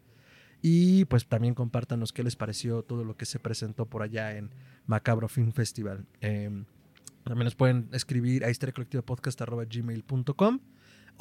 [0.61, 4.49] Y pues también compártanos qué les pareció todo lo que se presentó por allá en
[4.88, 6.06] Macabro Film Festival.
[6.19, 6.65] Em,
[7.23, 10.60] también nos pueden escribir a historiacolectivapodcast.gmail.com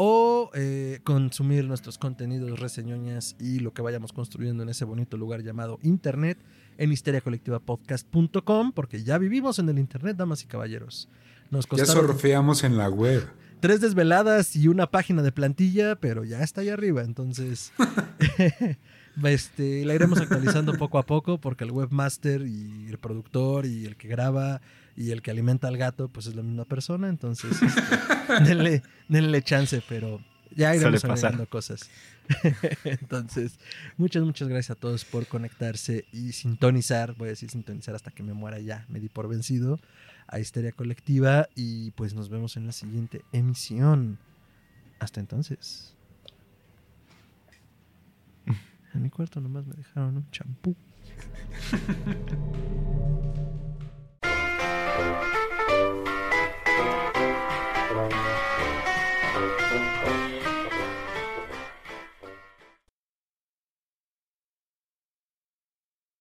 [0.01, 5.43] o eh, consumir nuestros contenidos, reseñoñas y lo que vayamos construyendo en ese bonito lugar
[5.43, 6.39] llamado Internet
[6.79, 11.09] en histeriacolectivapodcast.com, porque ya vivimos en el Internet, damas y caballeros.
[11.51, 13.29] Nos Ya surfeamos en la web.
[13.61, 17.73] Tres desveladas y una página de plantilla, pero ya está ahí arriba, entonces
[19.25, 23.97] este, la iremos actualizando poco a poco porque el webmaster y el productor y el
[23.97, 24.61] que graba
[24.97, 29.43] y el que alimenta al gato pues es la misma persona, entonces este, denle, denle
[29.43, 30.21] chance, pero
[30.55, 31.91] ya iremos agregando cosas.
[32.85, 33.59] entonces,
[33.97, 38.23] muchas, muchas gracias a todos por conectarse y sintonizar, voy a decir sintonizar hasta que
[38.23, 39.79] me muera ya, me di por vencido
[40.29, 44.19] a Histeria Colectiva y pues nos vemos en la siguiente emisión.
[44.99, 45.95] Hasta entonces.
[48.95, 50.75] En mi cuarto nomás me dejaron un champú.